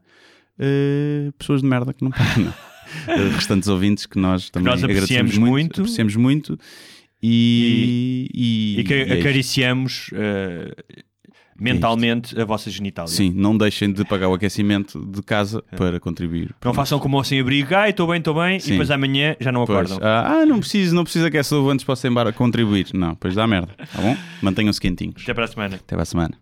[0.59, 2.43] eh, pessoas de merda que não param.
[2.45, 2.53] não.
[3.07, 5.49] Eh, restantes ouvintes que nós também nós agradecemos apreciamos muito.
[5.51, 5.81] muito.
[5.81, 6.59] Apreciamos muito.
[7.21, 9.13] E, e, E que e é isto.
[9.19, 10.75] acariciamos eh,
[11.59, 13.09] mentalmente a vossa genitália.
[13.11, 16.53] Sim, não deixem de pagar o aquecimento de casa para contribuir.
[16.63, 18.67] Não façam como ao sem-abrigo, ai, estou bem, estou bem, Sim.
[18.67, 20.07] e depois amanhã já não Pois, acordam.
[20.07, 22.87] ah, ah, não preciso, não preciso aquecer o antes posso ir embora contribuir.
[22.93, 24.15] Não, pois dá merda, tá bom?
[24.41, 25.23] Mantenham-se quentinhos.
[25.23, 25.75] Até para a semana.
[25.77, 26.37] Até para a semana.